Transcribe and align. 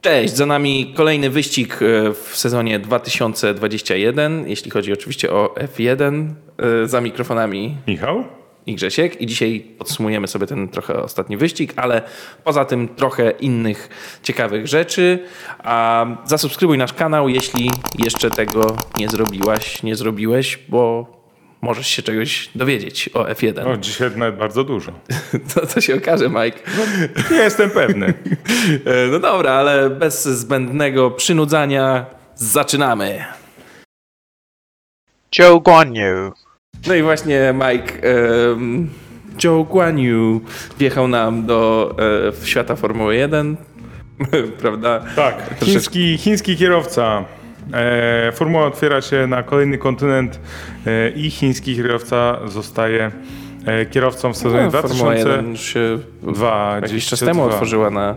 Cześć, 0.00 0.36
za 0.36 0.46
nami 0.46 0.92
kolejny 0.96 1.30
wyścig 1.30 1.74
e, 1.82 2.14
w 2.14 2.36
sezonie 2.36 2.78
2021, 2.78 4.48
jeśli 4.48 4.70
chodzi 4.70 4.92
oczywiście 4.92 5.32
o 5.32 5.54
F1. 5.54 6.28
E, 6.58 6.88
za 6.88 7.00
mikrofonami 7.00 7.76
Michał? 7.86 8.24
i 8.66 8.74
Grzesiek 8.74 9.20
i 9.20 9.26
dzisiaj 9.26 9.66
podsumujemy 9.78 10.26
sobie 10.26 10.46
ten 10.46 10.68
trochę 10.68 11.02
ostatni 11.02 11.36
wyścig, 11.36 11.72
ale 11.76 12.02
poza 12.44 12.64
tym 12.64 12.88
trochę 12.88 13.30
innych 13.30 13.88
ciekawych 14.22 14.66
rzeczy. 14.66 15.18
A 15.58 16.06
zasubskrybuj 16.24 16.78
nasz 16.78 16.92
kanał, 16.92 17.28
jeśli 17.28 17.70
jeszcze 17.98 18.30
tego 18.30 18.76
nie 18.98 19.08
zrobiłaś, 19.08 19.82
nie 19.82 19.96
zrobiłeś, 19.96 20.58
bo 20.68 21.19
możesz 21.62 21.86
się 21.86 22.02
czegoś 22.02 22.50
dowiedzieć 22.54 23.10
o 23.14 23.24
F1. 23.24 23.72
O, 23.72 23.76
dzisiaj 23.76 24.10
nawet 24.16 24.36
bardzo 24.36 24.64
dużo. 24.64 24.92
To, 25.54 25.66
to 25.66 25.80
się 25.80 25.96
okaże, 25.96 26.28
Mike. 26.28 26.58
Nie 27.30 27.36
jestem 27.36 27.70
pewny. 27.70 28.06
E, 28.84 29.06
No 29.10 29.18
dobra, 29.18 29.52
ale 29.52 29.90
bez 29.90 30.24
zbędnego 30.24 31.10
przynudzania 31.10 32.06
zaczynamy. 32.34 33.24
Joe 35.38 35.60
Guan 35.60 35.94
Yu. 35.94 36.32
No 36.86 36.94
i 36.94 37.02
właśnie 37.02 37.54
Mike 37.54 37.94
em, 38.02 38.90
Joe 39.44 39.64
Guan 39.64 39.98
Yu 39.98 40.40
wjechał 40.78 41.08
nam 41.08 41.46
do 41.46 41.94
e, 42.42 42.46
świata 42.46 42.76
Formuły 42.76 43.16
1, 43.16 43.56
prawda? 44.60 45.04
Tak, 45.16 45.54
chiński, 45.64 46.18
chiński 46.18 46.56
kierowca. 46.56 47.24
E, 47.72 48.32
formuła 48.32 48.66
otwiera 48.66 49.00
się 49.00 49.26
na 49.26 49.42
kolejny 49.42 49.78
kontynent 49.78 50.40
e, 50.86 51.10
i 51.10 51.30
chiński 51.30 51.76
kierowca 51.76 52.48
zostaje 52.48 53.10
kierowcą 53.90 54.32
w 54.32 54.36
sezonie 54.36 54.68
No, 54.72 54.82
Formuła 54.82 55.14
1 55.14 55.54
2022. 55.54 56.76
już 56.76 56.82
się 56.82 56.82
jakiś 56.82 57.06
czas 57.06 57.20
temu 57.20 57.42
otworzyła 57.42 57.90
na 57.90 58.14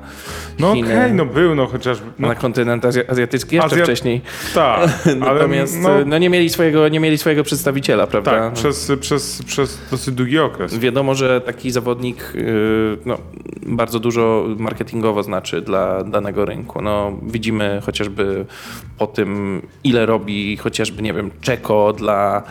No 0.59 0.69
okej, 0.69 0.83
Chiny, 0.83 1.13
no 1.13 1.25
był, 1.25 1.55
no 1.55 1.67
chociaż... 1.67 1.97
No, 2.19 2.27
na 2.27 2.35
kontynent 2.35 2.83
azja- 2.83 3.11
azjatycki 3.11 3.55
jeszcze 3.55 3.75
Azja- 3.75 3.83
wcześniej. 3.83 4.21
tak, 4.55 4.89
Natomiast 5.19 5.79
no, 5.81 5.89
no, 6.05 6.17
nie, 6.17 6.29
mieli 6.29 6.49
swojego, 6.49 6.87
nie 6.89 6.99
mieli 6.99 7.17
swojego 7.17 7.43
przedstawiciela, 7.43 8.07
prawda? 8.07 8.31
tak, 8.31 8.53
przez, 8.53 8.91
przez, 8.99 9.43
przez 9.45 9.79
dosyć 9.91 10.13
długi 10.15 10.39
okres. 10.39 10.77
Wiadomo, 10.77 11.15
że 11.15 11.41
taki 11.41 11.71
zawodnik 11.71 12.31
yy, 12.35 12.97
no, 13.05 13.17
bardzo 13.65 13.99
dużo 13.99 14.45
marketingowo 14.57 15.23
znaczy 15.23 15.61
dla 15.61 16.03
danego 16.03 16.45
rynku. 16.45 16.81
No, 16.81 17.11
widzimy 17.23 17.81
chociażby 17.85 18.45
po 18.97 19.07
tym, 19.07 19.61
ile 19.83 20.05
robi 20.05 20.57
chociażby, 20.57 21.01
nie 21.01 21.13
wiem, 21.13 21.31
Czeko 21.41 21.93
dla 21.93 22.43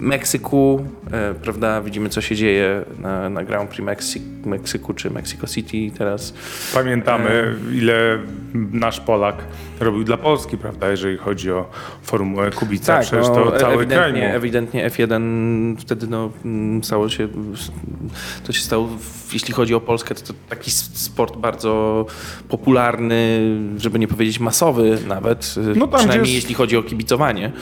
Meksyku, 0.00 0.84
yy, 1.28 1.34
prawda? 1.34 1.80
Widzimy, 1.82 2.08
co 2.08 2.20
się 2.20 2.36
dzieje 2.36 2.84
na, 2.98 3.28
na 3.28 3.44
Grand 3.44 3.70
Prix 3.70 3.82
Meksy- 3.88 4.46
Meksyku 4.46 4.94
czy 4.94 5.10
Mexico 5.10 5.46
City 5.46 5.98
teraz. 5.98 6.34
Pamiętamy, 6.74 7.54
ile 7.74 8.18
nasz 8.72 9.00
Polak 9.00 9.36
robił 9.80 10.04
dla 10.04 10.16
Polski, 10.16 10.58
prawda, 10.58 10.88
jeżeli 10.90 11.16
chodzi 11.18 11.52
o 11.52 11.70
Formułę 12.02 12.50
Kubica. 12.50 12.98
Przecież 13.00 13.26
to 13.26 13.34
cały 13.34 13.58
kraj 13.58 13.74
ewidentnie, 13.74 14.28
mu. 14.28 14.34
ewidentnie 14.34 14.90
F1 14.90 15.76
wtedy 15.78 16.06
no, 16.06 16.30
mm, 16.44 16.84
stało 16.84 17.08
się, 17.08 17.28
to 18.46 18.52
się 18.52 18.60
stało, 18.60 18.88
jeśli 19.32 19.54
chodzi 19.54 19.74
o 19.74 19.80
Polskę, 19.80 20.14
to, 20.14 20.22
to 20.22 20.32
taki 20.48 20.70
sport 20.70 21.36
bardzo 21.36 22.06
popularny, 22.48 23.40
żeby 23.76 23.98
nie 23.98 24.08
powiedzieć 24.08 24.40
masowy 24.40 24.98
nawet, 25.08 25.54
No 25.76 25.86
tam, 25.86 25.98
przynajmniej 25.98 26.32
jest- 26.32 26.42
jeśli 26.42 26.54
chodzi 26.54 26.76
o 26.76 26.82
kibicowanie. 26.82 27.52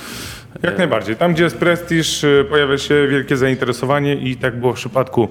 Jak 0.62 0.78
najbardziej. 0.78 1.16
Tam, 1.16 1.34
gdzie 1.34 1.44
jest 1.44 1.56
prestiż, 1.58 2.24
y, 2.24 2.46
pojawia 2.50 2.78
się 2.78 3.06
wielkie 3.08 3.36
zainteresowanie 3.36 4.14
i 4.14 4.36
tak 4.36 4.60
było 4.60 4.72
w 4.72 4.76
przypadku 4.76 5.28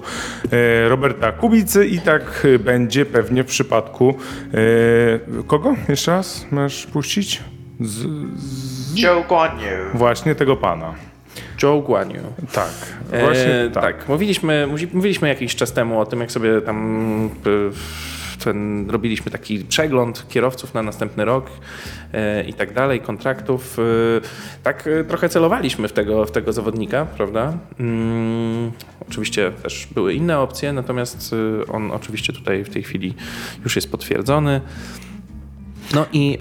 e, 0.52 0.88
Roberta 0.88 1.32
Kubicy 1.32 1.86
i 1.86 1.98
tak 2.00 2.44
y, 2.44 2.58
będzie 2.58 3.06
pewnie 3.06 3.42
w 3.44 3.46
przypadku 3.46 4.14
e, 4.54 5.42
kogo? 5.46 5.74
Jeszcze 5.88 6.10
raz 6.10 6.46
masz 6.50 6.86
puścić? 6.86 7.40
Z, 7.80 8.06
z, 8.40 8.98
Joe 8.98 9.24
Guan 9.28 9.50
Yu. 9.60 9.98
właśnie 9.98 10.34
tego 10.34 10.56
pana. 10.56 10.94
Joe 11.62 11.80
Guan 11.82 12.10
Yu. 12.10 12.22
Tak, 12.52 12.70
właśnie 13.20 13.54
E, 13.54 13.70
tak. 13.70 13.82
tak. 13.96 14.08
Mówiliśmy, 14.08 14.66
mówi- 14.70 14.88
mówiliśmy 14.92 15.28
jakiś 15.28 15.56
czas 15.56 15.72
temu 15.72 16.00
o 16.00 16.06
tym, 16.06 16.20
jak 16.20 16.32
sobie 16.32 16.60
tam 16.60 17.30
e, 17.46 17.48
ten, 18.44 18.90
robiliśmy 18.90 19.30
taki 19.30 19.64
przegląd 19.64 20.28
kierowców 20.28 20.74
na 20.74 20.82
następny 20.82 21.24
rok 21.24 21.50
e, 22.12 22.44
i 22.44 22.54
tak 22.54 22.74
dalej, 22.74 23.00
kontraktów. 23.00 23.78
E, 23.78 23.82
tak 24.62 24.86
e, 24.86 25.04
trochę 25.04 25.28
celowaliśmy 25.28 25.88
w 25.88 25.92
tego, 25.92 26.24
w 26.24 26.30
tego 26.30 26.52
zawodnika, 26.52 27.06
prawda? 27.06 27.58
Mm, 27.80 28.72
oczywiście 29.08 29.52
też 29.62 29.88
były 29.94 30.14
inne 30.14 30.38
opcje, 30.38 30.72
natomiast 30.72 31.34
e, 31.62 31.72
on 31.72 31.90
oczywiście 31.90 32.32
tutaj 32.32 32.64
w 32.64 32.70
tej 32.70 32.82
chwili 32.82 33.14
już 33.64 33.76
jest 33.76 33.90
potwierdzony. 33.90 34.60
No 35.94 36.06
i 36.12 36.38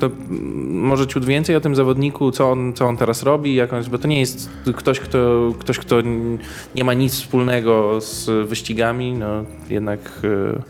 to 0.00 0.10
może 0.68 1.06
ciut 1.06 1.24
więcej 1.24 1.56
o 1.56 1.60
tym 1.60 1.76
zawodniku, 1.76 2.30
co 2.30 2.50
on, 2.50 2.72
co 2.72 2.86
on 2.86 2.96
teraz 2.96 3.22
robi, 3.22 3.54
jak 3.54 3.72
on, 3.72 3.84
bo 3.90 3.98
to 3.98 4.08
nie 4.08 4.20
jest 4.20 4.50
ktoś 4.76 5.00
kto, 5.00 5.52
ktoś, 5.58 5.78
kto 5.78 5.96
nie 6.74 6.84
ma 6.84 6.94
nic 6.94 7.14
wspólnego 7.14 8.00
z 8.00 8.48
wyścigami, 8.48 9.12
no 9.12 9.44
jednak 9.70 10.00
e, 10.24 10.62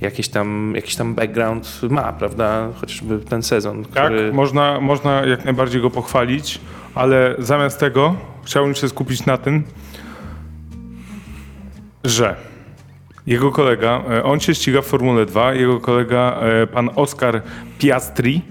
jakiś 0.00 0.28
tam, 0.28 0.72
jakiś 0.76 0.96
tam 0.96 1.14
background 1.14 1.80
ma, 1.90 2.12
prawda? 2.12 2.68
Chociażby 2.80 3.18
ten 3.18 3.42
sezon, 3.42 3.84
Tak, 3.84 4.04
który... 4.04 4.32
można, 4.32 4.80
można 4.80 5.26
jak 5.26 5.44
najbardziej 5.44 5.82
go 5.82 5.90
pochwalić, 5.90 6.60
ale 6.94 7.34
zamiast 7.38 7.80
tego 7.80 8.16
chciałbym 8.44 8.74
się 8.74 8.88
skupić 8.88 9.26
na 9.26 9.36
tym, 9.36 9.62
że 12.04 12.36
jego 13.26 13.52
kolega, 13.52 14.02
e, 14.10 14.24
on 14.24 14.40
się 14.40 14.54
ściga 14.54 14.82
w 14.82 14.86
Formule 14.86 15.26
2, 15.26 15.54
jego 15.54 15.80
kolega, 15.80 16.40
e, 16.40 16.66
pan 16.66 16.90
Oskar 16.94 17.42
Piastri, 17.78 18.42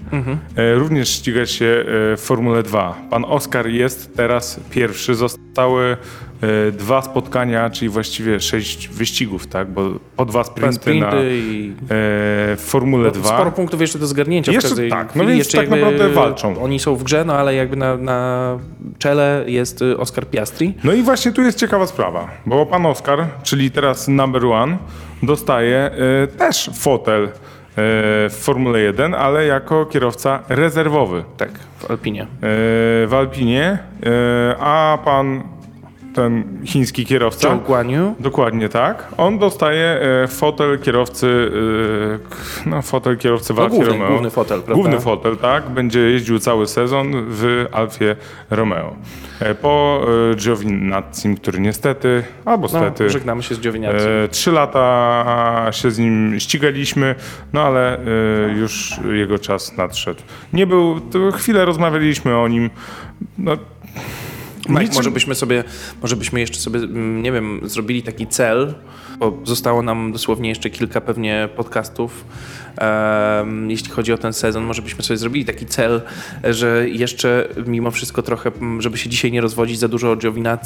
e, 0.56 0.74
również 0.74 1.08
ściga 1.08 1.46
się 1.46 1.84
w 1.86 2.20
Formule 2.20 2.62
2. 2.62 2.94
Pan 3.10 3.24
Oskar 3.24 3.68
jest 3.68 4.16
teraz 4.16 4.60
pierwszy, 4.70 5.14
zostały 5.14 5.96
dwa 6.72 7.02
spotkania, 7.02 7.70
czyli 7.70 7.88
właściwie 7.88 8.40
sześć 8.40 8.88
wyścigów, 8.88 9.46
tak, 9.46 9.70
bo 9.70 9.90
po 10.16 10.24
dwa 10.24 10.44
sprinty, 10.44 10.74
sprinty 10.74 11.06
na, 11.06 11.16
e, 11.16 11.36
i 11.36 11.74
w 12.56 12.64
Formule 12.66 13.10
2. 13.10 13.28
sporo 13.28 13.52
punktów 13.52 13.80
jeszcze 13.80 13.98
do 13.98 14.06
zgarnięcia 14.06 14.52
Jeszcze 14.52 14.68
w 14.68 14.70
każdej 14.70 14.90
tak, 14.90 15.16
no 15.16 15.24
więc 15.26 15.38
jeszcze 15.38 15.58
tak 15.58 15.70
naprawdę 15.70 16.08
walczą. 16.08 16.62
Oni 16.62 16.78
są 16.78 16.96
w 16.96 17.02
grze, 17.02 17.24
no 17.24 17.34
ale 17.34 17.54
jakby 17.54 17.76
na, 17.76 17.96
na 17.96 18.58
czele 18.98 19.44
jest 19.46 19.82
y, 19.82 19.98
Oscar 19.98 20.26
Piastri. 20.26 20.74
No 20.84 20.92
i 20.92 21.02
właśnie 21.02 21.32
tu 21.32 21.42
jest 21.42 21.58
ciekawa 21.58 21.86
sprawa, 21.86 22.28
bo 22.46 22.66
pan 22.66 22.86
Oskar, 22.86 23.26
czyli 23.42 23.70
teraz 23.70 24.08
number 24.08 24.44
one, 24.46 24.76
dostaje 25.22 25.90
y, 26.24 26.36
też 26.36 26.70
fotel 26.74 27.24
y, 27.24 27.30
w 28.30 28.36
Formule 28.40 28.80
1, 28.80 29.14
ale 29.14 29.46
jako 29.46 29.86
kierowca 29.86 30.42
rezerwowy 30.48 31.24
Tak, 31.36 31.50
w 31.78 31.90
Alpinie. 31.90 32.26
w 33.06 33.14
Alpinie, 33.18 33.78
y, 34.06 34.06
a 34.60 34.98
pan 35.04 35.42
ten 36.16 36.44
chiński 36.64 37.06
kierowca, 37.06 37.48
Yu. 37.88 38.14
dokładnie 38.20 38.68
tak, 38.68 39.08
on 39.16 39.38
dostaje 39.38 40.00
y, 40.24 40.28
fotel 40.28 40.78
kierowcy, 40.78 41.50
k- 42.30 42.36
no 42.66 42.82
fotel 42.82 43.16
kierowcy 43.16 43.54
w 43.54 43.56
No, 43.56 43.62
Alfie 43.62 43.76
główny, 43.76 43.92
Romeo. 43.92 44.08
główny 44.08 44.30
fotel, 44.30 44.58
prawda? 44.62 44.74
Główny 44.74 45.00
fotel, 45.00 45.36
tak. 45.36 45.70
Będzie 45.70 46.00
jeździł 46.00 46.38
cały 46.38 46.66
sezon 46.66 47.12
w 47.28 47.66
Alfie 47.72 48.16
Romeo. 48.50 48.96
E, 49.40 49.54
Po 49.54 50.00
e, 50.32 50.34
Giovinazzi, 50.36 51.34
który 51.36 51.60
niestety, 51.60 52.22
albo 52.44 52.62
No, 52.62 52.68
stety, 52.68 53.10
żegnamy 53.10 53.42
się 53.42 53.54
z 53.54 53.60
Giovinazzi. 53.60 54.06
e, 54.24 54.28
trzy 54.28 54.52
lata 54.52 55.66
się 55.70 55.90
z 55.90 55.98
nim 55.98 56.40
ścigaliśmy, 56.40 57.14
no 57.52 57.60
ale 57.62 57.98
e, 57.98 58.00
już 58.58 59.00
jego 59.12 59.38
czas 59.38 59.76
nadszedł. 59.76 60.20
Nie 60.52 60.66
był, 60.66 61.00
chwilę 61.34 61.64
rozmawialiśmy 61.64 62.36
o 62.38 62.48
nim. 62.48 62.70
No, 63.38 63.52
Mike, 64.68 64.82
niczym- 64.82 64.94
może 64.94 65.10
byśmy 65.10 65.34
sobie, 65.34 65.64
może 66.02 66.16
byśmy 66.16 66.40
jeszcze 66.40 66.58
sobie, 66.58 66.78
mm, 66.80 67.22
nie 67.22 67.32
wiem, 67.32 67.60
zrobili 67.64 68.02
taki 68.02 68.26
cel, 68.26 68.74
bo 69.18 69.38
zostało 69.44 69.82
nam 69.82 70.12
dosłownie 70.12 70.48
jeszcze 70.48 70.70
kilka 70.70 71.00
pewnie 71.00 71.48
podcastów, 71.56 72.24
em, 72.76 73.70
jeśli 73.70 73.90
chodzi 73.90 74.12
o 74.12 74.18
ten 74.18 74.32
sezon, 74.32 74.64
może 74.64 74.82
byśmy 74.82 75.04
sobie 75.04 75.16
zrobili 75.16 75.44
taki 75.44 75.66
cel, 75.66 76.02
że 76.44 76.88
jeszcze 76.88 77.48
mimo 77.66 77.90
wszystko 77.90 78.22
trochę, 78.22 78.50
żeby 78.78 78.98
się 78.98 79.10
dzisiaj 79.10 79.32
nie 79.32 79.40
rozwodzić 79.40 79.78
za 79.78 79.88
dużo 79.88 80.12
o 80.12 80.16
Giovinazzi, 80.16 80.56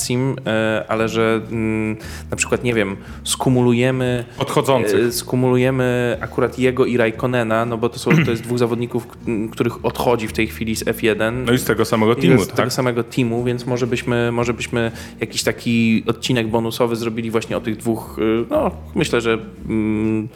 e, 0.47 0.85
ale 0.89 1.09
że 1.09 1.41
mm, 1.51 1.97
na 2.31 2.37
przykład, 2.37 2.65
nie 2.65 2.75
wiem, 2.75 2.97
skumulujemy 3.25 4.25
Odchodzących. 4.39 5.07
e, 5.07 5.13
skumulujemy 5.13 6.19
akurat 6.21 6.59
jego 6.59 6.87
i 6.87 6.97
Raikkonena, 6.97 7.65
no 7.67 7.79
bo 7.79 7.89
to, 7.89 7.99
są, 7.99 8.11
to 8.25 8.31
jest 8.31 8.43
dwóch 8.43 8.59
zawodników, 8.59 9.07
których 9.53 9.85
odchodzi 9.85 10.29
w 10.29 10.33
tej 10.33 10.47
chwili 10.47 10.77
z 10.77 10.85
F1. 10.85 11.33
no 11.47 11.53
i 11.53 11.59
z 11.59 11.65
tego 11.65 11.85
samego 11.85 12.15
teamu, 12.15 12.43
z 12.43 12.47
tak? 12.47 12.57
tego 12.57 12.71
samego 12.71 13.05
teamu, 13.05 13.45
więc 13.45 13.67
może 13.67 13.87
byśmy, 13.87 14.33
może 14.33 14.55
byśmy 14.55 14.93
jakiś 15.21 15.43
taki 15.43 16.05
odcinek 16.07 16.49
bonusowy 16.49 16.97
zrobili 16.97 17.31
właśnie 17.31 17.57
o 17.57 17.61
tych 17.61 17.77
dwóch. 17.77 18.17
Y, 18.43 18.47
No, 18.51 18.71
myślę, 18.95 19.21
że 19.21 19.39
mm, 19.69 20.29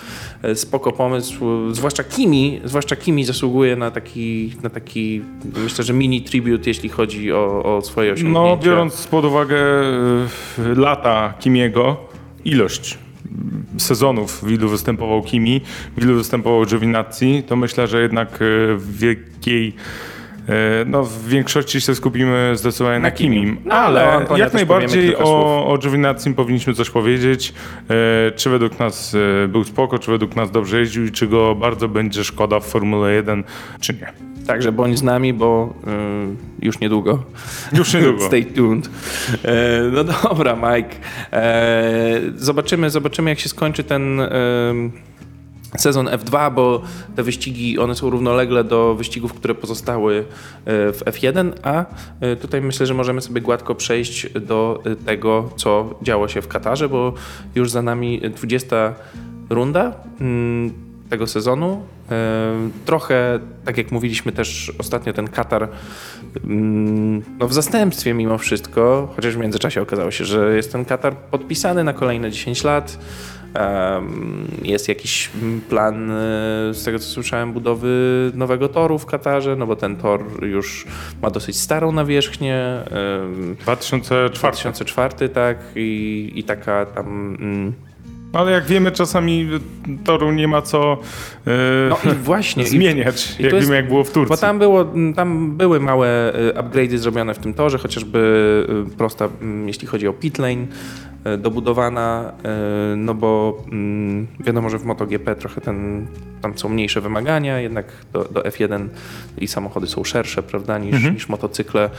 spoko 0.54 0.92
pomysł. 0.92 1.72
Zwłaszcza 1.72 2.04
Kimi, 2.04 2.60
zwłaszcza 2.64 2.96
Kimi 2.96 3.24
zasługuje 3.24 3.76
na 3.76 3.90
taki, 3.90 4.52
na 4.62 4.70
taki 4.70 5.22
myślę, 5.64 5.84
że 5.84 5.92
mini 5.92 6.22
tribute, 6.22 6.70
jeśli 6.70 6.88
chodzi 6.88 7.32
o, 7.32 7.76
o 7.76 7.82
swoje 7.82 8.12
osiągnięcia. 8.12 8.40
No, 8.40 8.56
biorąc 8.56 9.06
pod 9.06 9.24
uwagę 9.24 9.56
e, 9.56 10.74
lata 10.76 11.34
Kimiego, 11.40 11.96
ilość 12.44 12.98
sezonów, 13.78 14.44
w 14.44 14.50
ilu 14.50 14.68
występował 14.68 15.22
Kimi, 15.22 15.60
w 15.96 16.02
ilu 16.02 16.14
występował 16.14 16.66
Giovinazzi, 16.66 17.42
to 17.46 17.56
myślę, 17.56 17.86
że 17.86 18.02
jednak 18.02 18.28
e, 18.34 18.38
w 18.76 18.98
wielkiej 18.98 19.74
no, 20.86 21.04
w 21.04 21.28
większości 21.28 21.80
się 21.80 21.94
skupimy 21.94 22.52
zdecydowanie 22.54 22.98
na, 22.98 23.02
Na 23.02 23.10
Kimim. 23.10 23.44
Kimim, 23.44 23.58
No, 23.64 23.74
ale 23.74 24.26
jak 24.36 24.52
najbardziej 24.52 25.16
o, 25.16 25.66
o 25.66 25.78
Giovinazzi 25.78 26.34
powinniśmy 26.34 26.74
coś 26.74 26.90
powiedzieć. 26.90 27.54
E, 27.90 28.32
Czy 28.32 28.50
według 28.50 28.78
nas 28.78 29.16
e, 29.44 29.48
był 29.48 29.64
spoko, 29.64 29.98
czy 29.98 30.10
według 30.10 30.36
nas 30.36 30.50
dobrze 30.50 30.78
jeździł 30.78 31.04
i 31.04 31.12
czy 31.12 31.26
go 31.26 31.54
bardzo 31.54 31.88
będzie 31.88 32.24
szkoda 32.24 32.60
w 32.60 32.66
Formule 32.66 33.12
1, 33.14 33.44
czy 33.80 33.92
nie. 33.94 34.34
Także 34.46 34.72
bądź 34.72 34.98
z 34.98 35.02
nami, 35.02 35.32
bo 35.32 35.74
y, 36.60 36.64
już 36.66 36.80
niedługo. 36.80 37.22
Już 37.72 37.94
niedługo. 37.94 38.24
Stay 38.28 38.44
tuned. 38.44 38.90
E, 39.44 39.82
no 39.92 40.04
dobra, 40.04 40.56
Mike. 40.56 40.96
E, 41.32 42.20
zobaczymy, 42.36 42.90
zobaczymy, 42.90 43.30
jak 43.30 43.38
się 43.40 43.48
skończy 43.48 43.84
ten 43.84 44.20
e, 44.20 44.30
sezon 45.78 46.06
F2, 46.06 46.54
bo 46.54 46.82
te 47.16 47.22
wyścigi, 47.22 47.78
one 47.78 47.94
są 47.94 48.10
równolegle 48.10 48.64
do 48.64 48.94
wyścigów, 48.94 49.34
które 49.34 49.54
pozostały 49.54 50.18
e, 50.18 50.24
w 50.92 51.02
F1, 51.04 51.52
a 51.62 51.84
e, 52.20 52.36
tutaj 52.36 52.60
myślę, 52.60 52.86
że 52.86 52.94
możemy 52.94 53.20
sobie 53.20 53.40
gładko 53.40 53.74
przejść 53.74 54.32
do 54.32 54.82
e, 54.84 54.96
tego, 54.96 55.50
co 55.56 55.94
działo 56.02 56.28
się 56.28 56.42
w 56.42 56.48
Katarze, 56.48 56.88
bo 56.88 57.12
już 57.54 57.70
za 57.70 57.82
nami 57.82 58.20
20 58.36 58.94
runda 59.50 59.92
mm, 60.20 60.72
tego 61.10 61.26
sezonu. 61.26 61.82
Trochę, 62.84 63.38
tak 63.64 63.78
jak 63.78 63.92
mówiliśmy 63.92 64.32
też 64.32 64.72
ostatnio, 64.78 65.12
ten 65.12 65.28
Katar 65.28 65.68
mm, 66.44 67.22
no 67.38 67.48
w 67.48 67.54
zastępstwie 67.54 68.14
mimo 68.14 68.38
wszystko, 68.38 69.12
chociaż 69.16 69.34
w 69.34 69.38
międzyczasie 69.38 69.82
okazało 69.82 70.10
się, 70.10 70.24
że 70.24 70.56
jest 70.56 70.72
ten 70.72 70.84
Katar 70.84 71.16
podpisany 71.16 71.84
na 71.84 71.92
kolejne 71.92 72.30
10 72.30 72.64
lat. 72.64 72.98
Jest 74.62 74.88
jakiś 74.88 75.30
plan, 75.68 76.10
e, 76.10 76.14
z 76.72 76.84
tego 76.84 76.98
co 76.98 77.04
słyszałem, 77.04 77.52
budowy 77.52 77.88
nowego 78.34 78.68
toru 78.68 78.98
w 78.98 79.06
Katarze, 79.06 79.56
no 79.56 79.66
bo 79.66 79.76
ten 79.76 79.96
tor 79.96 80.20
już 80.46 80.86
ma 81.22 81.30
dosyć 81.30 81.56
starą 81.60 81.92
nawierzchnię. 81.92 82.56
em, 83.24 83.56
2004. 83.60 84.34
2004, 84.34 85.28
tak, 85.28 85.56
i, 85.76 86.32
i 86.34 86.44
taka 86.44 86.86
tam. 86.86 87.36
Mm, 87.40 87.72
Ale 88.32 88.52
jak 88.52 88.64
wiemy, 88.66 88.92
czasami 88.92 89.48
toru 90.04 90.32
nie 90.32 90.48
ma 90.48 90.62
co 90.62 90.98
e, 91.46 91.50
no 91.90 92.12
i 92.12 92.14
właśnie. 92.14 92.62
i- 92.62 92.66
zmieniać, 92.66 93.36
i 93.38 93.42
jak 93.42 93.50
to 93.50 93.56
jest- 93.56 93.68
wiemy, 93.68 93.76
jak 93.76 93.88
było 93.88 94.04
w 94.04 94.10
Turcji. 94.10 94.28
Bo 94.28 94.36
tam, 94.36 94.58
było, 94.58 94.84
tam 95.16 95.56
były 95.56 95.80
małe 95.80 96.34
y, 96.48 96.52
upgrade'y 96.52 96.96
zrobione 96.96 97.34
w 97.34 97.38
tym 97.38 97.54
torze, 97.54 97.78
chociażby 97.78 98.18
y, 98.94 98.96
prosta, 98.96 99.28
jeśli 99.66 99.88
chodzi 99.88 100.08
o 100.08 100.12
pit 100.12 100.38
lane, 100.38 100.52
y, 100.62 100.66
dobudowana, 101.38 102.32
y, 102.92 102.96
no 102.96 103.14
bo 103.14 103.62
mm, 103.72 104.26
wiadomo, 104.40 104.70
że 104.70 104.78
w 104.78 104.84
MotoGP 104.84 105.36
trochę 105.36 105.60
ten, 105.60 106.06
tam 106.42 106.58
są 106.58 106.68
mniejsze 106.68 107.00
wymagania, 107.00 107.60
jednak 107.60 107.86
do, 108.12 108.24
do 108.24 108.40
F1 108.40 108.88
i 109.38 109.48
samochody 109.48 109.86
są 109.86 110.04
szersze, 110.04 110.42
prawda, 110.42 110.78
niż, 110.78 111.04
niż 111.12 111.28
motocykle. 111.28 111.90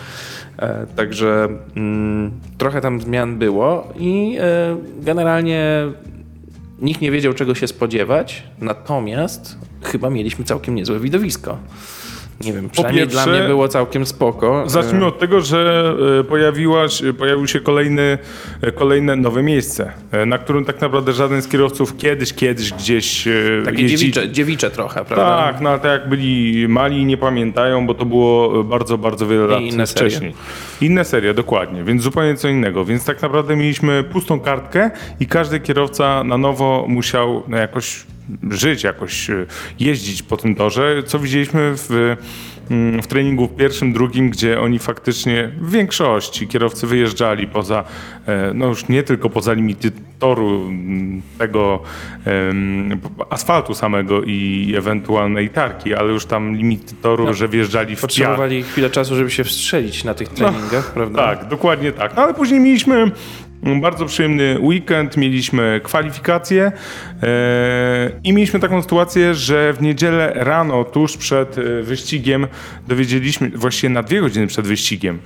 E, 0.57 0.86
Także 0.95 1.50
mm, 1.75 2.31
trochę 2.57 2.81
tam 2.81 3.01
zmian 3.01 3.38
było 3.38 3.94
i 4.00 4.38
e, 4.39 4.77
generalnie 5.01 5.86
nikt 6.81 7.01
nie 7.01 7.12
wiedział, 7.12 7.33
czego 7.33 7.56
się 7.56 7.68
spodziewać, 7.68 8.44
natomiast 8.62 9.57
chyba 9.81 10.10
mieliśmy 10.10 10.45
całkiem 10.45 10.75
niezłe 10.75 11.00
widowisko. 11.00 11.57
Nie 12.42 12.54
wiem, 12.54 12.70
przynajmniej 12.70 13.04
pierwsze- 13.08 13.24
dla 13.24 13.34
mnie 13.40 13.48
było 13.48 13.68
całkiem 13.68 14.06
spoko. 14.06 14.64
Zacznijmy 14.70 15.06
od 15.06 15.20
tego, 15.20 15.42
że 15.42 15.94
e, 16.20 16.24
pojawiła, 16.24 16.90
się- 16.90 17.14
pojawił 17.14 17.48
się 17.48 17.60
kolejny, 17.60 18.18
e, 18.62 18.72
kolejne 18.72 19.16
nowe 19.16 19.44
miejsce, 19.44 19.92
e, 20.12 20.26
na 20.26 20.38
którym 20.38 20.66
tak 20.66 20.82
naprawdę 20.82 21.14
żaden 21.14 21.42
z 21.42 21.48
kierowców 21.48 21.98
kiedyś, 21.98 22.34
kiedyś 22.34 22.74
gdzieś 22.74 23.28
e, 23.28 23.32
Takie 23.66 23.84
jeździ- 23.84 23.98
dziewicze, 23.98 24.30
dziewicze 24.32 24.72
trochę, 24.72 25.06
prawda? 25.06 25.38
Tak, 25.54 25.62
no 25.62 25.70
ale 25.70 25.80
tak 25.80 25.92
jak 25.92 26.10
byli 26.10 26.66
mali 26.68 26.98
i 27.02 27.06
nie 27.06 27.18
pamiętają, 27.18 27.88
bo 27.88 27.94
to 27.94 28.06
było 28.06 28.64
bardzo, 28.64 28.98
bardzo 28.98 29.28
wiele 29.28 29.48
lat 29.48 29.62
inne 29.62 29.88
serie. 29.88 30.10
wcześniej. 30.10 30.34
Inne 30.81 31.06
serie, 31.06 31.34
dokładnie, 31.34 31.84
więc 31.84 32.02
zupełnie 32.04 32.36
co 32.36 32.48
innego. 32.48 32.86
Więc 32.86 33.06
tak 33.06 33.22
naprawdę 33.22 33.56
mieliśmy 33.56 34.04
pustą 34.04 34.40
kartkę 34.40 34.92
i 35.20 35.28
każdy 35.28 35.60
kierowca 35.60 36.24
na 36.24 36.38
nowo 36.38 36.86
musiał 36.88 37.44
no, 37.48 37.58
jakoś 37.58 38.04
żyć, 38.50 38.83
jakoś 38.83 39.30
e, 39.30 39.45
jeździć 39.80 40.24
po 40.24 40.38
tym 40.38 40.56
torze, 40.56 41.04
co 41.06 41.19
widzieliśmy 41.19 41.74
w, 41.75 42.16
mm, 42.72 43.01
w 43.01 43.07
treningu 43.07 43.48
pierwszym, 43.48 43.94
drugim, 43.94 44.30
gdzie 44.30 44.62
oni 44.62 44.80
faktycznie 44.80 45.51
w 45.62 45.72
większości 45.72 46.48
kierowcy 46.48 46.88
wyjeżdżali 46.88 47.48
poza, 47.48 47.83
e, 48.27 48.51
no 48.54 48.66
już 48.66 48.88
nie 48.88 49.04
tylko 49.04 49.30
poza 49.30 49.54
limity 49.54 49.92
toru 50.19 50.68
mm, 50.68 51.22
tego 51.38 51.80
asfaltu 53.30 53.74
samego 53.74 54.24
i 54.24 54.74
ewentualnej 54.78 55.50
tarki, 55.50 55.94
ale 55.94 56.13
już 56.13 56.25
tam 56.25 56.56
limity 56.56 56.95
toru, 57.01 57.33
że 57.33 57.48
wjeżdżali 57.48 57.88
w 57.88 57.89
piach. 57.89 58.01
Potrzebowali 58.01 58.63
chwilę 58.63 58.89
czasu, 58.89 59.16
żeby 59.16 59.31
się 59.31 59.44
wstrzelić 59.44 60.04
na 60.04 60.13
tych 60.13 60.30
treningach, 60.30 60.94
prawda? 60.94 61.36
Tak, 61.36 61.48
dokładnie 61.48 61.92
tak. 61.92 62.16
No 62.16 62.21
ale 62.21 62.33
później 62.33 62.60
mieliśmy 62.60 63.12
bardzo 63.82 64.06
przyjemny 64.06 64.58
weekend, 64.60 65.18
mieliśmy 65.18 65.82
kwalifikacje 65.84 66.72
e, 67.24 68.12
i 68.24 68.34
mieliśmy 68.34 68.60
taką 68.60 68.82
sytuację, 68.82 69.34
że 69.34 69.74
w 69.74 69.82
niedzielę 69.82 70.32
rano, 70.36 70.84
tuż 70.84 71.18
przed 71.18 71.58
e, 71.58 71.84
wyścigiem, 71.84 72.48
dowiedzieliśmy, 72.88 73.50
właściwie 73.50 73.90
na 73.90 74.04
dwie 74.04 74.22
godziny 74.22 74.48
przed 74.48 74.68
wyścigiem, 74.68 75.20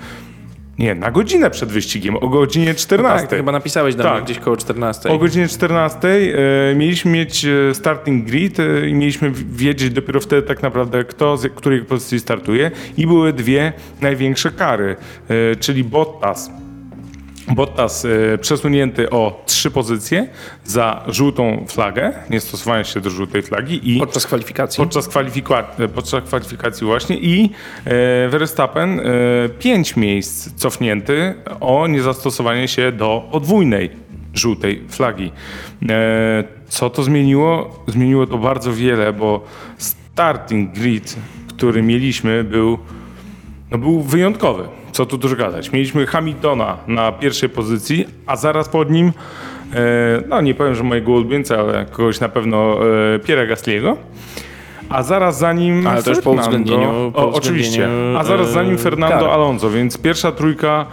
nie, 0.80 0.96
na 0.96 1.12
godzinę 1.12 1.50
przed 1.50 1.70
wyścigiem, 1.70 2.16
o 2.16 2.30
godzinie 2.30 2.76
14. 2.76 3.22
Tak, 3.22 3.30
to 3.30 3.36
chyba 3.36 3.52
napisałeś 3.52 3.96
do 3.96 4.04
mnie 4.04 4.14
Tak. 4.14 4.24
gdzieś 4.24 4.40
koło 4.40 4.58
14. 4.58 5.10
O 5.10 5.18
godzinie 5.18 5.48
14 5.48 6.08
e, 6.08 6.76
mieliśmy 6.76 7.12
mieć 7.12 7.46
e, 7.46 7.76
starting 7.76 8.26
grid 8.26 8.60
e, 8.60 8.90
i 8.90 8.94
mieliśmy 8.94 9.32
wiedzieć 9.32 9.94
dopiero 9.94 10.20
wtedy 10.20 10.48
tak 10.48 10.64
naprawdę 10.64 11.04
kto 11.04 11.38
z 11.38 11.54
której 11.56 11.82
pozycji 11.82 12.20
startuje 12.20 12.72
i 12.98 13.08
były 13.08 13.34
dwie 13.34 13.74
największe 14.02 14.52
kary, 14.52 14.96
e, 15.30 15.56
czyli 15.56 15.84
Bottas. 15.84 16.52
Bottas 17.56 18.06
e, 18.06 18.38
przesunięty 18.38 19.10
o 19.10 19.44
trzy 19.46 19.72
pozycje 19.72 20.28
za 20.66 21.04
żółtą 21.08 21.66
flagę, 21.68 22.14
nie 22.30 22.40
stosowanie 22.40 22.86
się 22.86 23.02
do 23.02 23.10
żółtej 23.10 23.42
flagi 23.42 23.96
i 23.96 24.00
Podczas 24.00 24.26
kwalifikacji. 24.26 24.84
podczas, 24.84 25.10
kwalifika- 25.10 25.88
podczas 25.96 26.24
kwalifikacji 26.24 26.88
właśnie 26.88 27.18
i 27.18 27.50
e, 27.86 28.30
Verstappen 28.30 29.02
pięć 29.60 29.96
miejsc 29.96 30.54
cofnięty 30.56 31.34
o 31.60 31.88
niezastosowanie 31.88 32.68
się 32.68 32.92
do 32.92 33.28
podwójnej 33.32 33.90
żółtej 34.34 34.84
flagi. 34.90 35.32
Co 36.68 36.90
to 36.90 37.04
zmieniło? 37.04 37.84
Zmieniło 37.88 38.28
to 38.28 38.38
bardzo 38.38 38.74
wiele, 38.74 39.14
bo 39.14 39.46
starting 39.78 40.72
grid, 40.74 41.16
który 41.58 41.82
mieliśmy 41.84 42.44
był, 42.44 42.78
no 43.72 43.78
był 43.78 44.02
wyjątkowy. 44.02 44.64
Co 45.00 45.06
tu 45.06 45.18
dużo 45.18 45.36
gadać. 45.36 45.72
Mieliśmy 45.72 46.06
Hamiltona 46.08 46.78
na 46.88 47.12
pierwszej 47.12 47.50
pozycji, 47.50 48.06
a 48.26 48.36
zaraz 48.36 48.70
pod 48.70 48.92
nim 48.92 49.12
e, 49.74 49.80
no 50.28 50.42
nie 50.42 50.54
powiem, 50.54 50.76
że 50.76 50.84
mojego 50.84 51.12
ulubieńca, 51.12 51.58
ale 51.60 51.86
kogoś 51.86 52.20
na 52.20 52.30
pewno 52.30 52.78
e, 53.16 53.20
Pierre 53.20 53.48
Gasly'ego. 53.48 53.96
A 54.90 55.04
zaraz 55.04 55.40
za 55.40 55.54
nim 55.54 55.88
Ale 55.88 56.04
też 56.04 56.18
po 56.22 56.24
Fernando. 56.36 56.42
uwzględnieniu- 56.58 57.12
po 57.12 57.20
o, 57.28 57.34
oczywiście. 57.34 57.88
A 58.18 58.24
zaraz 58.24 58.52
za 58.52 58.64
nim 58.64 58.76
e, 58.76 58.78
Fernando 58.78 59.20
kar. 59.26 59.30
Alonso, 59.34 59.70
więc 59.70 59.98
pierwsza 59.98 60.32
trójka 60.32 60.86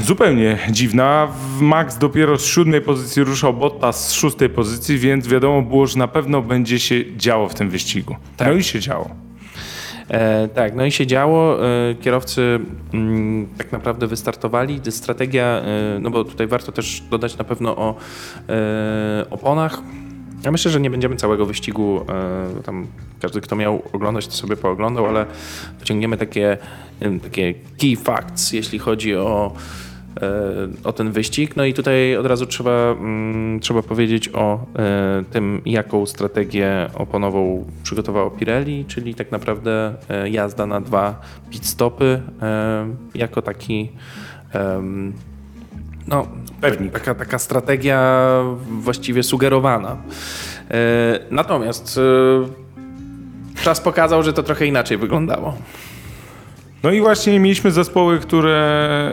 zupełnie 0.00 0.58
dziwna. 0.70 1.28
Max 1.60 1.98
dopiero 1.98 2.38
z 2.38 2.46
siódmej 2.46 2.80
pozycji 2.80 3.24
ruszał 3.24 3.54
Bottas 3.54 4.08
z 4.08 4.12
szóstej 4.12 4.48
pozycji, 4.48 4.98
więc 4.98 5.28
wiadomo 5.28 5.62
było, 5.62 5.86
że 5.86 5.98
na 5.98 6.08
pewno 6.08 6.42
będzie 6.42 6.78
się 6.78 7.16
działo 7.16 7.48
w 7.48 7.54
tym 7.54 7.70
wyścigu. 7.70 8.16
Tak. 8.36 8.48
No 8.48 8.54
i 8.54 8.62
się 8.62 8.80
działo. 8.80 9.10
E, 10.10 10.48
tak, 10.48 10.74
no 10.74 10.84
i 10.84 10.92
się 10.92 11.06
działo. 11.06 11.66
E, 11.66 11.94
kierowcy 11.94 12.60
mm, 12.94 13.46
tak 13.58 13.72
naprawdę 13.72 14.06
wystartowali. 14.06 14.80
Strategia, 14.90 15.44
e, 15.44 15.98
no 16.00 16.10
bo 16.10 16.24
tutaj 16.24 16.46
warto 16.46 16.72
też 16.72 17.02
dodać 17.10 17.38
na 17.38 17.44
pewno 17.44 17.76
o 17.76 17.96
e, 18.48 19.24
oponach. 19.30 19.82
Ja 20.44 20.50
myślę, 20.50 20.70
że 20.70 20.80
nie 20.80 20.90
będziemy 20.90 21.16
całego 21.16 21.46
wyścigu, 21.46 22.00
e, 22.58 22.62
tam 22.62 22.86
każdy, 23.20 23.40
kto 23.40 23.56
miał 23.56 23.82
oglądać, 23.92 24.26
to 24.26 24.32
sobie 24.32 24.56
pooglądał, 24.56 25.06
ale 25.06 25.26
wyciągniemy 25.78 26.16
takie, 26.16 26.58
em, 27.00 27.20
takie 27.20 27.54
key 27.54 27.96
facts, 27.96 28.52
jeśli 28.52 28.78
chodzi 28.78 29.16
o, 29.16 29.52
e, 29.54 29.89
o 30.84 30.92
ten 30.92 31.12
wyścig. 31.12 31.56
No 31.56 31.64
i 31.64 31.74
tutaj 31.74 32.16
od 32.16 32.26
razu 32.26 32.46
trzeba, 32.46 32.90
mm, 32.90 33.60
trzeba 33.60 33.82
powiedzieć 33.82 34.30
o 34.34 34.66
e, 34.78 35.24
tym, 35.30 35.62
jaką 35.66 36.06
strategię 36.06 36.90
oponową 36.94 37.64
przygotowało 37.82 38.30
Pirelli, 38.30 38.84
czyli 38.84 39.14
tak 39.14 39.32
naprawdę 39.32 39.94
e, 40.08 40.30
jazda 40.30 40.66
na 40.66 40.80
dwa 40.80 41.20
pit 41.50 41.66
stopy 41.66 42.22
e, 42.42 42.86
jako 43.14 43.42
taki 43.42 43.90
no, 46.08 46.26
Pewnik. 46.60 46.92
Taka, 46.92 47.14
taka 47.14 47.38
strategia 47.38 48.26
właściwie 48.70 49.22
sugerowana. 49.22 49.96
E, 50.70 51.20
natomiast 51.30 51.98
e, 51.98 53.62
czas 53.62 53.80
pokazał, 53.80 54.22
że 54.22 54.32
to 54.32 54.42
trochę 54.42 54.66
inaczej 54.66 54.98
wyglądało. 54.98 55.56
No 56.82 56.90
i 56.90 57.00
właśnie 57.00 57.40
mieliśmy 57.40 57.70
zespoły, 57.70 58.18
które 58.18 59.12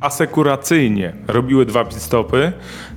asekuracyjnie 0.00 1.12
robiły 1.26 1.66
dwa 1.66 1.84
pit-stopy 1.84 2.52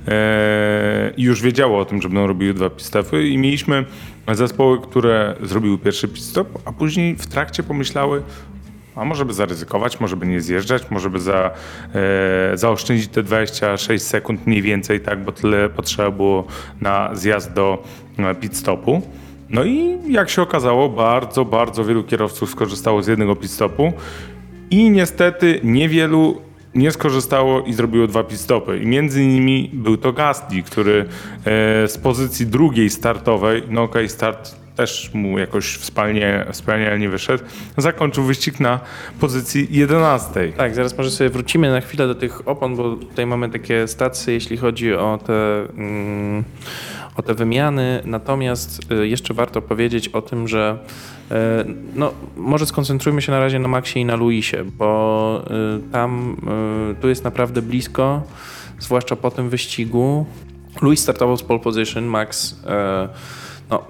e, 0.08 1.12
i 1.16 1.22
już 1.22 1.42
wiedziało 1.42 1.78
o 1.78 1.84
tym, 1.84 2.02
że 2.02 2.08
będą 2.08 2.26
robiły 2.26 2.54
dwa 2.54 2.70
pit-stopy 2.70 3.28
i 3.28 3.38
mieliśmy 3.38 3.84
zespoły, 4.32 4.80
które 4.80 5.36
zrobiły 5.42 5.78
pierwszy 5.78 6.08
pit-stop, 6.08 6.58
a 6.64 6.72
później 6.72 7.16
w 7.16 7.26
trakcie 7.26 7.62
pomyślały, 7.62 8.22
a 8.96 9.04
może 9.04 9.24
by 9.24 9.32
zaryzykować, 9.32 10.00
może 10.00 10.16
by 10.16 10.26
nie 10.26 10.40
zjeżdżać, 10.40 10.90
może 10.90 11.10
by 11.10 11.20
za, 11.20 11.50
e, 11.94 12.56
zaoszczędzić 12.56 13.08
te 13.08 13.22
26 13.22 14.04
sekund 14.04 14.46
mniej 14.46 14.62
więcej, 14.62 15.00
tak, 15.00 15.24
bo 15.24 15.32
tyle 15.32 15.68
potrzeba 15.68 16.10
było 16.10 16.46
na 16.80 17.14
zjazd 17.14 17.52
do 17.52 17.82
e, 18.18 18.34
pit 18.34 18.56
stopu. 18.56 19.02
No 19.50 19.64
i 19.64 19.98
jak 20.08 20.30
się 20.30 20.42
okazało, 20.42 20.88
bardzo, 20.88 21.44
bardzo 21.44 21.84
wielu 21.84 22.04
kierowców 22.04 22.50
skorzystało 22.50 23.02
z 23.02 23.06
jednego 23.06 23.36
pit 23.36 23.50
stopu 23.50 23.92
i 24.70 24.90
niestety 24.90 25.60
niewielu 25.64 26.49
nie 26.74 26.90
skorzystało 26.90 27.60
i 27.60 27.72
zrobiło 27.72 28.06
dwa 28.06 28.24
pit 28.24 28.40
stopy. 28.40 28.78
I 28.78 28.86
między 28.86 29.22
innymi 29.22 29.70
był 29.72 29.96
to 29.96 30.12
Gasly, 30.12 30.62
który 30.62 31.00
e, 31.00 31.06
z 31.88 31.98
pozycji 31.98 32.46
drugiej 32.46 32.90
startowej, 32.90 33.62
no 33.68 33.82
okej, 33.82 34.02
okay, 34.02 34.08
start 34.08 34.60
też 34.76 35.10
mu 35.14 35.38
jakoś 35.38 35.76
wspaniale, 35.76 36.52
wspaniale 36.52 37.08
wyszedł, 37.08 37.44
zakończył 37.76 38.24
wyścig 38.24 38.60
na 38.60 38.80
pozycji 39.20 39.68
11. 39.70 40.52
Tak, 40.56 40.74
zaraz 40.74 40.98
może 40.98 41.10
sobie 41.10 41.30
wrócimy 41.30 41.70
na 41.70 41.80
chwilę 41.80 42.06
do 42.06 42.14
tych 42.14 42.48
opon, 42.48 42.76
bo 42.76 42.96
tutaj 42.96 43.26
mamy 43.26 43.50
takie 43.50 43.88
stacje, 43.88 44.34
jeśli 44.34 44.56
chodzi 44.56 44.94
o 44.94 45.18
te, 45.26 45.68
mm, 45.68 46.44
o 47.16 47.22
te 47.22 47.34
wymiany. 47.34 48.02
Natomiast 48.04 48.92
y, 48.92 49.08
jeszcze 49.08 49.34
warto 49.34 49.62
powiedzieć 49.62 50.08
o 50.08 50.22
tym, 50.22 50.48
że 50.48 50.78
no, 51.94 52.12
może 52.36 52.66
skoncentrujmy 52.66 53.22
się 53.22 53.32
na 53.32 53.40
razie 53.40 53.58
na 53.58 53.68
Maxie 53.68 54.02
i 54.02 54.04
na 54.04 54.16
Luisie, 54.16 54.56
bo 54.78 55.42
y, 55.78 55.92
tam 55.92 56.36
tu 57.00 57.08
jest 57.08 57.24
naprawdę 57.24 57.62
blisko, 57.62 58.22
zwłaszcza 58.78 59.16
po 59.16 59.30
tym 59.30 59.48
wyścigu. 59.50 60.26
Luis 60.82 61.00
startował 61.00 61.36
z 61.36 61.42
pole 61.42 61.60
position, 61.60 62.04
Max 62.04 62.56
no, 63.70 63.84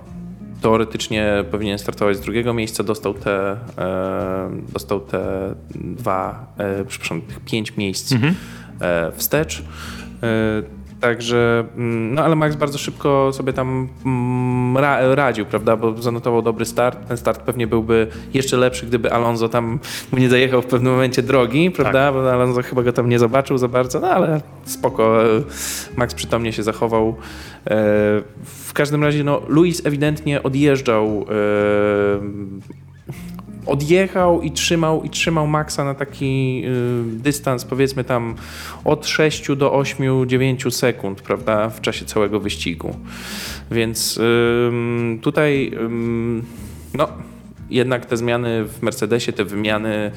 teoretycznie 0.60 1.44
powinien 1.50 1.78
startować 1.78 2.16
z 2.16 2.20
drugiego 2.20 2.54
miejsca, 2.54 2.82
dostał 2.82 3.14
te, 3.14 3.56
e, 3.78 4.50
dostał 4.72 5.00
te 5.00 5.54
dwa, 5.74 6.52
e, 6.58 6.84
przepraszam, 6.84 7.22
tych 7.22 7.40
pięć 7.40 7.76
miejsc 7.76 8.12
mhm. 8.12 8.34
e, 8.80 9.12
wstecz. 9.16 9.62
Także, 11.00 11.64
mm, 11.76 12.14
no 12.14 12.24
ale 12.24 12.36
Max 12.36 12.56
bardzo 12.56 12.78
szybko 12.78 13.30
sobie 13.32 13.52
tam 13.52 13.88
mm, 14.06 14.78
ra, 14.78 15.14
radził, 15.14 15.46
prawda, 15.46 15.76
bo 15.76 16.02
zanotował 16.02 16.42
dobry 16.42 16.64
start. 16.64 17.08
Ten 17.08 17.16
start 17.16 17.40
pewnie 17.40 17.66
byłby 17.66 18.06
jeszcze 18.34 18.56
lepszy, 18.56 18.86
gdyby 18.86 19.12
Alonso 19.12 19.48
tam 19.48 19.78
nie 20.12 20.28
zajechał 20.28 20.62
w 20.62 20.66
pewnym 20.66 20.92
momencie 20.92 21.22
drogi, 21.22 21.70
prawda, 21.70 22.04
tak. 22.04 22.14
bo 22.14 22.32
Alonso 22.32 22.62
chyba 22.62 22.82
go 22.82 22.92
tam 22.92 23.08
nie 23.08 23.18
zobaczył 23.18 23.58
za 23.58 23.68
bardzo, 23.68 24.00
no 24.00 24.10
ale 24.10 24.40
spoko. 24.64 25.18
Max 25.96 26.14
przytomnie 26.14 26.52
się 26.52 26.62
zachował. 26.62 27.08
E, 27.08 27.14
w 28.44 28.72
każdym 28.72 29.04
razie, 29.04 29.24
no, 29.24 29.42
Luis 29.48 29.86
ewidentnie 29.86 30.42
odjeżdżał 30.42 31.06
e, 31.06 32.89
odjechał 33.66 34.42
i 34.42 34.50
trzymał, 34.50 35.02
i 35.02 35.10
trzymał 35.10 35.46
Maxa 35.46 35.84
na 35.84 35.94
taki 35.94 36.62
y, 36.66 37.20
dystans, 37.22 37.64
powiedzmy 37.64 38.04
tam 38.04 38.34
od 38.84 39.06
6 39.06 39.56
do 39.56 39.72
8, 39.72 40.28
9 40.28 40.74
sekund, 40.74 41.22
prawda, 41.22 41.70
w 41.70 41.80
czasie 41.80 42.04
całego 42.04 42.40
wyścigu. 42.40 42.96
Więc 43.70 44.16
y, 44.16 44.70
tutaj, 45.22 45.72
y, 45.74 45.78
no, 46.94 47.08
jednak 47.70 48.06
te 48.06 48.16
zmiany 48.16 48.64
w 48.64 48.82
Mercedesie, 48.82 49.32
te 49.32 49.44
wymiany 49.44 50.10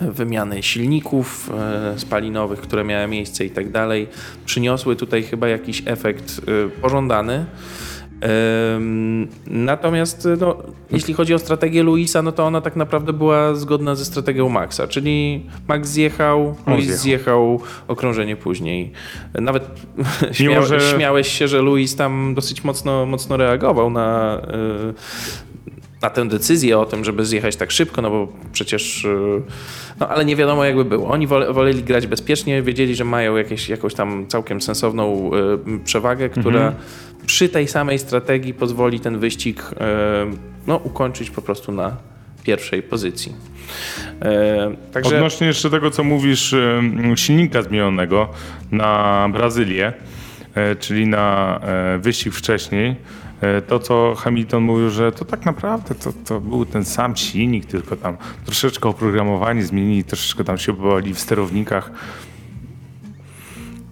wymiany 0.00 0.62
silników 0.62 1.50
e, 1.54 1.98
spalinowych, 1.98 2.60
które 2.60 2.84
miały 2.84 3.08
miejsce 3.08 3.44
i 3.44 3.50
tak 3.50 3.70
dalej, 3.70 4.08
przyniosły 4.46 4.96
tutaj 4.96 5.22
chyba 5.22 5.48
jakiś 5.48 5.82
efekt 5.86 6.40
e, 6.40 6.68
pożądany. 6.80 7.46
Natomiast 9.46 10.28
no, 10.40 10.56
jeśli 10.90 11.14
chodzi 11.14 11.34
o 11.34 11.38
strategię 11.38 11.82
Luisa, 11.82 12.22
no 12.22 12.32
to 12.32 12.44
ona 12.44 12.60
tak 12.60 12.76
naprawdę 12.76 13.12
była 13.12 13.54
zgodna 13.54 13.94
ze 13.94 14.04
strategią 14.04 14.48
Maxa, 14.48 14.86
czyli 14.88 15.46
Max 15.68 15.88
zjechał, 15.88 16.54
Luis 16.66 16.84
zjechał. 16.84 16.98
zjechał 16.98 17.60
okrążenie 17.88 18.36
później. 18.36 18.92
Nawet 19.34 19.68
że... 20.66 20.80
śmiałeś 20.80 21.28
się, 21.28 21.48
że 21.48 21.62
Luis 21.62 21.96
tam 21.96 22.34
dosyć 22.34 22.64
mocno, 22.64 23.06
mocno 23.06 23.36
reagował 23.36 23.90
na, 23.90 24.40
e, 24.42 24.92
na 26.02 26.10
tę 26.10 26.28
decyzję 26.28 26.78
o 26.78 26.86
tym, 26.86 27.04
żeby 27.04 27.24
zjechać 27.24 27.56
tak 27.56 27.70
szybko, 27.70 28.02
no 28.02 28.10
bo 28.10 28.28
przecież, 28.52 29.04
y, 29.04 29.42
no 30.00 30.08
ale 30.08 30.24
nie 30.24 30.36
wiadomo 30.36 30.64
jakby 30.64 30.84
było. 30.84 31.08
Oni 31.08 31.26
woleli 31.26 31.84
grać 31.84 32.06
bezpiecznie, 32.06 32.62
wiedzieli, 32.62 32.94
że 32.94 33.04
mają 33.04 33.36
jakieś, 33.36 33.68
jakąś 33.68 33.94
tam 33.94 34.26
całkiem 34.26 34.60
sensowną 34.60 35.30
y, 35.76 35.84
przewagę, 35.84 36.28
która 36.28 36.60
mhm. 36.60 36.74
przy 37.26 37.48
tej 37.48 37.68
samej 37.68 37.98
strategii 37.98 38.54
pozwoli 38.54 39.00
ten 39.00 39.18
wyścig 39.18 39.62
y, 39.62 39.74
no, 40.66 40.76
ukończyć 40.76 41.30
po 41.30 41.42
prostu 41.42 41.72
na 41.72 41.96
pierwszej 42.44 42.82
pozycji. 42.82 43.34
Także... 44.92 45.16
Odnośnie 45.16 45.46
jeszcze 45.46 45.70
tego, 45.70 45.90
co 45.90 46.04
mówisz, 46.04 46.54
silnika 47.16 47.62
zmienionego 47.62 48.28
na 48.70 49.28
Brazylię, 49.32 49.92
czyli 50.80 51.06
na 51.06 51.60
wyścig 51.98 52.34
wcześniej, 52.34 52.96
E, 53.27 53.27
to, 53.66 53.78
co 53.78 54.14
Hamilton 54.14 54.62
mówił, 54.62 54.90
że 54.90 55.12
to 55.12 55.24
tak 55.24 55.44
naprawdę 55.44 55.94
to, 55.94 56.12
to 56.24 56.40
był 56.40 56.64
ten 56.64 56.84
sam 56.84 57.16
silnik, 57.16 57.66
tylko 57.66 57.96
tam 57.96 58.16
troszeczkę 58.44 58.88
oprogramowanie 58.88 59.62
zmienili, 59.62 60.04
troszeczkę 60.04 60.44
tam 60.44 60.58
się 60.58 60.72
bowali 60.72 61.14
w 61.14 61.20
sterownikach. 61.20 61.90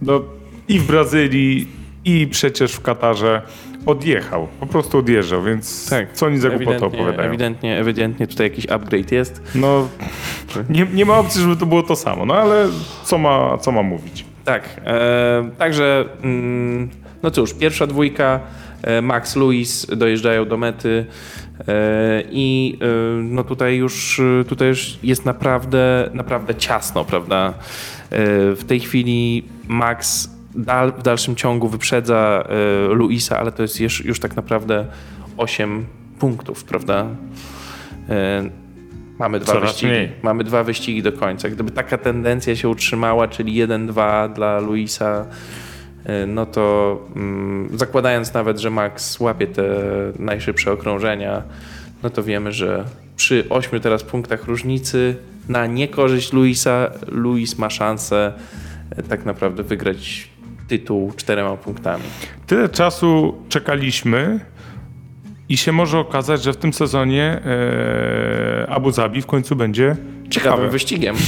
No, 0.02 0.22
I 0.68 0.78
w 0.78 0.86
Brazylii, 0.86 1.68
i 2.04 2.26
przecież 2.30 2.72
w 2.72 2.82
Katarze 2.82 3.42
odjechał, 3.86 4.48
po 4.60 4.66
prostu 4.66 4.98
odjeżdżał, 4.98 5.42
więc 5.42 5.90
tak, 5.90 6.12
co 6.12 6.26
oni 6.26 6.38
za 6.38 6.50
głupotę 6.50 6.86
opowiadają? 6.86 7.28
Ewidentnie, 7.28 7.78
ewidentnie 7.78 8.26
tutaj 8.26 8.46
jakiś 8.46 8.66
upgrade 8.66 9.12
jest. 9.12 9.42
No, 9.54 9.88
nie, 10.68 10.86
nie 10.94 11.04
ma 11.04 11.18
opcji, 11.18 11.42
żeby 11.42 11.56
to 11.56 11.66
było 11.66 11.82
to 11.82 11.96
samo, 11.96 12.26
no 12.26 12.34
ale 12.34 12.68
co 13.04 13.18
ma, 13.18 13.58
co 13.58 13.72
ma 13.72 13.82
mówić? 13.82 14.24
Tak, 14.44 14.80
e, 14.84 15.50
także 15.58 16.04
mm, 16.22 16.90
no 17.22 17.30
cóż, 17.30 17.54
pierwsza 17.54 17.86
dwójka 17.86 18.40
E, 18.40 18.65
Max 19.02 19.36
Lewis 19.36 19.86
dojeżdżają 19.96 20.44
do 20.44 20.56
mety 20.56 21.06
e, 21.68 22.22
i 22.30 22.78
e, 22.80 22.86
no 23.22 23.44
tutaj 23.44 23.76
już 23.76 24.20
tutaj 24.48 24.68
już 24.68 24.98
jest 25.02 25.24
naprawdę, 25.24 26.10
naprawdę 26.14 26.54
ciasno, 26.54 27.04
prawda? 27.04 27.54
W 28.56 28.62
tej 28.66 28.80
chwili 28.80 29.44
Max 29.68 30.30
dal, 30.54 30.92
w 30.92 31.02
dalszym 31.02 31.36
ciągu 31.36 31.68
wyprzedza 31.68 32.48
Luisa, 32.90 33.38
ale 33.38 33.52
to 33.52 33.62
jest 33.62 33.80
już, 33.80 34.04
już 34.04 34.20
tak 34.20 34.36
naprawdę 34.36 34.86
8 35.36 35.86
punktów, 36.18 36.64
prawda? 36.64 37.06
Mamy 39.18 39.40
dwa, 39.40 39.60
wyścigi, 39.60 40.08
mamy 40.22 40.44
dwa 40.44 40.64
wyścigi 40.64 41.02
do 41.02 41.12
końca. 41.12 41.48
Gdyby 41.48 41.70
taka 41.70 41.98
tendencja 41.98 42.56
się 42.56 42.68
utrzymała, 42.68 43.28
czyli 43.28 43.66
1-2 43.66 44.32
dla 44.32 44.60
Luisa, 44.60 45.26
E, 45.26 45.65
no 46.26 46.46
to 46.46 46.98
mm, 47.16 47.78
zakładając 47.78 48.34
nawet, 48.34 48.58
że 48.58 48.70
Max 48.70 49.20
łapie 49.20 49.46
te 49.46 49.64
najszybsze 50.18 50.72
okrążenia, 50.72 51.42
no 52.02 52.10
to 52.10 52.22
wiemy, 52.22 52.52
że 52.52 52.84
przy 53.16 53.44
8 53.48 53.80
teraz 53.80 54.02
punktach 54.02 54.44
różnicy 54.44 55.16
na 55.48 55.66
niekorzyść 55.66 56.32
Luisa, 56.32 56.90
Luis 57.08 57.58
ma 57.58 57.70
szansę 57.70 58.32
e, 58.90 59.02
tak 59.02 59.24
naprawdę 59.24 59.62
wygrać 59.62 60.28
tytuł 60.68 61.12
czterema 61.16 61.56
punktami. 61.56 62.04
Tyle 62.46 62.68
czasu 62.68 63.34
czekaliśmy 63.48 64.40
i 65.48 65.56
się 65.56 65.72
może 65.72 65.98
okazać, 65.98 66.42
że 66.42 66.52
w 66.52 66.56
tym 66.56 66.72
sezonie 66.72 67.40
e, 67.44 68.66
Abu 68.70 68.90
Zabi 68.90 69.22
w 69.22 69.26
końcu 69.26 69.56
będzie 69.56 69.96
ciekawym 70.30 70.70
wyścigiem. 70.70 71.16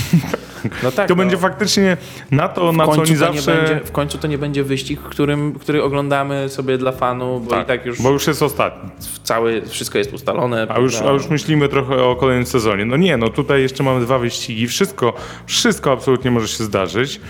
No 0.83 0.93
tak, 0.93 1.09
to 1.09 1.15
no. 1.15 1.19
będzie 1.19 1.37
faktycznie 1.37 1.97
na 2.31 2.49
to, 2.49 2.73
w 2.73 2.77
na 2.77 2.85
co 2.87 2.91
oni 2.91 3.17
zawsze... 3.17 3.57
Będzie, 3.57 3.81
w 3.85 3.93
końcu 3.93 4.19
to 4.19 4.29
nie 4.29 4.39
będzie 4.39 4.65
wyścig, 4.65 5.01
którym, 5.01 5.53
który 5.53 5.83
oglądamy 5.83 6.49
sobie 6.49 6.79
dla 6.79 6.93
fanu, 6.93 7.41
bo 7.41 7.51
tak, 7.51 7.65
i 7.65 7.67
tak 7.67 7.87
już... 7.87 8.03
Bo 8.03 8.11
już 8.11 8.27
jest 8.27 8.43
ostatni. 8.43 8.91
Cały, 9.23 9.63
wszystko 9.67 9.99
jest 9.99 10.13
ustalone. 10.13 10.67
A 10.69 10.79
już, 10.79 11.01
a 11.01 11.11
już 11.11 11.29
myślimy 11.29 11.69
trochę 11.69 12.05
o 12.05 12.17
kolejnym 12.17 12.47
sezonie. 12.47 12.85
No 12.85 12.97
nie, 12.97 13.17
no 13.17 13.29
tutaj 13.29 13.63
jeszcze 13.63 13.83
mamy 13.83 14.01
dwa 14.01 14.19
wyścigi. 14.19 14.67
Wszystko, 14.69 15.13
wszystko 15.47 15.93
absolutnie 15.93 16.31
może 16.31 16.49
się 16.49 16.65
zdarzyć. 16.65 17.21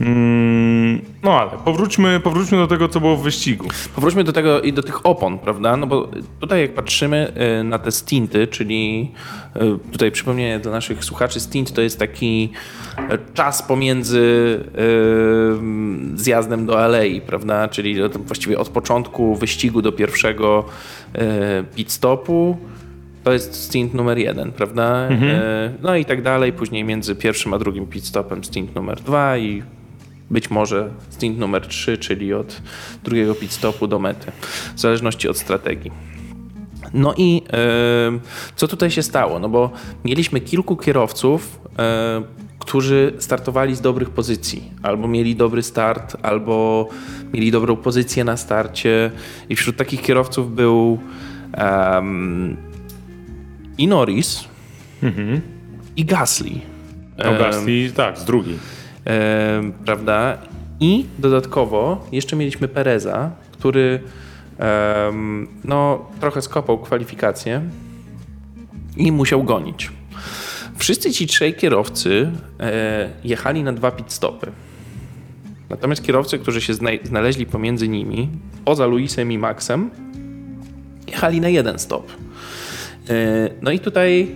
Mm, 0.00 1.00
no 1.22 1.40
ale 1.40 1.50
powróćmy, 1.64 2.20
powróćmy 2.20 2.58
do 2.58 2.66
tego, 2.66 2.88
co 2.88 3.00
było 3.00 3.16
w 3.16 3.22
wyścigu. 3.22 3.68
Powróćmy 3.94 4.24
do 4.24 4.32
tego 4.32 4.60
i 4.60 4.72
do 4.72 4.82
tych 4.82 5.06
opon, 5.06 5.38
prawda? 5.38 5.76
No 5.76 5.86
bo 5.86 6.08
tutaj 6.40 6.60
jak 6.60 6.74
patrzymy 6.74 7.32
y, 7.60 7.64
na 7.64 7.78
te 7.78 7.92
stinty, 7.92 8.46
czyli 8.46 9.10
y, 9.56 9.92
tutaj 9.92 10.10
przypomnienie 10.10 10.58
dla 10.58 10.72
naszych 10.72 11.04
słuchaczy, 11.04 11.40
stint 11.40 11.72
to 11.72 11.80
jest 11.80 11.98
taki 11.98 12.52
y, 12.98 13.18
czas 13.34 13.62
pomiędzy 13.62 14.26
zjazdem 16.14 16.66
do 16.66 16.80
alei, 16.84 17.20
prawda? 17.20 17.68
Czyli 17.68 17.96
właściwie 18.08 18.58
od 18.58 18.68
początku 18.68 19.34
wyścigu 19.36 19.82
do 19.82 19.92
pierwszego 19.92 20.64
pit 21.74 21.92
stopu 21.92 22.56
to 23.24 23.32
jest 23.32 23.54
stint 23.54 23.94
numer 23.94 24.18
jeden, 24.18 24.52
prawda? 24.52 25.08
E, 25.10 25.72
No 25.82 25.96
i 25.96 26.04
tak 26.04 26.22
dalej. 26.22 26.52
Później 26.52 26.84
między 26.84 27.14
pierwszym 27.14 27.54
a 27.54 27.58
drugim 27.58 27.86
pit 27.86 28.06
stopem 28.06 28.44
stint 28.44 28.74
numer 28.74 29.00
dwa 29.00 29.38
i 29.38 29.62
być 30.30 30.50
może 30.50 30.90
stint 31.10 31.38
numer 31.38 31.66
trzy, 31.66 31.98
czyli 31.98 32.34
od 32.34 32.62
drugiego 33.04 33.34
pit 33.34 33.52
stopu 33.52 33.86
do 33.86 33.98
mety, 33.98 34.32
w 34.76 34.80
zależności 34.80 35.28
od 35.28 35.38
strategii. 35.38 35.90
No 36.94 37.14
i 37.16 37.42
e, 37.52 37.58
co 38.56 38.68
tutaj 38.68 38.90
się 38.90 39.02
stało? 39.02 39.38
No 39.38 39.48
bo 39.48 39.70
mieliśmy 40.04 40.40
kilku 40.40 40.76
kierowców, 40.76 41.60
e, 41.78 42.22
którzy 42.58 43.12
startowali 43.18 43.76
z 43.76 43.80
dobrych 43.80 44.10
pozycji, 44.10 44.70
albo 44.82 45.08
mieli 45.08 45.36
dobry 45.36 45.62
start, 45.62 46.16
albo 46.22 46.88
mieli 47.32 47.50
dobrą 47.50 47.76
pozycję 47.76 48.24
na 48.24 48.36
starcie. 48.36 49.10
I 49.48 49.56
wśród 49.56 49.76
takich 49.76 50.02
kierowców 50.02 50.54
był 50.54 50.98
em, 51.52 52.56
i 53.78 53.88
Norris, 53.88 54.44
i 55.96 56.04
Gasly. 56.04 56.50
No 57.18 57.38
Gasly, 57.38 57.92
tak, 57.92 58.18
z 58.18 58.24
drugiej. 58.24 58.58
Prawda? 59.84 60.38
I 60.80 61.06
dodatkowo 61.18 62.06
jeszcze 62.12 62.36
mieliśmy 62.36 62.68
Pereza, 62.68 63.30
który 63.52 64.00
no, 65.64 66.06
trochę 66.20 66.42
skopał 66.42 66.78
kwalifikacje 66.78 67.62
i 68.96 69.12
musiał 69.12 69.44
gonić. 69.44 69.92
Wszyscy 70.76 71.12
ci 71.12 71.26
trzej 71.26 71.54
kierowcy 71.54 72.30
e, 72.60 73.10
jechali 73.24 73.62
na 73.62 73.72
dwa 73.72 73.90
pit 73.90 74.12
stopy. 74.12 74.52
Natomiast 75.70 76.02
kierowcy, 76.04 76.38
którzy 76.38 76.60
się 76.60 76.72
zna- 76.74 77.04
znaleźli 77.04 77.46
pomiędzy 77.46 77.88
nimi, 77.88 78.28
poza 78.64 78.86
Luisem 78.86 79.32
i 79.32 79.38
Maxem, 79.38 79.90
jechali 81.06 81.40
na 81.40 81.48
jeden 81.48 81.78
stop. 81.78 82.12
E, 82.12 83.14
no 83.62 83.70
i 83.70 83.78
tutaj 83.80 84.28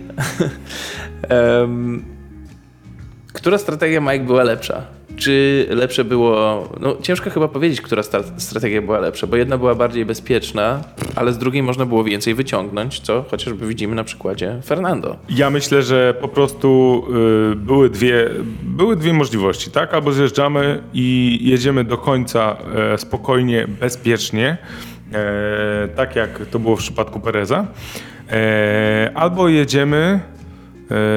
która 3.41 3.57
strategia 3.57 4.01
Mike 4.01 4.19
była 4.19 4.43
lepsza? 4.43 4.81
Czy 5.17 5.65
lepsze 5.69 6.03
było. 6.03 6.69
No, 6.79 6.97
ciężko 7.01 7.29
chyba 7.29 7.47
powiedzieć, 7.47 7.81
która 7.81 8.03
strategia 8.37 8.81
była 8.81 8.99
lepsza, 8.99 9.27
bo 9.27 9.35
jedna 9.35 9.57
była 9.57 9.75
bardziej 9.75 10.05
bezpieczna, 10.05 10.83
ale 11.15 11.33
z 11.33 11.37
drugiej 11.37 11.63
można 11.63 11.85
było 11.85 12.03
więcej 12.03 12.35
wyciągnąć, 12.35 12.99
co 12.99 13.25
chociażby 13.31 13.67
widzimy 13.67 13.95
na 13.95 14.03
przykładzie 14.03 14.59
Fernando. 14.65 15.15
Ja 15.29 15.49
myślę, 15.49 15.83
że 15.83 16.13
po 16.21 16.27
prostu 16.27 17.03
y, 17.51 17.55
były, 17.55 17.89
dwie, 17.89 18.29
były 18.63 18.95
dwie 18.95 19.13
możliwości, 19.13 19.71
tak? 19.71 19.93
Albo 19.93 20.11
zjeżdżamy 20.11 20.83
i 20.93 21.39
jedziemy 21.41 21.83
do 21.83 21.97
końca 21.97 22.57
e, 22.93 22.97
spokojnie, 22.97 23.67
bezpiecznie, 23.79 24.57
e, 25.13 25.87
tak 25.95 26.15
jak 26.15 26.45
to 26.51 26.59
było 26.59 26.75
w 26.75 26.79
przypadku 26.79 27.19
Pereza, 27.19 27.67
e, 28.31 29.11
albo 29.13 29.49
jedziemy 29.49 30.19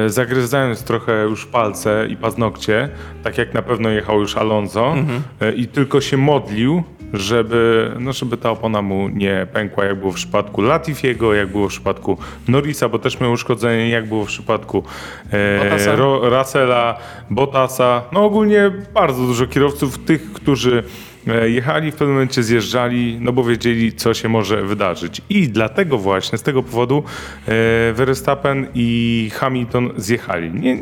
zagryzając 0.07 0.83
trochę 0.83 1.23
już 1.23 1.45
palce 1.45 2.07
i 2.09 2.17
paznokcie, 2.17 2.89
tak 3.23 3.37
jak 3.37 3.53
na 3.53 3.61
pewno 3.61 3.89
jechał 3.89 4.19
już 4.19 4.37
Alonso 4.37 4.95
e, 5.41 5.51
i 5.53 5.67
tylko 5.67 6.01
się 6.01 6.17
modlił, 6.17 6.83
żeby, 7.13 7.91
no 7.99 8.13
żeby 8.13 8.37
ta 8.37 8.51
opona 8.51 8.81
mu 8.81 9.09
nie 9.09 9.47
pękła, 9.53 9.85
jak 9.85 9.99
było 9.99 10.11
w 10.11 10.15
przypadku 10.15 10.61
Latifiego, 10.61 11.33
jak 11.33 11.47
było 11.47 11.67
w 11.67 11.71
przypadku 11.71 12.17
Norrisa, 12.47 12.89
bo 12.89 12.99
też 12.99 13.19
miał 13.19 13.31
uszkodzenie, 13.31 13.89
jak 13.89 14.07
było 14.07 14.25
w 14.25 14.27
przypadku 14.27 14.83
e, 15.31 15.95
Ro, 15.95 16.29
Russella, 16.29 16.97
Bottasa, 17.29 18.01
no 18.11 18.25
ogólnie 18.25 18.71
bardzo 18.93 19.21
dużo 19.21 19.47
kierowców, 19.47 19.97
tych, 19.97 20.33
którzy 20.33 20.77
e, 20.79 21.14
jechali, 21.47 21.91
w 21.91 21.95
pewnym 21.95 22.13
momencie 22.13 22.43
zjeżdżali, 22.43 23.17
no 23.21 23.33
bo 23.33 23.43
wiedzieli, 23.43 23.93
co 23.93 24.13
się 24.13 24.29
może 24.29 24.63
wydarzyć. 24.63 25.21
I 25.29 25.49
dlatego 25.49 25.97
właśnie, 25.97 26.37
z 26.37 26.41
tego 26.41 26.63
powodu 26.63 27.03
e, 27.47 27.93
Verstappen 27.93 28.67
i 28.75 29.31
Hamilton 29.33 29.89
zjechali. 29.97 30.51
Nie, 30.51 30.77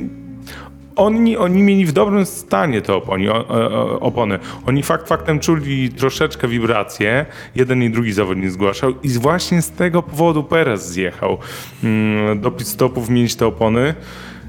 oni, 0.95 1.37
oni 1.37 1.63
mieli 1.63 1.85
w 1.85 1.91
dobrym 1.91 2.25
stanie 2.25 2.81
te 2.81 2.93
oponi, 2.93 3.29
o, 3.29 3.47
o, 3.47 3.99
opony. 3.99 4.39
Oni 4.65 4.83
fakt 4.83 5.07
faktem 5.07 5.39
czuli 5.39 5.89
troszeczkę 5.89 6.47
wibracje. 6.47 7.25
Jeden 7.55 7.83
i 7.83 7.89
drugi 7.89 8.13
zawodnik 8.13 8.51
zgłaszał 8.51 8.93
i 9.03 9.09
właśnie 9.09 9.61
z 9.61 9.71
tego 9.71 10.03
powodu 10.03 10.43
Perez 10.43 10.89
zjechał 10.89 11.37
mm, 11.83 12.41
do 12.41 12.51
pit 12.51 12.67
stopów 12.67 13.09
mieć 13.09 13.35
te 13.35 13.47
opony. 13.47 13.93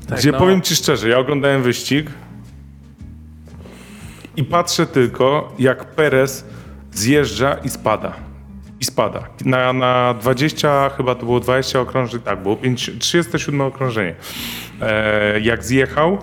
Tak, 0.08 0.18
gdzie 0.18 0.32
no. 0.32 0.38
powiem 0.38 0.62
ci 0.62 0.76
szczerze, 0.76 1.08
ja 1.08 1.18
oglądałem 1.18 1.62
wyścig 1.62 2.10
i 4.36 4.44
patrzę 4.44 4.86
tylko, 4.86 5.52
jak 5.58 5.84
Perez 5.84 6.44
zjeżdża 6.92 7.54
i 7.54 7.68
spada. 7.68 8.12
I 8.80 8.84
spada. 8.84 9.22
Na, 9.44 9.72
na 9.72 10.14
20, 10.20 10.90
chyba 10.96 11.14
to 11.14 11.24
było 11.24 11.40
20 11.40 11.80
okrążeń, 11.80 12.20
tak, 12.20 12.42
było 12.42 12.56
5, 12.56 12.90
37 12.98 13.60
okrążenie. 13.60 14.14
E, 14.80 15.40
jak 15.40 15.64
zjechał 15.64 16.18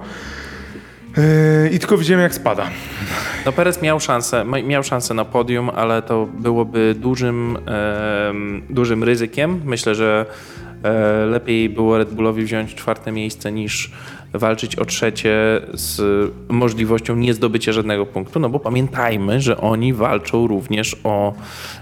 e, 1.17 1.69
i 1.69 1.80
tylko 1.80 1.97
widziałem, 1.97 2.24
jak 2.24 2.36
spada. 2.36 2.69
No 3.45 3.52
Perez 3.52 3.82
miał 3.82 4.00
szansę, 4.00 4.45
miał 4.63 4.84
szansę 4.84 5.13
na 5.13 5.26
podium, 5.26 5.69
ale 5.69 6.02
to 6.02 6.26
byłoby 6.26 6.95
dużym, 7.00 7.58
em, 8.30 8.62
dużym 8.69 9.04
ryzykiem. 9.04 9.62
Myślę, 9.65 9.95
że 9.95 10.26
e, 10.84 11.26
lepiej 11.26 11.69
było 11.69 11.97
Red 11.97 12.13
Bullowi 12.13 12.43
wziąć 12.43 12.76
czwarte 12.76 13.12
miejsce 13.12 13.52
niż 13.52 13.91
walczyć 14.34 14.76
o 14.76 14.86
trzecie 14.86 15.62
z 15.74 16.02
możliwością 16.50 17.15
nie 17.15 17.34
zdobycia 17.34 17.72
żadnego 17.72 18.06
punktu, 18.06 18.39
no 18.39 18.50
bo 18.50 18.60
pamiętajmy, 18.60 19.41
że 19.41 19.58
oni 19.58 19.94
walczą 19.94 20.48
również 20.48 20.96
o, 21.04 21.34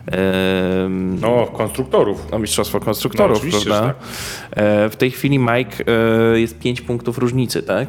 em, 0.08 1.20
No, 1.22 1.46
konstruktorów. 1.46 2.28
o 2.34 2.40
mistrzostwo 2.40 2.80
konstruktorów, 2.80 3.44
No, 3.46 3.52
prawda? 3.52 3.88
że 3.88 3.94
E, 4.86 4.90
W 4.90 4.96
tej 4.96 5.12
chwili 5.12 5.40
Mike 5.40 5.84
e, 6.34 6.40
jest 6.40 6.60
5 6.60 6.82
punktów 6.82 7.18
różnicy, 7.18 7.64
tak? 7.64 7.88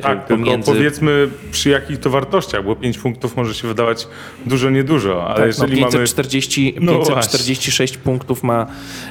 E, 0.00 0.02
Tak, 0.02 0.26
tylko 0.28 0.58
powiedzmy 0.64 1.28
przy 1.52 1.68
jakich 1.70 1.98
to 1.98 2.10
wartościach, 2.10 2.64
bo 2.64 2.76
5 2.76 2.98
punktów 2.98 3.36
może 3.36 3.54
się 3.54 3.68
wydawać 3.68 4.08
dużo, 4.46 4.70
niedużo, 4.70 5.24
ale 5.26 5.36
Tak, 5.36 5.46
jeżeli 5.46 5.74
no, 5.74 5.80
mamy... 5.80 5.92
540, 5.92 6.74
No 6.80 6.92
546 6.98 7.96
punktów 7.96 8.42
ma 8.42 8.66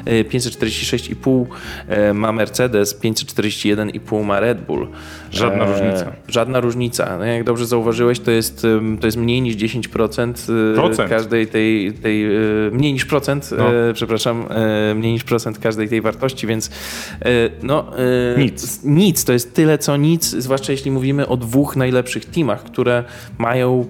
e, 0.05 0.23
546,5 0.23 1.45
e, 1.87 2.13
ma 2.13 2.31
Mercedes, 2.31 2.99
541,5 3.01 4.25
ma 4.25 4.39
Red 4.39 4.61
Bull. 4.65 4.87
Żadna 5.31 5.65
różnica. 5.65 6.11
Żadna 6.27 6.59
różnica. 6.59 7.17
No, 7.17 7.25
jak 7.25 7.43
dobrze 7.43 7.65
zauważyłeś, 7.65 8.19
to 8.19 8.31
jest, 8.31 8.67
to 8.99 9.07
jest 9.07 9.17
mniej 9.17 9.41
niż 9.41 9.55
10% 9.55 10.33
e, 10.71 10.75
Procent. 10.75 11.09
każdej 11.09 11.47
tej, 11.47 11.93
tej 11.93 12.25
e, 12.25 12.39
mniej 12.71 12.93
niż 12.93 13.05
procent, 13.05 13.49
No. 13.57 13.73
e, 13.89 13.93
przepraszam, 13.93 14.45
e, 14.49 14.95
mniej 14.95 15.11
niż 15.13 15.23
procent 15.23 15.59
każdej 15.59 15.89
tej 15.89 16.01
wartości, 16.01 16.47
więc 16.47 16.67
e, 16.69 17.29
no 17.63 17.97
e, 17.97 18.39
Nic. 18.39 18.83
nic, 18.83 19.23
to 19.25 19.33
jest 19.33 19.53
tyle 19.53 19.77
co 19.77 19.97
nic, 19.97 20.25
zwłaszcza 20.25 20.71
jeśli 20.71 20.78
mówimy 20.85 21.27
o 21.27 21.37
dwóch 21.37 21.75
najlepszych 21.75 22.25
teamach, 22.25 22.63
które 22.63 23.03
mają 23.37 23.85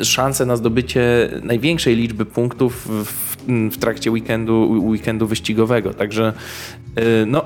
y, 0.00 0.04
szansę 0.04 0.46
na 0.46 0.56
zdobycie 0.56 1.30
największej 1.42 1.96
liczby 1.96 2.26
punktów 2.26 2.88
w, 2.88 3.35
w 3.48 3.78
trakcie 3.78 4.10
weekendu, 4.10 4.82
weekendu 4.84 5.26
wyścigowego. 5.26 5.94
Także 5.94 6.32
y, 6.98 7.26
no, 7.26 7.44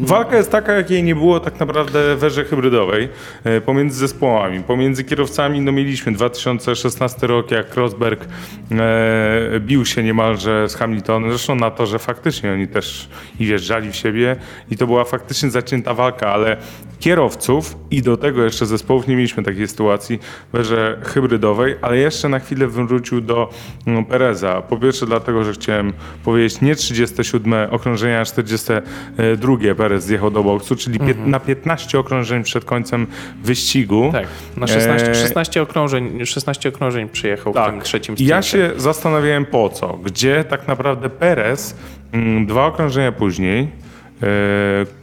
Walka 0.00 0.36
jest 0.36 0.50
taka, 0.50 0.72
jakiej 0.72 1.02
nie 1.02 1.14
było 1.14 1.40
tak 1.40 1.60
naprawdę 1.60 2.16
w 2.16 2.24
erze 2.24 2.44
hybrydowej 2.44 3.08
e, 3.44 3.60
pomiędzy 3.60 3.98
zespołami, 3.98 4.62
pomiędzy 4.62 5.04
kierowcami. 5.04 5.60
No 5.60 5.72
mieliśmy 5.72 6.12
2016 6.12 7.26
rok, 7.26 7.50
jak 7.50 7.74
Rosberg 7.74 8.24
e, 8.70 9.60
bił 9.60 9.86
się 9.86 10.02
niemalże 10.02 10.68
z 10.68 10.74
Hamiltonem. 10.74 11.30
Zresztą 11.30 11.54
na 11.54 11.70
to, 11.70 11.86
że 11.86 11.98
faktycznie 11.98 12.52
oni 12.52 12.68
też 12.68 13.08
i 13.40 13.46
wjeżdżali 13.46 13.90
w 13.90 13.96
siebie 13.96 14.36
i 14.70 14.76
to 14.76 14.86
była 14.86 15.04
faktycznie 15.04 15.50
zacięta 15.50 15.94
walka, 15.94 16.32
ale 16.32 16.56
kierowców 16.98 17.76
i 17.90 18.02
do 18.02 18.16
tego 18.16 18.44
jeszcze 18.44 18.66
zespołów 18.66 19.08
nie 19.08 19.16
mieliśmy 19.16 19.42
takiej 19.42 19.68
sytuacji 19.68 20.18
w 20.52 20.56
erze 20.56 21.00
hybrydowej, 21.04 21.76
ale 21.82 21.96
jeszcze 21.96 22.28
na 22.28 22.38
chwilę 22.38 22.66
wrócił 22.66 23.20
do 23.20 23.50
no, 23.86 24.04
Pereza. 24.04 24.62
Po 24.62 24.76
pierwsze 24.76 25.06
dlatego, 25.06 25.37
że 25.44 25.52
chciałem 25.52 25.92
powiedzieć 26.24 26.60
nie 26.60 26.76
37 26.76 27.70
okrążenia, 27.70 28.20
a 28.20 28.24
42 28.24 29.74
Perez 29.76 30.04
zjechał 30.04 30.30
do 30.30 30.42
boksu, 30.42 30.76
czyli 30.76 31.00
pięt- 31.00 31.26
na 31.26 31.40
15 31.40 31.98
okrążeń 31.98 32.42
przed 32.42 32.64
końcem 32.64 33.06
wyścigu. 33.42 34.08
tak, 34.12 34.26
na 34.56 34.66
16, 34.66 35.10
E, 35.10 35.14
16, 35.14 35.62
okrążeń, 35.62 36.26
16 36.26 36.68
okrążeń 36.68 37.08
przyjechał 37.08 37.52
w 37.52 37.56
tym 37.70 37.80
trzecim 37.80 38.14
I 38.18 38.26
ja 38.26 38.42
się 38.42 38.70
zastanawiałem 38.76 39.46
po 39.46 39.68
co, 39.68 39.98
gdzie 40.04 40.44
tak 40.44 40.68
naprawdę 40.68 41.10
Perez 41.10 41.76
mm, 42.12 42.46
dwa 42.46 42.66
okrążenia 42.66 43.12
później 43.12 43.60
e, 43.62 43.87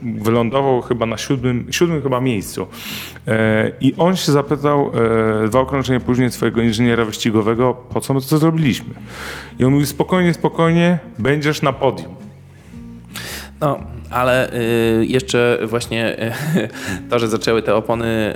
wylądował 0.01 0.82
chyba 0.82 1.06
na 1.06 1.17
siódmym, 1.17 1.67
siódmym 1.71 2.01
chyba 2.01 2.21
miejscu. 2.21 2.67
E, 3.28 3.71
I 3.82 3.93
on 3.97 4.15
się 4.15 4.32
zapytał 4.32 4.91
e, 5.43 5.47
dwa 5.47 5.60
okrążenia 5.60 5.99
później 5.99 6.32
swojego 6.32 6.62
inżyniera 6.62 7.06
wyścigowego, 7.06 7.73
po 7.73 8.01
co 8.01 8.13
my 8.13 8.21
to 8.21 8.38
zrobiliśmy. 8.38 8.93
I 9.60 9.65
on 9.65 9.73
mówi 9.73 9.86
spokojnie, 9.86 10.34
spokojnie, 10.34 10.99
będziesz 11.19 11.62
na 11.62 11.73
podium. 11.73 12.15
No, 13.62 13.80
ale 14.10 14.54
y, 14.54 15.06
jeszcze 15.06 15.58
właśnie 15.63 16.20
y, 16.56 16.70
to, 17.10 17.20
że 17.20 17.28
zaczęły 17.28 17.62
te 17.62 17.76
opony 17.76 18.36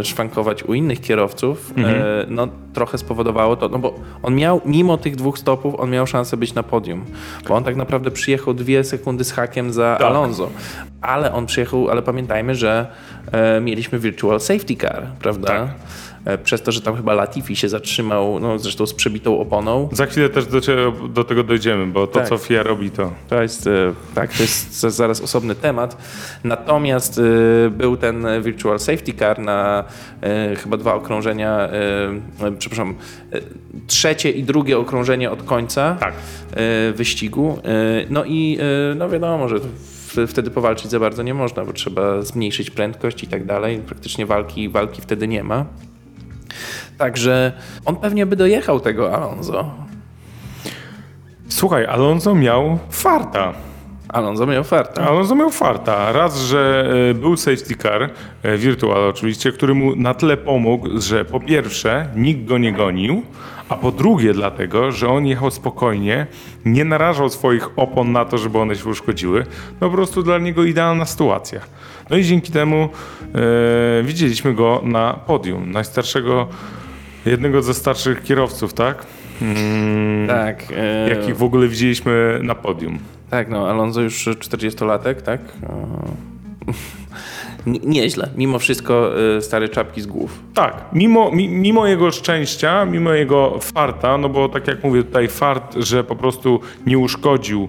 y, 0.00 0.04
szwankować 0.04 0.64
u 0.64 0.74
innych 0.74 1.00
kierowców, 1.00 1.72
Mhm. 1.76 2.02
no 2.28 2.48
trochę 2.72 2.98
spowodowało 2.98 3.56
to, 3.56 3.68
no 3.68 3.78
bo 3.78 3.94
on 4.22 4.34
miał, 4.34 4.60
mimo 4.64 4.96
tych 4.98 5.16
dwóch 5.16 5.38
stopów, 5.38 5.74
on 5.80 5.90
miał 5.90 6.06
szansę 6.06 6.36
być 6.36 6.54
na 6.54 6.62
podium, 6.62 7.04
bo 7.48 7.54
on 7.54 7.64
tak 7.64 7.76
naprawdę 7.76 8.10
przyjechał 8.10 8.54
dwie 8.54 8.84
sekundy 8.84 9.24
z 9.24 9.32
hakiem 9.32 9.72
za 9.72 9.96
Tak. 9.98 10.06
Alonso, 10.06 10.50
ale 11.00 11.32
on 11.32 11.46
przyjechał, 11.46 11.90
ale 11.90 12.02
pamiętajmy, 12.02 12.54
że 12.54 12.86
e, 13.32 13.60
mieliśmy 13.60 13.98
virtual 13.98 14.40
safety 14.40 14.76
car, 14.76 15.06
prawda? 15.20 15.48
Tak. 15.48 15.68
E, 16.24 16.38
Przez 16.38 16.62
to, 16.62 16.72
że 16.72 16.80
tam 16.80 16.96
chyba 16.96 17.14
Latifi 17.14 17.56
się 17.56 17.68
zatrzymał, 17.68 18.40
no 18.40 18.58
zresztą 18.58 18.86
z 18.86 18.94
przebitą 18.94 19.40
oponą, 19.40 19.88
Za 19.92 20.06
chwilę 20.06 20.28
też 20.28 20.46
do, 20.46 20.60
do 21.08 21.24
tego 21.24 21.42
dojdziemy, 21.44 21.86
bo 21.86 22.06
to, 22.06 22.18
Tak. 22.18 22.28
co 22.28 22.38
FIA 22.38 22.62
robi, 22.62 22.90
to... 22.90 23.12
To 23.28 23.42
jest, 23.42 23.66
e, 23.66 23.70
tak, 24.14 24.32
to 24.32 24.42
jest 24.42 24.80
za- 24.82 24.90
zaraz 24.90 25.20
osobny 25.20 25.54
temat. 25.54 25.96
Natomiast 26.44 27.18
e, 27.18 27.22
był 27.70 27.96
ten 27.96 28.26
virtual 28.42 28.78
safety 28.78 29.12
car 29.12 29.38
na 29.38 29.84
e, 30.22 30.56
chyba 30.56 30.76
dwa 30.76 30.94
okrążenia, 30.94 31.58
e, 31.58 32.52
przepraszam, 32.58 32.94
trzecie 33.86 34.30
i 34.30 34.42
drugie 34.42 34.78
okrążenie 34.78 35.30
od 35.30 35.42
końca 35.42 35.96
Tak. 36.00 36.14
wyścigu. 36.94 37.58
No 38.10 38.24
i 38.24 38.58
no 38.96 39.08
wiadomo, 39.08 39.48
że 39.48 39.56
wtedy 40.26 40.50
powalczyć 40.50 40.90
za 40.90 41.00
bardzo 41.00 41.22
nie 41.22 41.34
można, 41.34 41.64
bo 41.64 41.72
trzeba 41.72 42.22
zmniejszyć 42.22 42.70
prędkość 42.70 43.22
i 43.22 43.26
tak 43.26 43.44
dalej. 43.46 43.78
Praktycznie 43.78 44.26
walki, 44.26 44.68
walki 44.68 45.02
wtedy 45.02 45.28
nie 45.28 45.44
ma. 45.44 45.64
Także 46.98 47.52
on 47.84 47.96
pewnie 47.96 48.26
by 48.26 48.36
dojechał 48.36 48.80
tego 48.80 49.14
Alonso. 49.16 49.70
Słuchaj, 51.48 51.86
Alonso 51.86 52.34
miał 52.34 52.78
farta. 52.90 53.52
Alonso 54.12 54.46
miał 54.46 54.60
ofertę. 54.60 55.02
Alonso 55.02 55.34
miał 55.34 55.50
farta. 55.50 56.12
Raz, 56.12 56.40
że 56.40 56.92
e, 57.10 57.14
był 57.14 57.36
safety 57.36 57.76
car, 57.76 58.10
e, 58.42 58.56
virtual 58.56 59.08
oczywiście, 59.08 59.52
który 59.52 59.74
mu 59.74 59.96
na 59.96 60.14
tyle 60.14 60.36
pomógł, 60.36 61.00
że 61.00 61.24
po 61.24 61.40
pierwsze 61.40 62.08
nikt 62.16 62.44
go 62.44 62.58
nie 62.58 62.72
gonił, 62.72 63.22
a 63.68 63.76
po 63.76 63.92
drugie 63.92 64.34
dlatego, 64.34 64.92
że 64.92 65.08
on 65.08 65.26
jechał 65.26 65.50
spokojnie, 65.50 66.26
nie 66.64 66.84
narażał 66.84 67.28
swoich 67.28 67.68
opon 67.76 68.12
na 68.12 68.24
to, 68.24 68.38
żeby 68.38 68.58
one 68.58 68.76
się 68.76 68.88
uszkodziły. 68.88 69.46
No 69.80 69.90
po 69.90 69.96
prostu 69.96 70.22
dla 70.22 70.38
niego 70.38 70.64
idealna 70.64 71.04
sytuacja. 71.04 71.60
No 72.10 72.16
i 72.16 72.24
dzięki 72.24 72.52
temu 72.52 72.88
e, 73.34 74.02
widzieliśmy 74.02 74.54
go 74.54 74.80
na 74.84 75.12
podium. 75.12 75.70
Najstarszego, 75.70 76.48
jednego 77.26 77.62
ze 77.62 77.74
starszych 77.74 78.22
kierowców, 78.22 78.74
tak? 78.74 79.06
Mm, 79.42 80.28
Tak. 80.28 80.64
e, 80.76 81.08
Jakich 81.08 81.36
w 81.36 81.42
ogóle 81.42 81.68
widzieliśmy 81.68 82.40
na 82.42 82.54
podium. 82.54 82.98
Tak, 83.30 83.48
no 83.50 83.68
Alonso 83.68 84.00
już 84.00 84.26
40-latek, 84.28 85.22
tak? 85.22 85.40
O. 85.68 86.02
Nieźle. 87.66 88.28
Mimo 88.36 88.58
wszystko 88.58 89.10
y, 89.38 89.42
stare 89.42 89.68
czapki 89.68 90.00
z 90.00 90.06
głów. 90.06 90.40
Tak, 90.54 90.84
mimo, 90.92 91.30
mi, 91.30 91.48
mimo 91.48 91.86
jego 91.86 92.10
szczęścia, 92.10 92.84
mimo 92.84 93.12
jego 93.12 93.58
farta, 93.60 94.18
no 94.18 94.28
bo 94.28 94.48
tak 94.48 94.66
jak 94.68 94.84
mówię 94.84 95.02
tutaj 95.02 95.28
fart, 95.28 95.74
że 95.76 96.04
po 96.04 96.16
prostu 96.16 96.60
nie 96.86 96.98
uszkodził, 96.98 97.68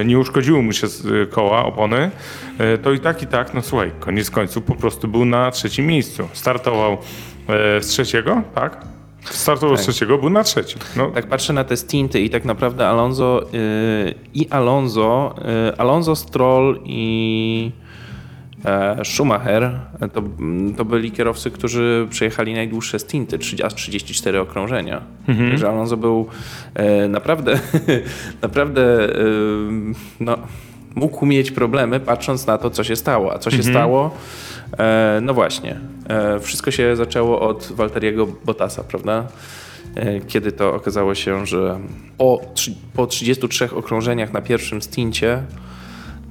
e, 0.00 0.04
nie 0.04 0.18
uszkodziły 0.18 0.62
mu 0.62 0.72
się 0.72 0.86
z, 0.86 1.06
e, 1.06 1.26
koła, 1.26 1.64
opony, 1.64 2.10
e, 2.58 2.78
to 2.78 2.92
i 2.92 3.00
tak 3.00 3.22
i 3.22 3.26
tak, 3.26 3.54
no 3.54 3.62
słuchaj, 3.62 3.90
koniec 4.00 4.30
końców 4.30 4.64
po 4.64 4.74
prostu 4.74 5.08
był 5.08 5.24
na 5.24 5.50
trzecim 5.50 5.86
miejscu. 5.86 6.28
Startował 6.32 6.92
e, 7.48 7.82
z 7.82 7.86
trzeciego, 7.86 8.42
tak? 8.54 8.95
Startował 9.30 9.76
z 9.76 9.80
trzeciego, 9.80 10.18
był 10.18 10.30
na 10.30 10.44
trzecim. 10.44 10.80
No, 10.96 11.10
Tak 11.10 11.26
patrzę 11.26 11.52
na 11.52 11.64
te 11.64 11.76
stinty 11.76 12.20
i 12.20 12.30
tak 12.30 12.44
naprawdę 12.44 12.88
Alonso 12.88 13.42
y, 13.54 14.14
i 14.34 14.48
Alonso, 14.50 15.34
y, 15.68 15.76
Alonso 15.78 16.16
Stroll 16.16 16.80
i 16.84 17.70
e, 18.64 19.04
Schumacher 19.04 19.80
to, 20.12 20.22
to 20.76 20.84
byli 20.84 21.10
kierowcy, 21.12 21.50
którzy 21.50 22.06
przejechali 22.10 22.54
najdłuższe 22.54 22.98
stinty, 22.98 23.38
30 23.38 23.62
aż 23.66 23.74
34 23.74 24.40
okrążenia. 24.40 25.00
Także 25.50 25.68
Alonso 25.68 25.96
był 25.96 26.26
e, 26.74 27.08
naprawdę, 27.08 27.58
naprawdę 28.42 29.14
e, 29.14 29.24
no, 30.20 30.36
mógł 30.94 31.26
mieć 31.26 31.50
problemy 31.50 32.00
patrząc 32.00 32.46
na 32.46 32.58
to, 32.58 32.70
co 32.70 32.84
się 32.84 32.96
stało. 32.96 33.34
A 33.34 33.38
co 33.38 33.50
się 33.50 33.62
stało? 33.70 34.10
E, 34.78 35.18
no 35.22 35.34
właśnie, 35.34 35.80
e, 36.08 36.40
wszystko 36.40 36.70
się 36.70 36.96
zaczęło 36.96 37.40
od 37.40 37.72
Walteriego 37.74 38.26
Bottasa, 38.26 38.84
prawda? 38.84 39.26
E, 39.94 40.20
Kiedy 40.20 40.52
to 40.52 40.74
okazało 40.74 41.14
się, 41.14 41.46
że 41.46 41.78
po, 42.18 42.40
po 42.94 43.06
33 43.06 43.70
okrążeniach 43.70 44.32
na 44.32 44.40
pierwszym 44.40 44.82
stincie 44.82 45.42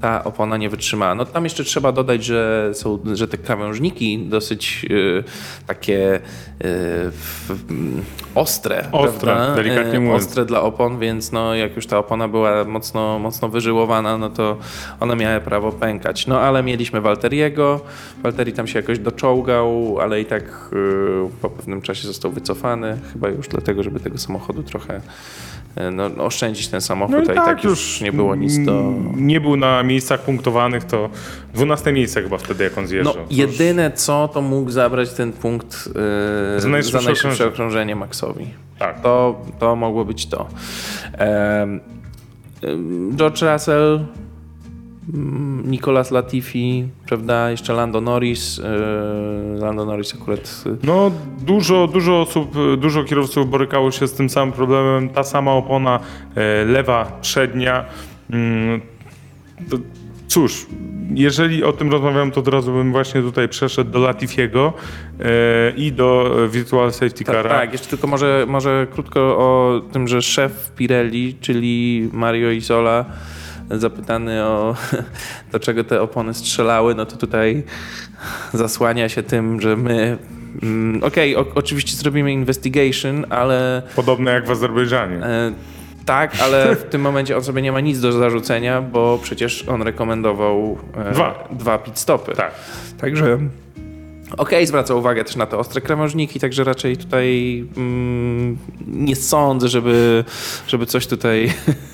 ta 0.05 0.23
opona 0.23 0.57
nie 0.57 0.69
wytrzymała. 0.69 1.15
No 1.15 1.25
tam 1.25 1.43
jeszcze 1.43 1.63
trzeba 1.63 1.91
dodać, 1.91 2.23
że 2.23 2.71
są, 2.73 2.99
że 3.13 3.27
te 3.27 3.37
krawężniki 3.37 4.19
dosyć 4.19 4.85
y, 4.91 5.23
takie 5.67 6.15
y, 6.15 6.21
mm, 7.69 8.03
ostre, 8.35 8.87
Ostre, 8.91 9.19
prawda? 9.19 9.55
delikatnie 9.55 9.97
Y, 9.97 9.99
mówiąc. 9.99 10.23
Ostre 10.23 10.45
dla 10.45 10.61
opon, 10.61 10.99
więc 10.99 11.31
no, 11.31 11.55
jak 11.55 11.75
już 11.75 11.87
ta 11.87 11.97
opona 11.97 12.27
była 12.27 12.63
mocno, 12.63 13.19
mocno 13.19 13.49
wyżyłowana, 13.49 14.17
no 14.17 14.29
to 14.29 14.57
one 14.99 15.15
miały 15.15 15.41
prawo 15.41 15.71
pękać. 15.71 16.27
No 16.27 16.39
ale 16.39 16.63
mieliśmy 16.63 17.01
Walteriego, 17.01 17.81
Walteri 18.23 18.53
tam 18.53 18.67
się 18.67 18.79
jakoś 18.79 18.99
doczołgał, 18.99 19.97
ale 20.01 20.21
i 20.21 20.25
tak 20.25 20.43
y, 20.43 21.39
po 21.41 21.49
pewnym 21.49 21.81
czasie 21.81 22.07
został 22.07 22.31
wycofany, 22.31 22.97
chyba 23.13 23.29
już 23.29 23.47
dlatego, 23.47 23.83
żeby 23.83 23.99
tego 23.99 24.17
samochodu 24.17 24.63
trochę 24.63 25.01
no, 25.91 26.09
no, 26.09 26.25
oszczędzić 26.25 26.67
ten 26.67 26.81
samochód, 26.81 27.15
no 27.27 27.31
a 27.31 27.33
i 27.33 27.35
tak 27.35 27.63
już 27.63 28.01
nie 28.01 28.11
było 28.11 28.35
nic 28.35 28.59
do... 28.59 28.93
Nie 29.15 29.41
był 29.41 29.57
na 29.57 29.83
miejscach 29.83 30.21
punktowanych, 30.21 30.83
to 30.83 31.09
12 31.53 31.91
miejsce 31.91 32.21
chyba 32.23 32.38
wtedy, 32.38 32.63
jak 32.63 32.77
on 32.77 32.83
No, 32.83 32.88
zjeżdżał. 32.88 33.15
Już- 33.29 33.38
jedyne 33.38 33.91
co, 33.91 34.27
to 34.27 34.41
mógł 34.41 34.71
zabrać 34.71 35.13
ten 35.13 35.33
punkt 35.33 35.88
yy, 36.55 36.61
Za 36.61 36.69
najszybsze 36.69 36.99
za 36.99 37.05
najszybsze 37.05 37.47
okrążenie. 37.47 37.95
Maxowi. 37.95 38.47
Tak. 38.79 39.01
To, 39.01 39.41
to 39.59 39.75
mogło 39.75 40.05
być 40.05 40.25
to. 40.25 40.47
Em, 41.17 41.79
George 43.15 43.41
Russell, 43.41 44.05
Nicolas 45.65 46.11
Latifi, 46.11 46.87
prawda, 47.07 47.51
jeszcze 47.51 47.73
Lando 47.73 48.01
Norris. 48.01 48.57
Yy, 48.57 49.59
Lando 49.59 49.85
Norris 49.85 50.15
akurat... 50.21 50.63
yy, 50.65 50.77
No, 50.83 51.11
dużo, 51.39 51.87
dużo 51.87 52.21
osób, 52.21 52.55
y, 52.73 52.77
dużo 52.77 53.03
kierowców 53.03 53.49
borykało 53.49 53.91
się 53.91 54.07
z 54.07 54.13
tym 54.13 54.29
samym 54.29 54.51
problemem. 54.53 55.09
Ta 55.09 55.23
sama 55.23 55.51
opona 55.51 55.99
e, 56.35 56.65
lewa, 56.65 57.17
przednia. 57.21 57.85
Mm, 58.29 58.81
To, 59.69 59.77
cóż, 60.27 60.65
jeżeli 61.13 61.63
o 61.63 61.73
tym 61.73 61.91
rozmawiam, 61.91 62.31
to 62.31 62.39
od 62.39 62.47
razu 62.47 62.73
bym 62.73 62.91
właśnie 62.91 63.21
tutaj 63.21 63.49
przeszedł 63.49 63.91
do 63.91 63.99
Latifiego 63.99 64.73
e, 65.19 65.23
i 65.77 65.91
do 65.91 66.35
e, 66.45 66.47
Virtual 66.49 66.91
Safety 66.91 67.23
Tak, 67.23 67.35
Cara. 67.35 67.49
tak, 67.49 67.71
jeszcze 67.71 67.87
tylko 67.87 68.07
może, 68.07 68.45
może 68.47 68.87
krótko 68.93 69.19
o 69.21 69.81
tym, 69.91 70.07
że 70.07 70.21
szef 70.21 70.71
Pirelli, 70.75 71.35
czyli 71.41 72.09
Mario 72.13 72.51
Isola, 72.51 73.05
zapytany 73.71 74.43
o 74.43 74.75
do 75.51 75.60
czego 75.60 75.84
te 75.84 76.01
opony 76.01 76.34
strzelały, 76.34 76.95
no 76.95 77.06
to 77.06 77.17
tutaj 77.17 77.63
zasłania 78.54 79.10
się 79.10 79.23
tym, 79.23 79.62
że 79.62 79.75
my 79.75 80.17
mm, 80.63 81.04
okej, 81.04 81.36
o- 81.38 81.45
oczywiście 81.56 81.97
zrobimy 81.97 82.32
investigation, 82.32 83.25
ale 83.30 83.82
Podobne 83.95 84.32
jak 84.32 84.47
w 84.47 84.51
Azerbejdżanie. 84.51 85.15
e, 85.15 85.51
tak, 86.06 86.32
ale 86.41 86.75
w 86.75 86.84
tym 86.84 87.01
momencie 87.01 87.38
on 87.38 87.43
sobie 87.43 87.62
nie 87.62 87.71
ma 87.71 87.80
nic 87.80 87.99
do 87.99 88.12
zarzucenia, 88.12 88.82
bo 88.82 89.19
przecież 89.23 89.63
on 89.67 89.82
rekomendował 89.82 90.78
e, 90.97 91.12
Dwa. 91.13 91.47
dwa 91.51 91.78
pit 91.78 91.99
stopy. 91.99 92.32
Tak. 92.36 92.51
Także 93.01 93.39
okej, 94.38 94.67
zwraca 94.67 94.95
uwagę 94.95 95.24
też 95.24 95.36
na 95.36 95.45
te 95.45 95.58
ostre 95.58 95.82
krawężniki, 95.82 96.39
także 96.39 96.63
raczej 96.63 96.98
tutaj 96.98 97.60
mm, 97.78 98.58
nie 98.88 99.15
sądzę, 99.15 99.67
żeby, 99.67 100.24
żeby 100.67 100.86
coś 100.86 101.08
tutaj 101.08 101.54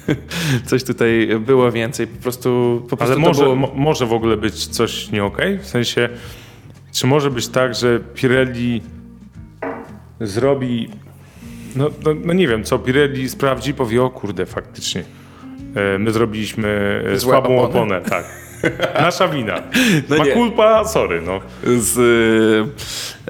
coś 0.69 0.83
tutaj 0.83 1.27
było 1.39 1.71
więcej. 1.71 2.07
Po 2.07 2.23
prostu, 2.23 2.81
po 2.89 2.97
prostu 2.97 3.13
Ale 3.13 3.23
to 3.23 3.27
może, 3.27 3.43
było... 3.43 3.55
mo, 3.55 3.71
może 3.75 4.05
w 4.05 4.13
ogóle 4.13 4.37
być 4.37 4.67
coś 4.67 5.11
nie 5.11 5.23
okej? 5.23 5.59
W 5.59 5.65
sensie, 5.67 6.09
czy 6.91 7.07
może 7.07 7.31
być 7.31 7.47
tak, 7.47 7.75
że 7.75 7.99
Pirelli 8.15 8.81
zrobi. 10.19 10.89
No, 11.75 11.89
no, 12.05 12.11
no 12.25 12.33
nie 12.33 12.47
wiem, 12.47 12.63
co 12.63 12.79
Pirelli 12.79 13.29
sprawdzi, 13.29 13.73
powie, 13.73 14.03
o 14.03 14.09
kurde, 14.09 14.45
faktycznie. 14.45 15.03
e, 15.75 15.97
My 15.97 16.11
zrobiliśmy 16.11 17.01
e, 17.05 17.17
Złe 17.19 17.31
słabą 17.31 17.59
opony. 17.59 17.79
oponę, 17.79 18.01
tak. 18.01 18.25
Nasza 18.93 19.27
wina. 19.27 19.61
No 20.09 20.17
Ma 20.17 20.25
nie. 20.25 20.33
culpa, 20.33 20.85
sorry, 20.85 21.21
no. 21.21 21.39
z, 21.77 21.93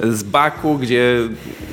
z 0.03 0.23
Baku, 0.23 0.77
gdzie 0.77 1.15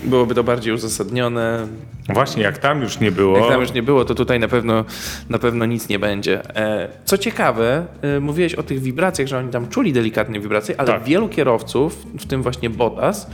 byłoby 0.04 0.34
to 0.34 0.44
bardziej 0.44 0.72
uzasadnione. 0.74 1.66
Właśnie, 2.08 2.42
jak 2.42 2.58
tam 2.58 2.82
już 2.82 3.00
nie 3.00 3.12
było. 3.12 3.38
Jak 3.38 3.48
tam 3.48 3.60
już 3.60 3.72
nie 3.72 3.82
było, 3.82 4.04
to 4.04 4.14
tutaj 4.14 4.40
na 4.40 4.48
pewno, 4.48 4.84
na 5.28 5.38
pewno 5.38 5.66
nic 5.66 5.88
nie 5.88 5.98
będzie. 5.98 6.56
E, 6.56 6.88
Co 7.04 7.18
ciekawe, 7.18 7.86
e, 8.02 8.20
mówiłeś 8.20 8.54
o 8.54 8.62
tych 8.62 8.80
wibracjach, 8.80 9.28
że 9.28 9.38
oni 9.38 9.50
tam 9.50 9.68
czuli 9.68 9.92
delikatnie 9.92 10.40
wibracje, 10.40 10.74
ale 10.80 10.88
Tak. 10.88 11.04
wielu 11.04 11.28
kierowców, 11.28 12.06
w 12.18 12.26
tym 12.26 12.42
właśnie 12.42 12.70
Bottas, 12.70 13.30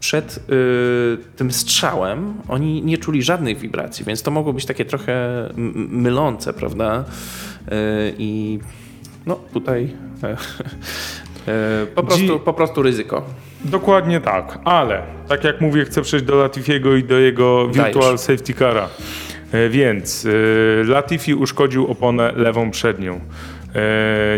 przed 0.00 0.36
y, 0.36 1.18
tym 1.36 1.52
strzałem 1.52 2.34
oni 2.48 2.82
nie 2.82 2.98
czuli 2.98 3.22
żadnych 3.22 3.58
wibracji, 3.58 4.04
więc 4.04 4.22
to 4.22 4.30
mogło 4.30 4.52
być 4.52 4.66
takie 4.66 4.84
trochę 4.84 5.48
mylące, 5.90 6.52
prawda? 6.52 7.04
Y, 7.68 7.72
I 8.18 8.58
no 9.26 9.38
tutaj 9.52 9.88
e, 10.22 10.28
e, 11.52 11.86
po, 11.86 12.02
prostu, 12.02 12.40
po 12.40 12.52
prostu 12.52 12.82
ryzyko. 12.82 13.22
Dokładnie 13.64 14.20
tak, 14.20 14.58
ale 14.64 15.02
tak 15.28 15.44
jak 15.44 15.60
mówię, 15.60 15.84
chcę 15.84 16.02
przejść 16.02 16.26
do 16.26 16.36
Latifiego 16.36 16.96
i 16.96 17.04
do 17.04 17.18
jego 17.18 17.68
Dajesz. 17.68 17.94
Virtual 17.94 18.18
Safety 18.18 18.54
Cara. 18.54 18.88
E, 19.52 19.68
Więc 19.68 20.26
Latifi 20.84 21.34
uszkodził 21.34 21.86
oponę 21.86 22.32
lewą 22.36 22.70
przednią. 22.70 23.20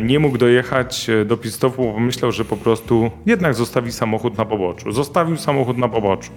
Nie 0.02 0.18
mógł 0.18 0.38
dojechać 0.38 1.06
do 1.26 1.36
pit-stopu, 1.36 1.92
bo 1.92 2.00
myślał, 2.00 2.32
że 2.32 2.44
po 2.44 2.56
prostu 2.56 3.10
jednak 3.26 3.54
zostawi 3.54 3.92
samochód 3.92 4.38
na 4.38 4.44
poboczu. 4.44 4.92
Zostawił 4.92 5.36
samochód 5.36 5.78
na 5.78 5.88
poboczu. 5.88 6.30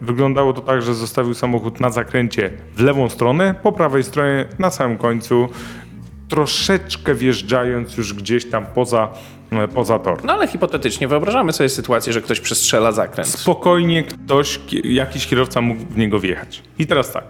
Wyglądało 0.00 0.52
to 0.52 0.60
tak, 0.60 0.82
że 0.82 0.94
zostawił 0.94 1.34
samochód 1.34 1.80
na 1.80 1.90
zakręcie 1.90 2.50
w 2.76 2.80
lewą 2.80 3.08
stronę, 3.08 3.54
po 3.62 3.72
prawej 3.72 4.04
stronie 4.04 4.44
na 4.58 4.70
samym 4.70 4.98
końcu, 4.98 5.48
troszeczkę 6.30 7.14
wjeżdżając 7.14 7.96
już 7.96 8.14
gdzieś 8.14 8.50
tam 8.50 8.66
poza, 8.66 9.08
e, 9.52 9.68
poza 9.68 9.98
tor. 9.98 10.24
No 10.24 10.32
ale 10.32 10.48
hipotetycznie 10.48 11.08
wyobrażamy 11.08 11.52
sobie 11.52 11.68
sytuację, 11.68 12.12
że 12.12 12.20
ktoś 12.22 12.40
przestrzela 12.40 12.92
zakręt. 12.92 13.28
Spokojnie 13.28 14.02
ktoś, 14.02 14.58
ki- 14.66 14.94
jakiś 14.94 15.26
kierowca 15.26 15.60
mógł 15.60 15.80
w 15.90 15.96
niego 15.96 16.20
wjechać. 16.20 16.62
I 16.78 16.86
teraz 16.86 17.12
tak. 17.12 17.24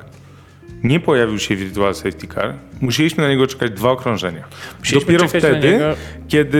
Nie 0.84 1.00
pojawił 1.00 1.38
się 1.38 1.56
Virtual 1.56 1.94
Safety 1.94 2.26
Car. 2.26 2.54
Musieliśmy 2.80 3.22
na 3.22 3.28
niego 3.30 3.46
czekać 3.46 3.70
dwa 3.72 3.90
okrążenia. 3.90 4.44
Musieliśmy 4.78 5.12
Dopiero 5.12 5.28
wtedy, 5.28 5.72
niego- 5.72 5.94
kiedy 6.28 6.58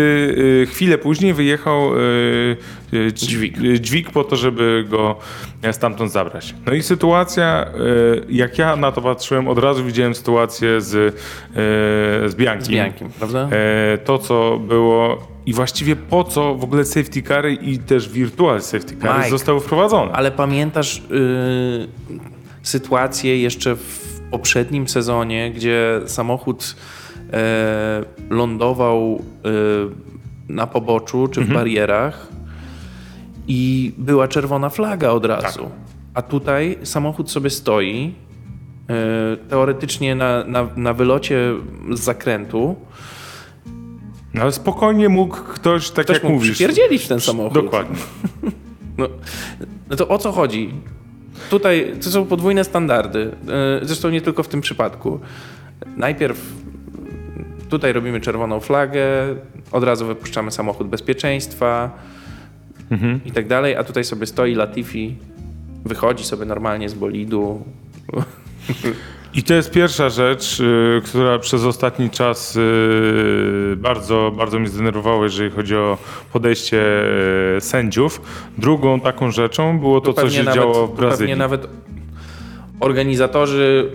y, 0.63 0.67
chwilę 0.71 0.99
później 0.99 1.35
wyjechał 1.35 1.97
y, 1.99 2.57
y, 2.95 3.13
dźwig. 3.13 3.59
dźwig 3.81 4.11
po 4.11 4.25
to, 4.25 4.37
żeby 4.37 4.85
go 4.89 5.17
e, 5.63 5.73
stamtąd 5.73 6.13
zabrać. 6.13 6.55
No 6.67 6.73
i 6.73 6.83
sytuacja, 6.83 7.67
y, 7.67 8.33
jak 8.33 8.59
ja 8.59 8.77
na 8.77 8.93
to 8.93 9.03
patrzyłem, 9.03 9.49
od 9.49 9.59
razu 9.59 9.85
widziałem 9.85 10.15
sytuację 10.15 10.81
z, 10.81 10.95
y, 10.95 11.13
z 12.31 12.35
Biankiem. 12.35 12.65
Z 12.65 12.69
Biankiem, 12.69 13.09
prawda? 13.19 13.49
E, 13.53 13.99
to, 13.99 14.19
co 14.19 14.59
było 14.59 15.29
i 15.47 15.53
właściwie 15.53 15.97
po 15.97 16.25
co 16.25 16.55
w 16.55 16.65
ogóle 16.65 16.85
safety 16.85 17.23
cary 17.23 17.55
i 17.55 17.79
też 17.79 18.09
virtual 18.09 18.63
safety 18.63 18.97
cary 18.97 19.19
Mike, 19.19 19.31
zostały 19.31 19.61
wprowadzone. 19.61 20.13
Ale 20.13 20.31
pamiętasz 20.31 20.99
y, 20.99 21.89
sytuację 22.63 23.39
jeszcze 23.41 23.77
w 23.77 24.21
poprzednim 24.31 24.89
sezonie, 24.89 25.51
gdzie 25.53 26.01
samochód 26.07 26.77
e, 27.33 28.05
lądował 28.31 29.23
y, 30.49 30.53
na 30.53 30.67
poboczu 30.67 31.29
czy 31.29 31.41
w 31.41 31.43
Mhm. 31.43 31.59
barierach 31.61 32.29
i 33.49 33.93
była 33.99 34.29
czerwona 34.29 34.69
flaga 34.71 35.11
od 35.11 35.25
razu. 35.25 35.59
Tak. 35.63 35.73
A 36.15 36.23
tutaj 36.23 36.79
samochód 36.83 37.31
sobie 37.31 37.51
stoi, 37.51 38.15
e, 38.91 39.37
teoretycznie 39.49 40.15
na, 40.15 40.45
na, 40.45 40.67
na 40.77 40.93
wylocie 40.95 41.55
z 41.93 42.01
zakrętu. 42.01 42.77
No, 44.35 44.43
ale 44.43 44.53
spokojnie 44.53 45.09
mógł 45.09 45.37
ktoś, 45.37 45.91
tak 45.91 46.05
Ktoś 46.05 46.15
jak 46.17 46.25
mógł 46.25 46.35
mówisz. 46.37 46.59
w 47.05 47.09
ten 47.09 47.21
samochód. 47.21 47.55
Dokładnie. 47.55 47.97
No, 48.99 49.07
no 49.91 49.97
to 49.97 50.09
o 50.09 50.19
co 50.19 50.33
chodzi? 50.33 50.75
Tutaj 51.51 51.93
to 52.05 52.11
są 52.11 52.27
podwójne 52.27 52.65
standardy. 52.65 53.31
E, 53.83 53.87
Zresztą 53.87 54.11
nie 54.11 54.21
tylko 54.21 54.43
w 54.43 54.49
tym 54.49 54.61
przypadku. 54.61 55.21
Najpierw 55.97 56.53
tutaj 57.69 57.93
robimy 57.93 58.21
czerwoną 58.21 58.61
flagę, 58.61 59.03
od 59.73 59.85
razu 59.85 60.07
wypuszczamy 60.07 60.51
samochód 60.51 60.89
bezpieczeństwa 60.89 61.91
i 63.25 63.33
tak 63.33 63.49
dalej, 63.49 63.77
a 63.77 63.85
tutaj 63.85 64.05
sobie 64.05 64.27
stoi 64.27 64.55
Latifi, 64.55 65.17
wychodzi 65.85 66.25
sobie 66.25 66.45
normalnie 66.45 66.89
z 66.89 66.95
bolidu. 66.95 67.65
I 69.35 69.43
to 69.43 69.55
jest 69.55 69.71
pierwsza 69.71 70.09
rzecz, 70.09 70.61
y, 70.61 71.03
która 71.05 71.39
przez 71.39 71.65
ostatni 71.65 72.11
czas 72.11 72.57
y, 72.57 73.77
bardzo, 73.77 74.33
bardzo 74.37 74.59
mnie 74.59 74.69
zdenerwowała, 74.69 75.25
jeżeli 75.25 75.51
chodzi 75.51 75.77
o 75.77 75.99
podejście 76.33 76.83
y, 77.57 77.61
sędziów. 77.61 78.21
Drugą 78.59 79.01
taką 79.01 79.31
rzeczą 79.31 79.79
było 79.79 80.01
to, 80.01 80.13
co 80.13 80.23
Pewnie 80.23 80.37
się 80.37 80.43
nawet, 80.43 80.61
działo 80.61 80.87
w 80.87 80.91
Pewnie 80.91 80.97
Brazylii. 80.97 81.37
nawet 81.37 81.67
organizatorzy 82.81 83.91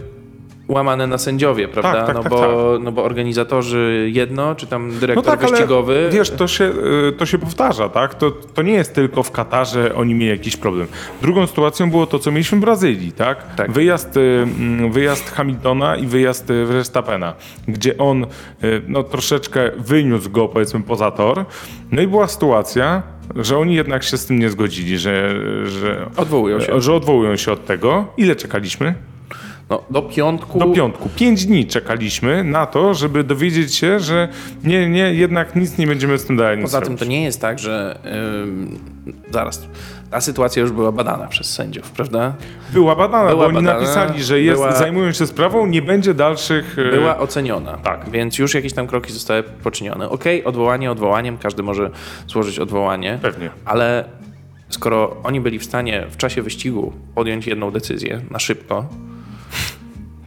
łamane 0.67 1.07
na 1.07 1.17
sędziowie, 1.17 1.67
prawda? 1.67 1.93
Tak, 1.93 2.05
tak, 2.05 2.15
no, 2.15 2.23
tak, 2.23 2.31
bo, 2.31 2.77
no 2.81 2.91
bo 2.91 3.03
organizatorzy 3.03 4.09
jedno, 4.13 4.55
czy 4.55 4.67
tam 4.67 4.87
No 4.93 4.99
dyrektor 4.99 5.25
tak, 5.25 5.49
wyścigowy. 5.49 5.97
ale 5.99 6.09
wiesz, 6.09 6.29
to 6.29 6.47
się, 6.47 6.63
y, 7.09 7.11
to 7.17 7.25
się 7.25 7.37
powtarza, 7.37 7.89
tak? 7.89 8.15
To, 8.15 8.31
to 8.31 8.61
nie 8.61 8.73
jest 8.73 8.95
tylko 8.95 9.23
w 9.23 9.31
Katarze 9.31 9.95
oni 9.95 10.13
mieli 10.13 10.31
jakiś 10.31 10.57
problem. 10.57 10.87
Drugą 11.21 11.47
sytuacją 11.47 11.89
było 11.91 12.05
to, 12.07 12.19
co 12.19 12.31
mieliśmy 12.31 12.57
w 12.57 12.61
Brazylii, 12.61 13.11
tak? 13.11 13.55
Tak. 13.55 13.71
Wyjazd, 13.71 14.17
y, 14.17 14.19
mm, 14.59 14.91
wyjazd 14.91 15.31
Hamiltona 15.31 15.95
i 15.95 16.07
wyjazd 16.07 16.49
y, 16.49 16.65
Verstappena, 16.65 17.33
gdzie 17.67 17.97
on 17.97 18.25
no, 18.87 19.03
troszeczkę 19.03 19.71
wyniósł 19.77 20.29
go, 20.31 20.47
powiedzmy, 20.47 20.81
poza 20.81 21.11
tor. 21.11 21.45
No 21.91 22.01
i 22.01 22.07
była 22.07 22.27
sytuacja, 22.27 23.03
że 23.35 23.57
oni 23.57 23.75
jednak 23.75 24.03
się 24.03 24.17
z 24.17 24.25
tym 24.25 24.39
nie 24.39 24.49
zgodzili, 24.49 24.97
że, 24.97 25.35
że, 25.65 26.05
Odwołują 26.17 26.59
się. 26.59 26.81
że 26.81 26.93
odwołują 26.93 27.35
się 27.35 27.51
od 27.51 27.65
tego. 27.65 28.05
Ile 28.17 28.35
czekaliśmy? 28.35 28.95
No, 29.69 29.83
do 29.89 30.01
piątku. 30.01 30.59
Do 30.59 30.67
piątku. 30.67 31.09
Pięć 31.15 31.45
dni 31.45 31.65
czekaliśmy 31.65 32.43
na 32.43 32.65
to, 32.65 32.93
żeby 32.93 33.23
dowiedzieć 33.23 33.75
się, 33.75 33.99
że 33.99 34.27
nie, 34.63 34.89
nie, 34.89 35.13
jednak 35.13 35.55
nic 35.55 35.77
nie 35.77 35.87
będziemy 35.87 36.17
z 36.17 36.25
tym 36.25 36.37
dalej 36.37 36.61
Poza 36.61 36.79
tym 36.79 36.85
robić. 36.87 36.99
to 36.99 37.05
nie 37.05 37.23
jest 37.23 37.41
tak, 37.41 37.59
że 37.59 37.99
ym, 38.43 38.79
zaraz. 39.31 39.67
Ta 40.11 40.21
sytuacja 40.21 40.61
już 40.61 40.71
była 40.71 40.91
badana 40.91 41.27
przez 41.27 41.53
sędziów, 41.53 41.91
prawda? 41.91 42.33
Była 42.73 42.95
badana, 42.95 43.29
Była 43.29 43.41
bo 43.41 43.45
oni 43.47 43.55
badana, 43.55 43.79
napisali, 43.79 44.23
że 44.23 44.41
jest, 44.41 44.57
była- 44.61 44.75
zajmują 44.75 45.11
się 45.11 45.27
sprawą, 45.27 45.65
nie 45.67 45.81
będzie 45.81 46.13
dalszych... 46.13 46.75
e, 46.79 46.91
Była 46.91 47.17
oceniona. 47.19 47.77
tak. 47.77 48.09
Więc 48.09 48.37
już 48.37 48.53
jakieś 48.53 48.73
tam 48.73 48.87
kroki 48.87 49.13
zostały 49.13 49.43
poczynione. 49.43 50.09
Okej, 50.09 50.43
odwołanie 50.43 50.91
odwołaniem, 50.91 51.37
każdy 51.37 51.63
może 51.63 51.89
złożyć 52.27 52.59
odwołanie. 52.59 53.19
Pewnie. 53.21 53.49
Ale 53.65 54.05
skoro 54.69 55.15
oni 55.23 55.41
byli 55.41 55.59
w 55.59 55.63
stanie 55.65 56.05
w 56.09 56.17
czasie 56.17 56.41
wyścigu 56.41 56.93
podjąć 57.15 57.47
jedną 57.47 57.71
decyzję 57.71 58.21
na 58.31 58.39
szybko, 58.39 58.85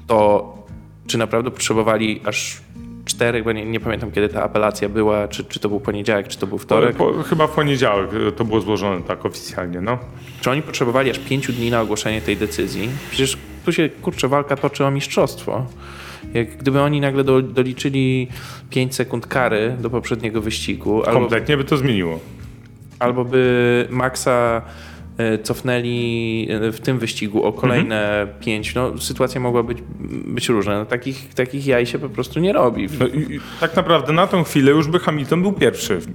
to 0.08 0.54
czy 1.06 1.18
naprawdę 1.18 1.50
potrzebowali 1.50 2.20
aż 2.24 2.60
czterech, 3.04 3.44
bo 3.44 3.52
nie, 3.52 3.64
nie 3.64 3.80
pamiętam 3.80 4.10
kiedy 4.10 4.28
ta 4.28 4.42
apelacja 4.42 4.88
była, 4.88 5.28
czy, 5.28 5.44
czy 5.44 5.60
to 5.60 5.68
był 5.68 5.80
poniedziałek, 5.80 6.28
czy 6.28 6.38
to 6.38 6.46
był 6.46 6.58
wtorek. 6.58 6.96
Po, 6.96 7.22
chyba 7.22 7.46
w 7.46 7.50
poniedziałek 7.50 8.10
e, 8.28 8.32
to 8.32 8.44
było 8.44 8.60
złożone 8.60 9.02
tak 9.02 9.26
oficjalnie, 9.26 9.80
no. 9.80 9.98
Czy 10.40 10.50
oni 10.50 10.62
potrzebowali 10.62 11.10
aż 11.10 11.18
pięciu 11.18 11.52
dni 11.52 11.70
na 11.70 11.80
ogłoszenie 11.80 12.20
tej 12.20 12.36
decyzji? 12.36 12.88
Przecież 13.10 13.38
tu 13.64 13.72
się, 13.72 13.88
kurczę, 13.88 14.28
walka 14.28 14.56
toczy 14.56 14.84
o 14.84 14.90
mistrzostwo. 14.90 15.66
Jak 16.34 16.56
gdyby 16.56 16.80
oni 16.80 17.00
nagle 17.00 17.24
do, 17.24 17.42
doliczyli 17.42 18.28
5 18.70 18.94
sekund 18.94 19.26
kary 19.26 19.76
do 19.80 19.90
poprzedniego 19.90 20.40
wyścigu, 20.40 21.04
albo, 21.04 21.20
Kompletnie 21.20 21.56
by 21.56 21.64
to 21.64 21.76
zmieniło. 21.76 22.20
albo 22.98 23.24
by 23.24 23.86
Maxa 23.90 24.62
cofnęli 25.42 26.48
e, 26.50 26.72
w 26.72 26.80
tym 26.80 26.98
wyścigu 26.98 27.44
o 27.44 27.52
kolejne 27.52 28.26
5, 28.40 28.74
no 28.74 28.98
sytuacja 28.98 29.40
mogła 29.40 29.62
być, 29.62 29.78
być 30.26 30.48
różna. 30.48 30.78
No, 30.78 30.86
takich, 30.86 31.34
takich 31.34 31.66
jaj 31.66 31.86
się 31.86 31.98
po 31.98 32.08
prostu 32.08 32.40
nie 32.40 32.52
robi. 32.52 32.88
No 33.00 33.06
i, 33.06 33.40
tak 33.60 33.76
naprawdę 33.76 34.12
na 34.12 34.26
tą 34.26 34.44
chwilę 34.44 34.70
już 34.70 34.88
by 34.88 34.98
Hamilton 34.98 35.42
był 35.42 35.52
pierwszy 35.52 35.98
w, 36.00 36.06
e, 36.08 36.10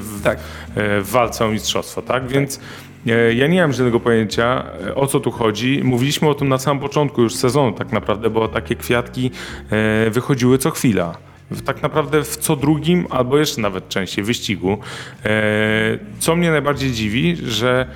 w, 0.00 0.20
Tak. 0.24 0.38
e, 0.74 1.00
w 1.00 1.10
walce 1.10 1.44
o 1.44 1.48
mistrzostwo, 1.48 2.02
tak? 2.02 2.28
Więc 2.28 2.60
e, 3.06 3.34
ja 3.34 3.46
nie 3.46 3.60
mam 3.60 3.72
żadnego 3.72 4.00
pojęcia, 4.00 4.64
e, 4.86 4.94
o 4.94 5.06
co 5.06 5.20
tu 5.20 5.30
chodzi. 5.30 5.80
Mówiliśmy 5.84 6.28
o 6.28 6.34
tym 6.34 6.48
na 6.48 6.58
samym 6.58 6.80
początku 6.82 7.22
już 7.22 7.34
sezonu 7.34 7.72
tak 7.72 7.92
naprawdę, 7.92 8.30
bo 8.30 8.48
takie 8.48 8.74
kwiatki 8.76 9.30
e, 9.70 10.10
wychodziły 10.10 10.58
co 10.58 10.70
chwila. 10.70 11.18
Tak 11.64 11.82
naprawdę 11.82 12.22
w 12.24 12.36
co 12.36 12.56
drugim, 12.56 13.06
albo 13.10 13.38
jeszcze 13.38 13.60
nawet 13.60 13.88
częściej 13.88 14.24
wyścigu. 14.24 14.78
E, 15.24 15.98
Co 16.18 16.36
mnie 16.36 16.50
najbardziej 16.50 16.92
dziwi, 16.92 17.36
że 17.46 17.86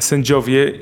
sędziowie 0.00 0.72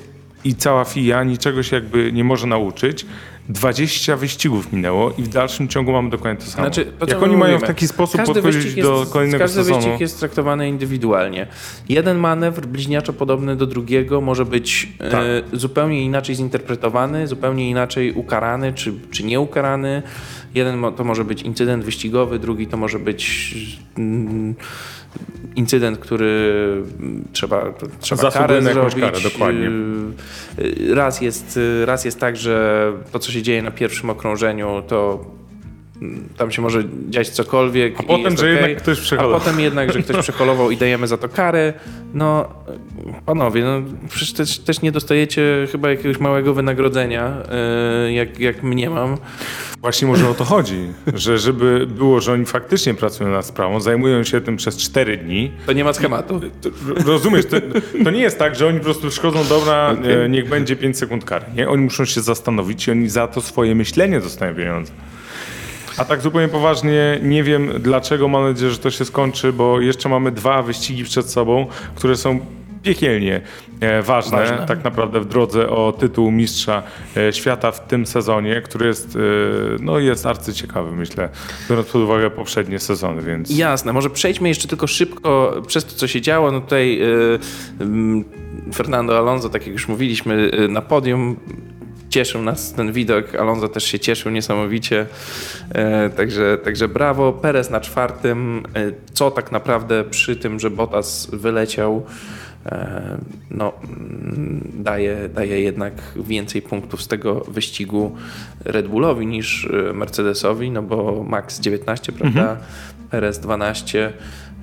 i 0.44 0.54
cała 0.54 0.84
FIA 0.84 1.24
niczego 1.24 1.62
się 1.62 1.76
jakby 1.76 2.12
nie 2.12 2.24
może 2.24 2.46
nauczyć. 2.46 3.06
20 3.48 4.16
wyścigów 4.16 4.72
minęło 4.72 5.12
i 5.18 5.22
w 5.22 5.28
dalszym 5.28 5.68
ciągu 5.68 5.92
mamy 5.92 6.10
dokładnie 6.10 6.44
to 6.44 6.50
samo. 6.50 6.64
Znaczy, 6.64 6.92
to, 6.98 7.06
Jak 7.06 7.22
oni 7.22 7.36
mają 7.36 7.52
w 7.52 7.60
mówimy, 7.60 7.66
taki 7.74 7.88
sposób 7.88 8.16
każdy 8.16 8.34
podchodzić 8.34 8.62
wyścig 8.62 8.82
do 8.84 9.00
jest, 9.00 9.12
kolejnego 9.12 9.44
Każdy 9.44 9.56
sezonu. 9.56 9.80
wyścig 9.80 10.00
jest 10.00 10.18
traktowany 10.20 10.68
indywidualnie. 10.68 11.46
Jeden 11.88 12.18
manewr 12.18 12.66
bliźniaczo 12.66 13.12
podobny 13.12 13.56
do 13.56 13.66
drugiego 13.66 14.20
może 14.20 14.44
być 14.44 14.88
Tak. 14.98 15.12
e, 15.14 15.42
zupełnie 15.52 16.02
inaczej 16.02 16.34
zinterpretowany, 16.34 17.26
zupełnie 17.26 17.70
inaczej 17.70 18.12
ukarany 18.12 18.72
czy, 18.72 18.92
czy 19.10 19.24
nie 19.24 19.40
ukarany. 19.40 20.02
Jeden 20.54 20.82
to 20.96 21.04
może 21.04 21.24
być 21.24 21.42
incydent 21.42 21.84
wyścigowy, 21.84 22.38
drugi 22.38 22.66
to 22.66 22.76
może 22.76 22.98
być 22.98 23.54
mm, 23.98 24.54
incydent, 25.56 25.98
który 25.98 26.52
mm, 27.00 27.24
trzeba, 27.32 27.72
trzeba 28.00 28.22
Zasługuje 28.22 28.48
karę 28.48 28.60
na 28.60 28.72
zrobić. 28.72 29.00
karę, 29.00 29.20
dokładnie. 29.20 29.70
Y, 30.58 30.94
Raz 30.94 31.20
jest, 31.20 31.56
y, 31.56 31.86
raz 31.86 32.04
jest 32.04 32.20
tak, 32.20 32.36
że 32.36 32.92
to, 33.12 33.18
co 33.18 33.32
się 33.32 33.42
dzieje 33.42 33.62
na 33.62 33.70
pierwszym 33.70 34.10
okrążeniu, 34.10 34.82
to 34.88 35.24
tam 36.36 36.50
się 36.50 36.62
może 36.62 36.84
dziać 37.08 37.28
cokolwiek. 37.28 37.94
A 38.00 38.02
potem, 38.02 38.36
że 38.36 38.46
okej, 38.46 38.54
jednak 38.54 38.82
ktoś. 38.82 39.12
A 39.12 39.22
potem 39.22 39.60
jednak, 39.60 39.92
że 39.92 40.02
ktoś 40.02 40.22
przeholował 40.22 40.70
i 40.70 40.76
dajemy 40.76 41.06
za 41.06 41.18
to 41.18 41.28
karę. 41.28 41.72
No, 42.14 42.48
panowie, 43.26 43.64
no 43.64 43.82
przecież 44.08 44.32
też, 44.32 44.58
też 44.58 44.82
nie 44.82 44.92
dostajecie 44.92 45.66
chyba 45.72 45.90
jakiegoś 45.90 46.20
małego 46.20 46.54
wynagrodzenia, 46.54 47.36
yy, 48.04 48.12
jak, 48.12 48.40
jak 48.40 48.62
mnie 48.62 48.90
mam. 48.90 49.16
Właśnie 49.80 50.08
może 50.08 50.28
o 50.28 50.34
to 50.34 50.44
chodzi, 50.44 50.86
że 51.14 51.38
żeby 51.38 51.86
było, 51.86 52.20
że 52.20 52.32
oni 52.32 52.46
faktycznie 52.46 52.94
pracują 52.94 53.30
nad 53.30 53.46
sprawą, 53.46 53.80
zajmują 53.80 54.24
się 54.24 54.40
tym 54.40 54.56
przez 54.56 54.76
4 54.76 55.16
dni. 55.16 55.50
To 55.66 55.72
nie 55.72 55.84
ma 55.84 55.92
schematu. 55.92 56.40
Rozumiesz, 57.06 57.46
to, 57.46 57.56
to 58.04 58.10
nie 58.10 58.20
jest 58.20 58.38
tak, 58.38 58.56
że 58.56 58.66
oni 58.66 58.78
po 58.78 58.84
prostu 58.84 59.08
przychodzą, 59.08 59.44
dobra, 59.48 59.96
e, 60.24 60.28
niech 60.28 60.48
będzie 60.48 60.76
5 60.76 60.98
sekund 60.98 61.24
kary. 61.24 61.44
Nie? 61.56 61.68
Oni 61.68 61.84
muszą 61.84 62.04
się 62.04 62.20
zastanowić 62.20 62.88
i 62.88 62.90
oni 62.90 63.08
za 63.08 63.28
to 63.28 63.40
swoje 63.40 63.74
myślenie 63.74 64.20
dostają 64.20 64.54
pieniądze. 64.54 64.92
A 66.00 66.04
tak 66.04 66.20
zupełnie 66.20 66.48
poważnie, 66.48 67.18
nie 67.22 67.44
wiem 67.44 67.70
dlaczego, 67.78 68.28
mam 68.28 68.44
nadzieję, 68.44 68.70
że 68.70 68.78
to 68.78 68.90
się 68.90 69.04
skończy, 69.04 69.52
bo 69.52 69.80
jeszcze 69.80 70.08
mamy 70.08 70.32
dwa 70.32 70.62
wyścigi 70.62 71.04
przed 71.04 71.30
sobą, 71.30 71.66
które 71.94 72.16
są 72.16 72.40
piekielnie 72.82 73.40
e, 73.80 74.02
ważne, 74.02 74.38
Ważne. 74.38 74.66
tak 74.66 74.84
naprawdę 74.84 75.20
w 75.20 75.24
drodze 75.24 75.70
o 75.70 75.92
tytuł 75.92 76.30
mistrza 76.30 76.82
e, 77.16 77.32
świata 77.32 77.70
w 77.70 77.86
tym 77.86 78.06
sezonie, 78.06 78.62
który 78.62 78.86
jest, 78.86 79.16
e, 79.16 79.18
no, 79.80 79.98
jest 79.98 80.26
arcyciekawy, 80.26 80.92
myślę, 80.96 81.28
biorąc 81.70 81.88
pod 81.88 82.02
uwagę 82.02 82.30
poprzednie 82.30 82.78
sezony, 82.78 83.22
więc... 83.22 83.50
Jasne, 83.58 83.92
może 83.92 84.10
przejdźmy 84.10 84.48
jeszcze 84.48 84.68
tylko 84.68 84.86
szybko 84.86 85.52
przez 85.66 85.84
to, 85.84 85.94
co 85.94 86.08
się 86.08 86.20
działo. 86.20 86.52
No 86.52 86.60
tutaj 86.60 86.98
yy, 86.98 88.24
Fernando 88.74 89.18
Alonso, 89.18 89.48
tak 89.48 89.62
jak 89.62 89.72
już 89.72 89.88
mówiliśmy, 89.88 90.50
na 90.68 90.82
podium. 90.82 91.36
Cieszył 92.10 92.42
nas 92.42 92.72
ten 92.72 92.92
widok. 92.92 93.34
Alonso 93.34 93.68
też 93.68 93.84
się 93.84 93.98
cieszył 93.98 94.32
niesamowicie. 94.32 95.06
E, 95.74 96.10
także, 96.10 96.58
także 96.64 96.88
brawo. 96.88 97.32
Perez 97.32 97.70
na 97.70 97.80
czwartym. 97.80 98.62
E, 98.74 98.92
co 99.12 99.30
tak 99.30 99.52
naprawdę 99.52 100.04
przy 100.04 100.36
tym, 100.36 100.60
że 100.60 100.70
Bottas 100.70 101.28
wyleciał, 101.32 102.06
e, 102.66 103.18
no, 103.50 103.72
mm, 103.82 104.72
daje, 104.74 105.28
daje 105.34 105.60
jednak 105.60 105.92
więcej 106.16 106.62
punktów 106.62 107.02
z 107.02 107.08
tego 107.08 107.40
wyścigu 107.40 108.16
Red 108.64 108.88
Bullowi 108.88 109.26
niż 109.26 109.68
e, 109.90 109.92
Mercedesowi, 109.92 110.70
no 110.70 110.82
bo 110.82 111.24
Max 111.28 111.60
19, 111.60 112.12
prawda? 112.12 112.56
Perez 113.10 113.38
12, 113.38 114.12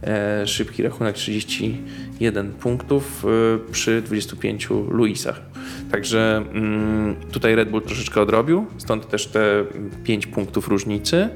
e, 0.04 0.48
szybki 0.48 0.84
rachunek 0.84 1.16
31 1.16 2.52
punktów 2.52 3.26
e, 3.26 3.72
przy 3.72 4.02
25 4.02 4.70
Luisach. 4.90 5.42
Także 5.92 6.44
mm, 6.54 7.16
tutaj 7.32 7.56
Red 7.56 7.70
Bull 7.70 7.82
troszeczkę 7.82 8.22
odrobił, 8.22 8.66
stąd 8.78 9.08
też 9.10 9.28
te 9.28 9.66
5 10.04 10.28
punktów 10.28 10.68
różnicy. 10.68 11.30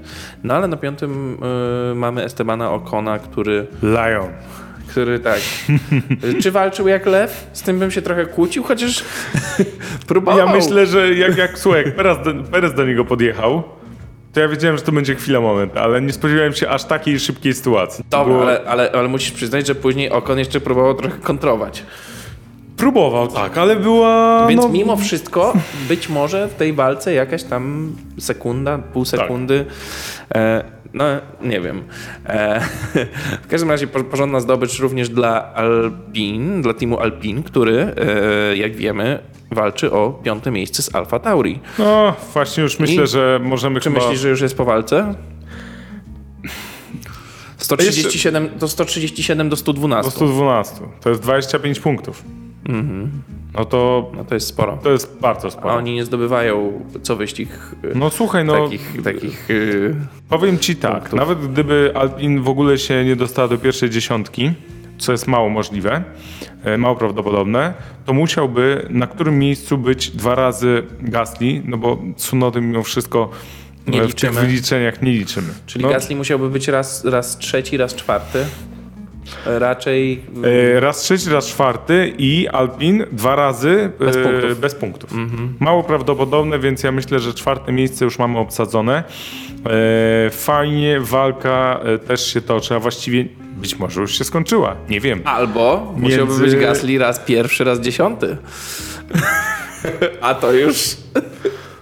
No 0.44 0.54
ale 0.54 0.68
na 0.68 0.78
piątym 0.78 1.38
e, 1.92 1.96
mamy 1.96 2.24
Estebana 2.24 2.72
Ocona, 2.74 3.20
który 3.20 3.68
Lion. 3.84 4.30
który 4.88 5.20
tak. 5.20 5.40
Czy 6.42 6.52
walczył 6.52 6.88
jak 6.88 7.06
lew? 7.06 7.48
Z 7.54 7.62
tym 7.62 7.80
bym 7.80 7.92
się 7.92 8.02
trochę 8.02 8.26
kłócił, 8.26 8.64
chociaż 8.64 9.04
próbował. 10.08 10.48
Ja 10.48 10.54
myślę, 10.54 10.86
że 10.86 11.14
jak, 11.14 11.38
jak 11.38 11.60
słuchaj, 11.60 11.92
Perez 11.92 12.18
do, 12.26 12.34
Perez 12.44 12.74
do 12.74 12.86
niego 12.86 13.06
podjechał, 13.06 13.64
to 14.34 14.40
ja 14.40 14.48
wiedziałem, 14.48 14.78
że 14.78 14.84
to 14.84 14.92
będzie 14.92 15.16
chwila, 15.16 15.40
moment, 15.42 15.78
ale 15.78 16.02
nie 16.02 16.14
spodziewałem 16.14 16.54
się 16.54 16.70
aż 16.70 16.84
takiej 16.84 17.20
szybkiej 17.20 17.54
sytuacji. 17.54 18.06
Dobra, 18.10 18.26
było- 18.34 18.42
ale, 18.44 18.62
ale, 18.68 18.92
ale 18.92 19.08
musisz 19.08 19.32
przyznać, 19.32 19.68
że 19.68 19.76
później 19.76 20.10
Okon 20.10 20.40
jeszcze 20.40 20.60
próbował 20.60 20.94
trochę 20.94 21.18
kontrować. 21.18 21.84
Próbował, 22.82 23.28
tak, 23.28 23.58
ale 23.58 23.76
była... 23.76 24.46
Więc 24.48 24.62
no, 24.62 24.70
mimo 24.70 24.98
wszystko 24.98 25.54
być 25.88 26.10
może 26.10 26.48
w 26.48 26.54
tej 26.54 26.74
walce 26.74 27.14
jakaś 27.14 27.44
tam 27.44 27.96
sekunda, 28.20 28.78
pół 28.78 29.06
Tak. 29.06 29.20
sekundy. 29.20 29.66
E, 30.36 30.64
no, 30.94 31.04
nie 31.42 31.62
wiem. 31.62 31.84
E, 32.26 32.62
w 33.44 33.48
każdym 33.50 33.70
razie 33.72 33.88
por- 33.88 34.08
porządna 34.08 34.40
zdobycz 34.40 34.80
również 34.80 35.10
dla 35.10 35.54
Alpin, 35.54 36.62
dla 36.62 36.74
teamu 36.74 37.00
Alpin, 37.00 37.44
który, 37.44 37.94
e, 38.52 38.58
jak 38.58 38.76
wiemy, 38.76 39.20
walczy 39.52 39.92
o 39.92 40.20
piąte 40.24 40.52
miejsce 40.52 40.84
z 40.84 40.96
Alfa 40.96 41.20
Tauri. 41.20 41.60
No, 41.80 42.14
właśnie 42.34 42.64
już 42.64 42.80
myślę, 42.80 43.04
I- 43.04 43.08
że 43.08 43.40
możemy 43.44 43.80
Czy 43.80 43.90
chyba... 43.90 44.02
myślisz, 44.02 44.20
że 44.22 44.30
już 44.30 44.42
jest 44.42 44.58
po 44.58 44.66
walce? 44.66 45.16
137, 47.58 48.50
to 48.60 48.68
137 48.68 49.50
do 49.50 49.56
112. 49.56 50.12
Do 50.12 50.16
112. 50.16 50.76
To 51.02 51.10
jest 51.10 51.22
25 51.22 51.80
punktów. 51.80 52.24
No 53.54 53.66
to, 53.66 54.12
No 54.16 54.24
to 54.26 54.34
jest 54.36 54.48
sporo. 54.48 54.78
to 54.84 54.92
jest 54.92 55.18
bardzo 55.22 55.48
A 55.48 55.52
sporo. 55.52 55.74
oni 55.74 55.94
nie 55.94 56.06
zdobywają 56.06 56.82
co 57.04 57.16
wyścig 57.16 57.50
e, 57.84 57.88
No 57.96 58.10
słuchaj, 58.10 58.46
no 58.46 58.64
takich, 58.64 59.02
takich 59.04 59.48
e, 59.52 59.54
powiem 60.30 60.60
ci 60.60 60.76
tak, 60.76 61.00
punktów. 61.00 61.20
nawet 61.20 61.48
gdyby 61.48 61.92
Alpin 61.96 62.42
w 62.42 62.50
ogóle 62.50 62.78
się 62.78 63.06
nie 63.06 63.16
dostała 63.16 63.48
do 63.48 63.58
pierwszej 63.58 63.90
dziesiątki, 63.90 64.52
co 64.98 65.12
jest 65.12 65.28
mało 65.28 65.50
możliwe, 65.50 66.04
e, 66.64 66.78
mało 66.78 66.96
prawdopodobne, 66.96 67.74
to 68.06 68.14
musiałby 68.14 68.88
na 68.90 69.08
którym 69.08 69.40
miejscu 69.40 69.78
być 69.78 70.10
dwa 70.12 70.36
razy 70.36 70.84
Gasly, 71.02 71.62
no 71.66 71.78
bo 71.78 71.98
Tsunody 72.18 72.62
mimo 72.62 72.84
wszystko 72.84 73.30
Nie 73.88 74.02
w 74.04 74.08
liczymy. 74.08 74.34
tych 74.34 74.42
wyliczeniach 74.42 75.02
nie 75.02 75.12
liczymy. 75.12 75.48
Czyli 75.66 75.86
no, 75.86 75.92
Gasly 75.92 76.16
musiałby 76.16 76.50
być 76.50 76.68
raz, 76.68 77.06
raz 77.06 77.38
trzeci, 77.38 77.78
raz 77.78 77.96
czwarty. 77.96 78.46
Raczej. 79.46 80.22
E, 80.76 80.80
Raz 80.80 80.98
trzeci, 81.02 81.30
raz 81.30 81.48
czwarty 81.48 82.14
i 82.18 82.48
Alpin 82.48 83.06
dwa 83.12 83.36
razy 83.36 83.92
Bez 84.00 84.16
e, 84.16 84.24
punktów. 84.24 84.60
bez 84.60 84.76
punktów. 84.76 85.10
Mało 85.60 85.84
prawdopodobne, 85.84 86.60
więc 86.60 86.84
ja 86.84 86.92
myślę, 86.92 87.20
że 87.20 87.34
czwarte 87.34 87.72
miejsce 87.72 88.06
już 88.06 88.20
mamy 88.20 88.40
obsadzone. 88.40 89.04
E, 90.26 90.30
Fajnie, 90.30 91.00
walka 91.00 91.80
e, 91.84 91.98
też 92.00 92.34
się 92.34 92.42
toczy, 92.42 92.76
a 92.76 92.80
właściwie 92.80 93.26
być 93.58 93.80
może 93.80 94.02
już 94.02 94.18
się 94.18 94.24
skończyła. 94.24 94.76
Nie 94.90 95.00
wiem. 95.00 95.22
Albo 95.26 95.94
Między- 95.98 96.02
musiałby 96.22 96.40
być 96.46 96.56
Gasly 96.56 96.98
raz 96.98 97.20
pierwszy, 97.20 97.64
raz 97.64 97.80
dziesiąty. 97.80 98.38
A 100.22 100.34
to 100.34 100.54
już. 100.54 100.78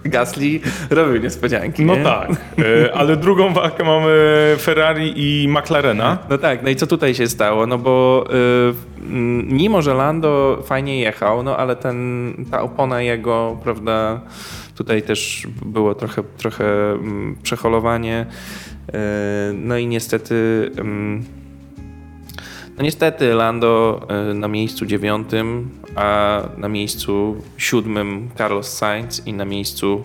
Gasly 0.04 0.60
robił 0.90 1.22
niespodzianki. 1.22 1.84
No 1.84 1.96
nie? 1.96 2.04
tak, 2.04 2.30
e, 2.30 2.94
ale 2.94 3.16
drugą 3.16 3.52
walkę 3.54 3.84
mamy 3.84 4.08
Ferrari 4.58 5.12
i 5.16 5.48
McLarena. 5.48 6.18
No 6.30 6.38
tak, 6.38 6.62
no 6.62 6.70
i 6.70 6.76
co 6.76 6.86
tutaj 6.86 7.14
się 7.14 7.28
stało? 7.28 7.66
No 7.66 7.78
bo 7.78 8.24
mm, 9.00 9.48
mimo, 9.48 9.82
że 9.82 9.94
Lando 9.94 10.62
fajnie 10.66 11.00
jechał, 11.00 11.42
no 11.42 11.56
ale 11.56 11.76
ten, 11.76 12.34
ta 12.50 12.62
opona 12.62 13.02
jego, 13.02 13.58
prawda, 13.62 14.20
tutaj 14.76 15.02
też 15.02 15.46
było 15.64 15.94
trochę, 15.94 16.22
trochę 16.36 16.64
przeholowanie. 17.42 18.26
Y, 18.88 18.92
no 19.54 19.78
i 19.78 19.86
niestety, 19.86 20.70
no 22.80 22.84
niestety 22.84 23.34
Lando 23.34 24.00
y, 24.30 24.34
na 24.34 24.48
miejscu 24.48 24.86
dziewiątym, 24.86 25.70
a 25.96 26.40
na 26.56 26.68
miejscu 26.68 27.42
siódmym 27.56 28.30
Carlos 28.38 28.68
Sainz 28.68 29.26
i 29.26 29.32
na 29.32 29.44
miejscu 29.44 30.02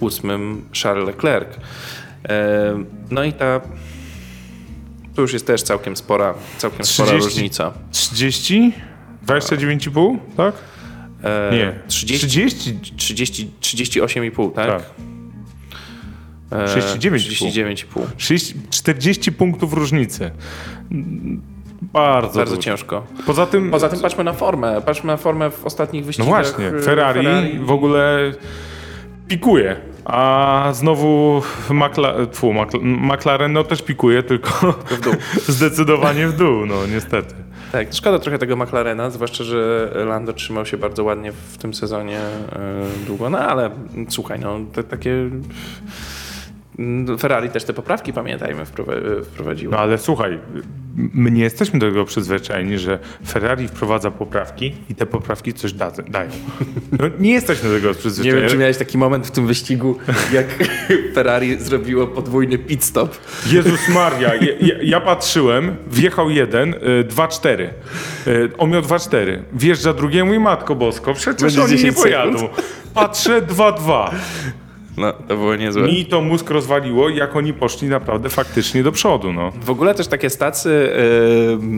ósmym 0.00 0.64
Charles 0.82 1.06
Leclerc. 1.06 1.56
Y, 1.56 1.58
No 3.10 3.24
i 3.24 3.32
ta 3.32 3.60
to 5.14 5.22
już 5.22 5.32
jest 5.32 5.46
też 5.46 5.62
całkiem 5.62 5.96
spora, 5.96 6.34
całkiem 6.58 6.84
spora 6.86 7.08
30? 7.08 7.28
różnica. 7.28 7.72
30? 7.90 8.72
29,5? 9.26 10.18
Tak? 10.36 10.54
E, 11.22 11.50
Nie. 11.52 11.78
30, 11.88 12.26
30? 12.28 12.78
30, 12.96 13.50
38,5, 13.60 14.52
tak? 14.52 14.66
Tak. 14.66 14.82
E, 16.50 16.64
39,5. 16.66 17.10
39,5. 17.10 18.06
30, 18.16 18.54
40 18.70 19.32
punktów 19.32 19.72
różnicy. 19.72 20.30
Bardzo, 21.82 22.38
Bardzo 22.38 22.56
ciężko. 22.56 23.06
Poza 23.26 23.46
tym, 23.46 23.70
Poza 23.70 23.88
tym 23.88 24.00
patrzmy 24.00 24.24
na 24.24 24.32
formę. 24.32 24.80
Patrzmy 24.80 25.06
na 25.06 25.16
formę 25.16 25.50
w 25.50 25.64
ostatnich 25.64 26.02
no 26.02 26.06
wyścigach. 26.06 26.28
właśnie, 26.28 26.66
e, 26.66 26.82
Ferrari, 26.82 27.58
w 27.58 27.70
ogóle 27.70 28.32
pikuje. 29.28 29.76
A 30.04 30.68
znowu 30.72 31.42
Makla, 31.70 32.14
tfu, 32.32 32.52
Makla, 32.52 32.80
McLaren 32.82 33.52
no 33.52 33.64
też 33.64 33.82
pikuje, 33.82 34.22
tylko 34.22 34.72
w 34.72 35.00
dół. 35.00 35.14
zdecydowanie 35.48 36.28
w 36.28 36.36
dół, 36.36 36.66
no 36.66 36.74
niestety. 36.86 37.34
Tak, 37.72 37.88
szkoda 37.92 38.18
trochę 38.18 38.38
tego 38.38 38.56
McLarena, 38.56 39.10
zwłaszcza, 39.10 39.44
że 39.44 39.90
Lando 40.06 40.32
trzymał 40.32 40.66
się 40.66 40.76
bardzo 40.76 41.04
ładnie 41.04 41.32
w 41.32 41.58
tym 41.58 41.74
sezonie 41.74 42.18
e, 42.18 43.06
długo, 43.06 43.30
no 43.30 43.38
ale 43.38 43.70
słuchaj, 44.08 44.40
no 44.40 44.58
te, 44.72 44.84
takie... 44.84 45.30
mm, 46.78 47.18
Ferrari 47.18 47.48
też 47.50 47.64
te 47.64 47.72
poprawki, 47.72 48.12
pamiętajmy, 48.12 48.64
wprowa- 48.64 49.24
wprowadziło. 49.24 49.72
No 49.72 49.78
ale 49.78 49.98
słuchaj, 49.98 50.38
my 51.14 51.30
nie 51.30 51.42
jesteśmy 51.42 51.78
do 51.78 51.86
tego 51.88 52.04
przyzwyczajeni, 52.04 52.78
że 52.78 52.98
Ferrari 53.28 53.68
wprowadza 53.68 54.10
poprawki 54.10 54.74
i 54.90 54.94
te 54.94 55.06
poprawki 55.06 55.52
coś 55.54 55.72
da, 55.72 55.90
dają. 55.90 56.30
No, 56.92 57.04
nie 57.18 57.32
jesteśmy 57.32 57.68
do 57.68 57.74
tego 57.74 57.88
Nie 57.88 57.94
przyzwyczajeni. 57.94 58.40
wiem, 58.40 58.50
czy 58.50 58.56
miałeś 58.58 58.76
taki 58.76 58.98
moment 58.98 59.26
w 59.26 59.30
tym 59.30 59.46
wyścigu, 59.46 59.98
jak 60.32 60.46
Ferrari 61.14 61.58
zrobiło 61.60 62.06
podwójny 62.06 62.58
pit 62.58 62.84
stop. 62.84 63.18
Jezus 63.52 63.88
Maria, 63.88 64.34
ja, 64.34 64.52
ja, 64.60 64.74
ja 64.82 65.00
patrzyłem, 65.00 65.76
wjechał 65.90 66.30
jeden, 66.30 66.74
y, 66.74 67.04
2-4. 67.08 67.68
Y, 68.26 68.50
on 68.58 68.70
miał 68.70 68.82
2-4. 68.82 69.38
Wjeżdża 69.52 69.92
drugiemu 69.92 70.34
i 70.34 70.38
matko 70.38 70.74
bosko, 70.74 71.14
przecież 71.14 71.42
Będzie 71.42 71.62
oni 71.62 71.70
nie 71.72 71.76
10 71.78 71.98
sekund. 71.98 72.14
pojadą. 72.14 72.48
Patrzę 72.94 73.42
2-2. 73.42 74.10
No, 74.96 75.12
to 75.12 75.36
było 75.36 75.56
niezłe. 75.56 75.82
Mi 75.82 76.06
to 76.06 76.20
mózg 76.20 76.50
rozwaliło, 76.50 77.08
jak 77.08 77.36
oni 77.36 77.52
poszli 77.52 77.88
naprawdę 77.88 78.28
faktycznie 78.28 78.82
do 78.82 78.92
przodu. 78.92 79.32
No. 79.32 79.52
W 79.60 79.70
ogóle 79.70 79.94
też 79.94 80.06
takie 80.06 80.30
stacje, 80.30 80.72
e, 80.72 80.88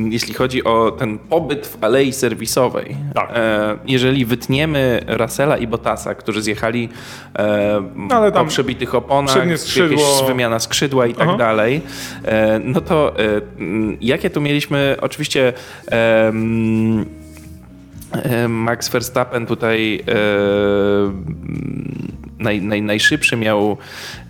jeśli 0.08 0.34
chodzi 0.34 0.64
o 0.64 0.90
ten 0.90 1.18
pobyt 1.18 1.66
w 1.66 1.84
alei 1.84 2.12
serwisowej. 2.12 2.96
Tak. 3.14 3.30
E, 3.34 3.76
jeżeli 3.86 4.24
wytniemy 4.24 5.04
Russella 5.06 5.56
i 5.56 5.66
Bottasa, 5.66 6.14
którzy 6.14 6.42
zjechali 6.42 6.88
e, 7.38 7.82
ale 8.10 8.32
tam 8.32 8.44
po 8.44 8.50
przebitych 8.50 8.94
oponach, 8.94 9.36
jakieś 9.36 9.78
wymiana 10.26 10.58
skrzydła 10.58 11.06
i 11.06 11.14
tak 11.14 11.28
Aha. 11.28 11.38
dalej, 11.38 11.80
e, 12.24 12.60
no 12.64 12.80
to 12.80 13.18
e, 13.18 13.40
jakie 14.00 14.30
tu 14.30 14.40
mieliśmy, 14.40 14.96
oczywiście 15.00 15.52
Max 18.48 18.88
Verstappen 18.88 19.46
tutaj 19.46 20.04
e, 20.08 20.14
naj, 22.38 22.62
naj, 22.62 22.82
najszybszy 22.82 23.36
miał 23.36 23.76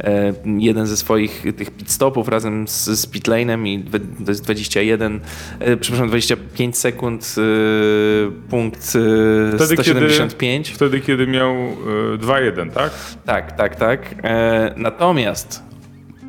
e, 0.01 0.33
jeden 0.59 0.87
ze 0.87 0.97
swoich 0.97 1.45
tych 1.57 1.71
pit 1.71 1.91
stopów 1.91 2.29
razem 2.29 2.69
z, 2.69 2.85
z 2.85 3.07
pit 3.07 3.29
lane'em 3.29 3.67
i 3.67 3.85
dwe- 3.85 4.25
to 4.25 4.31
jest 4.31 4.45
21, 4.45 5.21
e, 5.59 5.77
przepraszam, 5.77 6.09
25 6.09 6.79
sekund, 6.79 7.35
e, 7.39 8.51
punkt 8.51 8.79
e, 8.79 9.57
Wtedy, 9.57 9.75
175. 9.83 10.67
Kiedy, 10.67 10.77
wtedy, 10.77 11.01
kiedy 11.01 11.27
miał 11.27 11.55
e, 11.55 12.19
2-1, 12.19 12.71
tak? 12.71 12.93
Tak, 13.27 13.53
tak, 13.53 13.77
tak. 13.77 14.15
E, 14.23 14.75
natomiast 14.77 15.63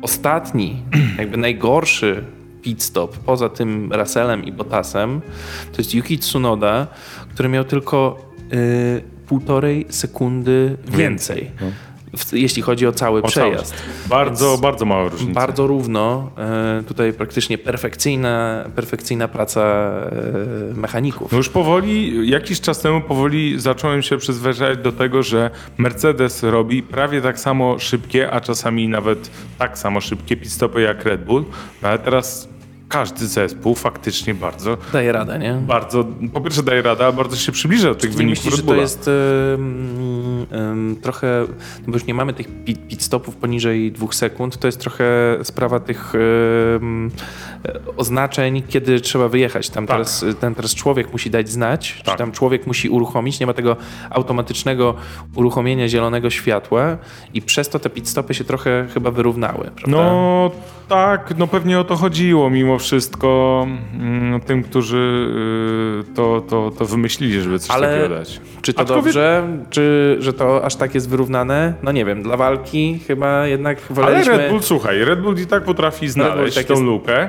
ostatni, 0.02 0.82
jakby 1.18 1.36
najgorszy 1.36 2.24
pit 2.62 2.82
stop 2.82 3.18
poza 3.18 3.48
tym 3.48 3.92
Russellem 3.92 4.44
i 4.44 4.52
Bottasem 4.52 5.20
to 5.72 5.78
jest 5.78 5.94
Yuki 5.94 6.18
Tsunoda, 6.18 6.86
który 7.34 7.48
miał 7.48 7.64
tylko 7.64 8.30
y, 8.52 9.02
półtorej 9.30 9.86
sekundy 9.88 10.76
więcej. 10.86 11.50
W, 12.16 12.32
jeśli 12.32 12.62
chodzi 12.62 12.86
o 12.86 12.92
cały 12.92 13.22
O 13.22 13.28
przejazd. 13.28 13.74
Bardzo, 14.06 14.48
Więc 14.48 14.60
bardzo 14.60 14.84
mała 14.84 15.08
różnica. 15.08 15.40
Bardzo 15.40 15.66
równo. 15.66 16.30
E, 16.38 16.82
tutaj 16.88 17.12
praktycznie 17.12 17.58
perfekcyjna, 17.58 18.64
perfekcyjna 18.76 19.28
praca 19.28 19.62
e, 19.62 20.74
mechaników. 20.74 21.32
No 21.32 21.38
już 21.38 21.48
powoli, 21.48 22.28
jakiś 22.30 22.60
czas 22.60 22.80
temu 22.80 23.00
powoli 23.00 23.60
zacząłem 23.60 24.02
się 24.02 24.18
przyzwyczajać 24.18 24.78
do 24.78 24.92
tego, 24.92 25.22
że 25.22 25.50
Mercedes 25.78 26.42
robi 26.42 26.82
prawie 26.82 27.22
tak 27.22 27.38
samo 27.38 27.78
szybkie, 27.78 28.30
a 28.30 28.40
czasami 28.40 28.88
nawet 28.88 29.30
tak 29.58 29.78
samo 29.78 30.00
szybkie 30.00 30.36
pit-stopy 30.36 30.80
jak 30.80 31.04
Red 31.04 31.24
Bull, 31.24 31.44
no 31.82 31.88
ale 31.88 31.98
teraz 31.98 32.49
każdy 32.90 33.26
zespół 33.26 33.74
faktycznie 33.74 34.34
bardzo, 34.34 34.76
Daje 34.92 35.12
radę, 35.12 35.38
nie? 35.38 35.52
bardzo, 35.52 36.04
po 36.32 36.40
pierwsze 36.40 36.62
daje 36.62 36.82
radę, 36.82 37.06
a 37.06 37.12
bardzo 37.12 37.36
się 37.36 37.52
przybliża 37.52 37.88
do 37.88 37.94
tych 37.94 38.10
Nie 38.10 38.16
wyników 38.16 38.44
myślisz, 38.44 38.60
że 38.60 38.66
to 38.66 38.74
jest 38.74 39.10
trochę, 41.02 41.46
no 41.78 41.84
bo 41.86 41.92
już 41.92 42.04
nie 42.06 42.14
mamy 42.14 42.32
tych 42.32 42.64
pit, 42.64 42.88
pit 42.88 43.02
stopów 43.02 43.36
poniżej 43.36 43.92
dwóch 43.92 44.14
sekund, 44.14 44.58
to 44.58 44.68
jest 44.68 44.80
trochę 44.80 45.38
sprawa 45.42 45.80
tych 45.80 46.12
oznaczeń, 47.96 48.62
kiedy 48.68 49.00
trzeba 49.00 49.28
wyjechać. 49.28 49.70
Tam, 49.70 49.86
Tak. 49.86 49.94
teraz, 49.96 50.24
tam 50.40 50.54
teraz 50.54 50.74
człowiek 50.74 51.12
musi 51.12 51.30
dać 51.30 51.48
znać, 51.48 51.94
czy 51.98 52.04
Tak. 52.04 52.18
tam 52.18 52.32
człowiek 52.32 52.66
musi 52.66 52.88
uruchomić, 52.88 53.40
nie 53.40 53.46
ma 53.46 53.52
tego 53.52 53.76
automatycznego 54.10 54.94
uruchomienia 55.34 55.88
zielonego 55.88 56.30
światła 56.30 56.96
i 57.34 57.42
przez 57.42 57.68
to 57.68 57.78
te 57.78 57.90
pit 57.90 58.08
stopy 58.08 58.34
się 58.34 58.44
trochę 58.44 58.86
chyba 58.94 59.10
wyrównały, 59.10 59.64
prawda? 59.64 59.86
No 59.90 60.50
tak, 60.88 61.34
no 61.38 61.46
pewnie 61.46 61.78
o 61.80 61.84
to 61.84 61.96
chodziło 61.96 62.50
mimo 62.50 62.78
wszystko 62.78 63.66
mm, 63.94 64.40
tym, 64.40 64.62
którzy 64.62 65.30
y, 66.10 66.14
to, 66.14 66.42
to, 66.48 66.70
to 66.78 66.84
wymyślili, 66.86 67.40
żeby 67.42 67.58
coś 67.58 67.70
Ale 67.70 67.88
takiego 67.96 68.14
dać. 68.14 68.40
Czy 68.62 68.72
to 68.74 68.82
Aczkolwiek- 68.82 69.04
dobrze, 69.04 69.42
czy 69.70 70.16
że 70.20 70.32
to 70.32 70.64
aż 70.64 70.76
tak 70.76 70.94
jest 70.94 71.08
wyrównane? 71.08 71.74
No 71.82 71.92
nie 71.92 72.04
wiem, 72.04 72.22
dla 72.22 72.36
walki 72.36 72.98
chyba 73.06 73.46
jednak 73.46 73.78
Ale 73.86 73.94
woleliśmy... 73.96 74.36
Red 74.36 74.50
Bull, 74.50 74.62
słuchaj, 74.62 75.04
Red 75.04 75.20
Bull 75.22 75.38
i 75.38 75.46
tak 75.46 75.64
potrafi 75.64 76.08
znaleźć 76.08 76.56
tak 76.56 76.66
tą 76.66 76.74
jest- 76.74 76.84
lukę 76.86 77.28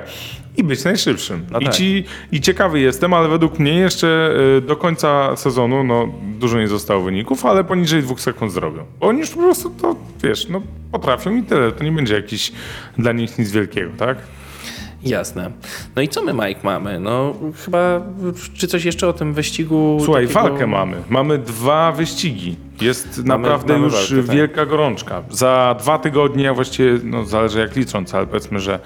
i 0.57 0.63
być 0.63 0.83
najszybszym. 0.83 1.45
No 1.51 1.59
I, 1.59 1.65
tak. 1.65 1.73
ci, 1.75 2.03
I 2.31 2.41
ciekawy 2.41 2.79
jestem, 2.79 3.13
ale 3.13 3.29
według 3.29 3.59
mnie 3.59 3.73
jeszcze 3.75 4.33
y, 4.57 4.61
do 4.61 4.75
końca 4.75 5.35
sezonu, 5.35 5.83
no 5.83 6.07
dużo 6.39 6.59
nie 6.59 6.67
zostało 6.67 7.01
wyników, 7.01 7.45
ale 7.45 7.63
poniżej 7.63 8.01
dwóch 8.01 8.21
sekund 8.21 8.51
zrobią. 8.51 8.83
Bo 8.99 9.07
oni 9.07 9.19
już 9.19 9.29
po 9.29 9.39
prostu 9.39 9.69
to, 9.69 9.95
wiesz, 10.23 10.47
no 10.49 10.61
potrafią 10.91 11.35
i 11.35 11.43
tyle. 11.43 11.71
To 11.71 11.83
nie 11.83 11.91
będzie 11.91 12.15
jakiś 12.15 12.51
dla 12.97 13.11
nich 13.11 13.39
nic 13.39 13.51
wielkiego, 13.51 13.91
tak? 13.97 14.17
Jasne. 15.03 15.51
No 15.95 16.01
i 16.01 16.07
co 16.09 16.23
my, 16.23 16.33
Mike, 16.33 16.59
mamy? 16.63 16.99
No 16.99 17.35
chyba, 17.65 18.01
czy 18.53 18.67
coś 18.67 18.85
jeszcze 18.85 19.07
o 19.07 19.13
tym 19.13 19.33
wyścigu? 19.33 19.97
Słuchaj, 20.05 20.27
takiego- 20.27 20.49
walkę 20.49 20.67
mamy. 20.67 20.97
Mamy 21.09 21.37
dwa 21.37 21.91
wyścigi. 21.91 22.55
Jest 22.81 23.25
naprawdę 23.25 23.73
mamy 23.73 23.85
już 23.85 23.93
walkę, 23.93 24.27
tak. 24.27 24.35
wielka 24.35 24.65
gorączka. 24.65 25.21
Za 25.29 25.75
dwa 25.79 25.99
tygodnie, 25.99 26.49
a 26.49 26.53
właściwie 26.53 26.99
no, 27.03 27.25
zależy 27.25 27.59
jak 27.59 27.75
licząc, 27.75 28.15
ale 28.15 28.27
powiedzmy, 28.27 28.59
że 28.59 28.79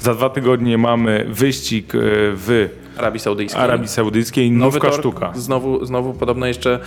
za 0.00 0.14
dwa 0.14 0.30
tygodnie 0.30 0.78
mamy 0.78 1.26
wyścig 1.28 1.94
y, 1.94 1.98
w 2.34 2.68
Arabii 2.98 3.20
Saudyjskiej. 3.20 3.62
Arabii 3.62 3.88
Saudyjskiej, 3.88 4.50
Nowy 4.50 4.74
nówka 4.76 4.90
tor, 4.90 5.00
sztuka. 5.00 5.32
Znowu, 5.34 5.84
znowu 5.84 6.14
podobno 6.14 6.46
jeszcze 6.46 6.78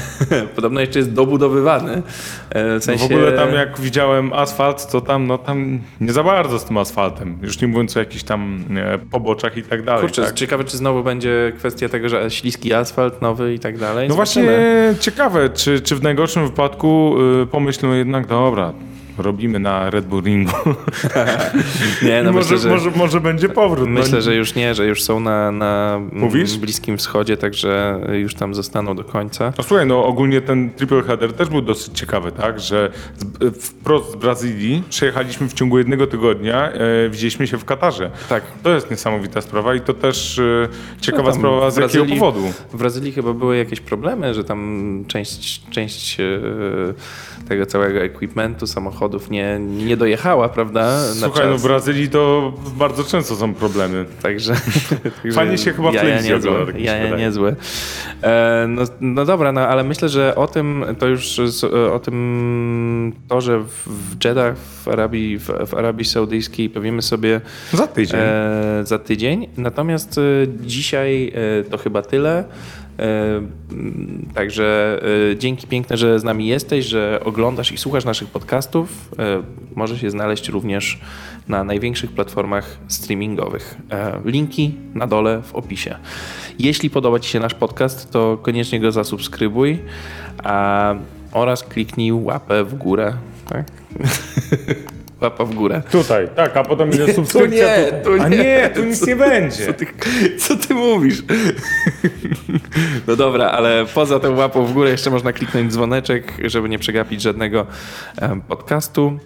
podobno 0.56 0.80
jeszcze 0.80 0.98
jest 0.98 1.12
dobudowywany. 1.12 2.02
E, 2.50 2.70
W 2.70 2.74
No 2.74 2.80
sensie... 2.80 3.08
w 3.08 3.12
ogóle 3.12 3.32
tam 3.32 3.54
jak 3.54 3.80
widziałem 3.80 4.32
asfalt, 4.32 4.90
to 4.90 5.00
tam, 5.00 5.26
no 5.26 5.38
tam 5.38 5.80
nie 6.00 6.12
za 6.12 6.22
bardzo 6.22 6.58
z 6.58 6.64
tym 6.64 6.76
asfaltem. 6.78 7.38
Już 7.42 7.60
nie 7.60 7.68
mówiąc 7.68 7.96
o 7.96 8.00
jakichś 8.00 8.22
tam 8.24 8.64
e, 8.76 8.98
poboczach 8.98 9.56
i 9.56 9.62
tak 9.62 9.82
dalej. 9.82 10.02
Kurczę, 10.02 10.22
tak? 10.24 10.34
ciekawe, 10.34 10.64
czy 10.64 10.76
znowu 10.76 11.02
będzie 11.02 11.52
kwestia 11.58 11.88
tego, 11.88 12.08
że 12.08 12.30
śliski 12.30 12.74
asfalt 12.74 13.22
nowy 13.22 13.54
i 13.54 13.58
tak 13.58 13.78
dalej. 13.78 14.08
No 14.08 14.14
Zobaczymy. 14.14 14.46
właśnie 14.46 15.00
ciekawe, 15.00 15.50
czy, 15.50 15.80
czy 15.80 15.96
w 15.96 16.02
najgorszym 16.10 16.46
wypadku 16.46 17.14
y, 17.42 17.46
pomyślą 17.46 17.92
jednak, 17.92 18.26
dobra, 18.26 18.72
robimy 19.22 19.58
na 19.58 19.90
Red 19.90 20.06
Bull 20.06 20.22
Ringu. 20.22 20.52
Nie, 22.02 22.22
no 22.22 22.32
może, 22.32 22.54
myślę, 22.54 22.58
że... 22.58 22.68
może, 22.68 22.90
może 22.90 23.20
będzie 23.20 23.48
powrót. 23.48 23.88
Myślę, 23.88 24.14
no, 24.14 24.20
że 24.20 24.34
już 24.34 24.54
nie, 24.54 24.74
że 24.74 24.86
już 24.86 25.02
są 25.02 25.20
na, 25.20 25.52
na 25.52 26.00
Mówisz? 26.12 26.58
Bliskim 26.58 26.96
Wschodzie, 26.98 27.36
także 27.36 28.00
już 28.12 28.34
tam 28.34 28.54
zostaną 28.54 28.96
do 28.96 29.04
końca. 29.04 29.52
No 29.58 29.64
słuchaj, 29.64 29.86
no 29.86 30.04
ogólnie 30.04 30.40
ten 30.40 30.70
triple 30.70 31.02
header 31.02 31.32
też 31.32 31.48
był 31.48 31.62
dosyć 31.62 31.98
ciekawy, 31.98 32.32
tak, 32.32 32.60
że 32.60 32.90
z, 33.16 33.56
wprost 33.66 34.12
z 34.12 34.16
Brazylii 34.16 34.82
przejechaliśmy 34.90 35.48
w 35.48 35.52
ciągu 35.52 35.78
jednego 35.78 36.06
tygodnia, 36.06 36.72
e, 36.72 37.08
widzieliśmy 37.10 37.46
się 37.46 37.58
w 37.58 37.64
Katarze. 37.64 38.10
Tak. 38.28 38.42
To 38.62 38.74
jest 38.74 38.90
niesamowita 38.90 39.40
sprawa 39.40 39.74
i 39.74 39.80
to 39.80 39.94
też 39.94 40.38
e, 40.38 40.68
ciekawa 41.00 41.28
No 41.28 41.34
sprawa 41.34 41.70
z 41.70 41.76
jakiego 41.76 42.04
Brazylii- 42.04 42.18
powodu. 42.18 42.52
W 42.72 42.76
Brazylii 42.76 43.12
chyba 43.12 43.32
były 43.32 43.56
jakieś 43.56 43.80
problemy, 43.80 44.34
że 44.34 44.44
tam 44.44 45.04
część, 45.08 45.62
część 45.70 46.20
e, 46.20 46.24
tego 47.50 47.66
całego 47.66 48.00
equipmentu, 48.00 48.66
samochodów 48.66 49.30
nie, 49.30 49.58
nie 49.60 49.96
dojechała, 49.96 50.48
prawda? 50.48 51.00
Słuchaj, 51.14 51.46
no 51.48 51.58
w. 51.58 51.62
Brazylii 51.62 52.08
to 52.08 52.52
bardzo 52.76 53.04
często 53.04 53.36
są 53.36 53.54
problemy. 53.54 54.04
Także, 54.22 54.52
także 55.22 55.32
Fajnie 55.32 55.58
się 55.58 55.72
chyba 55.72 55.90
w 55.90 55.94
telewizji 55.94 56.30
niezłe, 56.32 56.50
ogląda, 56.50 56.66
tak 56.66 56.74
mi 56.74 56.80
się 56.80 56.86
jaja 56.86 57.04
wydaje. 57.04 57.22
niezłe. 57.22 57.54
E, 58.22 58.66
no, 58.68 58.82
no 59.00 59.24
dobra, 59.24 59.52
no 59.52 59.60
ale 59.60 59.84
myślę, 59.84 60.08
że 60.08 60.34
o 60.34 60.46
tym, 60.46 60.84
to 60.98 61.06
już 61.06 61.40
z- 61.46 61.64
o 61.92 61.98
tym 61.98 63.12
torze 63.28 63.58
w, 63.58 63.88
w 63.88 64.24
Jeddah 64.24 64.56
w 64.56 64.88
Arabii, 64.88 65.38
w, 65.38 65.46
w 65.66 65.74
Arabii 65.74 66.04
Saudyjskiej 66.04 66.70
powiemy 66.70 67.02
sobie 67.02 67.40
Za 67.72 67.86
tydzień. 67.86 68.20
e, 68.22 68.80
za 68.84 68.98
tydzień. 68.98 69.46
Natomiast 69.56 70.18
e, 70.18 70.22
dzisiaj 70.60 71.32
e, 71.60 71.64
to 71.64 71.78
chyba 71.78 72.02
tyle. 72.02 72.44
E, 73.00 73.36
m, 73.70 74.26
Także 74.34 75.00
e, 75.32 75.36
dzięki 75.36 75.66
piękne, 75.66 75.96
że 75.96 76.18
z 76.18 76.24
nami 76.24 76.46
jesteś, 76.46 76.86
że 76.86 77.20
oglądasz 77.24 77.72
i 77.72 77.78
słuchasz 77.78 78.04
naszych 78.04 78.28
podcastów. 78.28 79.10
E, 79.18 79.42
Możesz 79.76 80.02
je 80.02 80.10
znaleźć 80.10 80.48
również 80.48 81.00
na 81.48 81.64
największych 81.64 82.12
platformach 82.12 82.78
streamingowych. 82.88 83.78
Linki 84.24 84.74
na 84.94 85.06
dole 85.06 85.42
w 85.42 85.54
opisie. 85.54 85.96
Jeśli 86.58 86.90
podoba 86.90 87.20
Ci 87.20 87.30
się 87.30 87.40
nasz 87.40 87.54
podcast, 87.54 88.10
to 88.10 88.38
koniecznie 88.42 88.80
go 88.80 88.92
zasubskrybuj 88.92 89.78
a, 90.44 90.94
oraz 91.32 91.64
kliknij 91.64 92.12
łapę 92.12 92.64
w 92.64 92.74
górę. 92.74 93.12
Tak? 93.48 93.66
Łapa 95.20 95.44
w 95.44 95.54
górę. 95.54 95.82
Tutaj, 95.90 96.28
tak, 96.36 96.56
a 96.56 96.62
potem 96.62 96.90
ile 96.90 97.12
subskrypcja. 97.14 97.78
nie, 97.78 97.92
tu... 97.92 98.16
tu 98.16 98.22
A 98.22 98.28
nie. 98.28 98.36
nie, 98.38 98.70
tu 98.74 98.84
nic 98.84 99.06
nie 99.06 99.16
będzie. 99.16 99.66
Co 99.66 99.72
ty, 99.72 99.86
co 100.38 100.56
ty 100.56 100.74
mówisz? 100.74 101.22
No 103.06 103.16
dobra, 103.16 103.46
ale 103.46 103.86
poza 103.94 104.20
tą 104.20 104.36
łapą 104.36 104.64
w 104.66 104.72
górę 104.72 104.90
jeszcze 104.90 105.10
można 105.10 105.32
kliknąć 105.32 105.72
dzwoneczek, 105.72 106.32
żeby 106.44 106.68
nie 106.68 106.78
przegapić 106.78 107.22
żadnego 107.22 107.66
podcastu. 108.48 109.18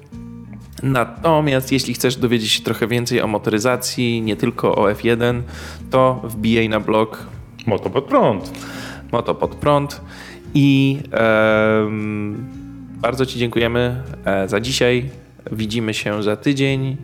Natomiast 0.82 1.72
jeśli 1.72 1.95
chcesz 1.95 2.16
dowiedzieć 2.16 2.51
się 2.51 2.62
trochę 2.62 2.86
więcej 2.86 3.20
o 3.22 3.26
motoryzacji, 3.26 4.22
nie 4.22 4.36
tylko 4.36 4.76
o 4.76 4.92
F1, 4.92 5.42
to 5.90 6.20
wbijaj 6.24 6.68
na 6.68 6.80
blog 6.80 7.26
Moto 7.66 7.90
pod 7.90 8.05
prąd. 8.05 8.53
Moto 9.12 9.34
pod 9.34 9.55
prąd 9.55 10.01
i 10.55 10.99
bardzo 13.01 13.26
Ci 13.26 13.38
dziękujemy 13.38 14.03
e, 14.24 14.49
za 14.49 14.61
dzisiaj. 14.61 15.11
Widzimy 15.53 15.95
się 15.95 16.22
za 16.22 16.36
tydzień. 16.36 16.97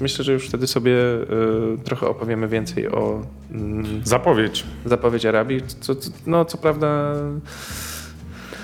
Myślę, 0.00 0.24
że 0.24 0.32
już 0.32 0.48
wtedy 0.48 0.66
sobie 0.66 0.94
e, 0.94 1.84
trochę 1.84 2.08
opowiemy 2.08 2.48
więcej 2.48 2.88
o 2.88 3.22
mm, 3.50 4.00
Zapowiedź. 4.04 4.64
zapowiedzi 4.84 5.28
Arabii. 5.28 5.60
Co, 5.80 5.94
no, 6.26 6.44
co 6.44 6.58
prawda 6.58 7.14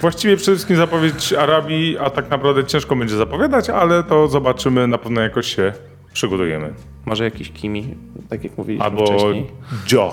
Właściwie 0.01 0.37
przede 0.37 0.53
wszystkim 0.57 0.77
zapowiedź 0.77 1.33
Arabii, 1.33 1.99
a 1.99 2.11
tak 2.11 2.31
naprawdę 2.31 2.65
ciężko 2.65 2.97
będzie 2.97 3.17
zapowiadać, 3.17 3.71
ale 3.71 4.03
to 4.03 4.29
zobaczymy, 4.29 4.87
na 4.87 4.99
pewno 4.99 5.21
jakoś 5.21 5.57
się 5.57 5.73
przygotujemy. 6.13 6.75
Może 7.05 7.25
jakiś 7.25 7.51
Kimi, 7.51 7.95
tak 8.29 8.45
jak 8.45 8.59
mówiliśmy 8.59 8.85
Albo 8.85 9.07
wcześniej. 9.07 9.47
Joe. 9.93 10.13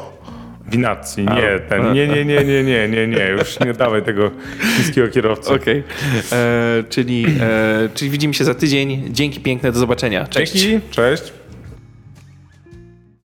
Winacji, 0.72 1.26
nie, 1.26 1.60
ten, 1.70 1.94
nie, 1.94 2.08
nie, 2.08 2.26
nie, 2.26 2.44
nie, 2.44 2.64
nie, 2.64 2.88
nie, 2.88 3.08
nie, 3.08 3.28
już 3.28 3.60
nie 3.60 3.74
dawaj 3.74 4.02
tego 4.04 4.32
chińskiego 4.78 5.08
kierowcy. 5.08 5.54
Okej, 5.54 5.84
E, 6.32 6.84
czyli, 6.90 7.26
e, 7.42 7.90
czyli 7.94 8.12
widzimy 8.12 8.34
się 8.34 8.44
za 8.44 8.54
tydzień. 8.56 9.04
Dzięki 9.10 9.40
piękne, 9.40 9.72
do 9.72 9.80
zobaczenia. 9.80 10.28
Cześć. 10.28 10.54
Dzięki, 10.54 10.88
cześć. 10.90 11.34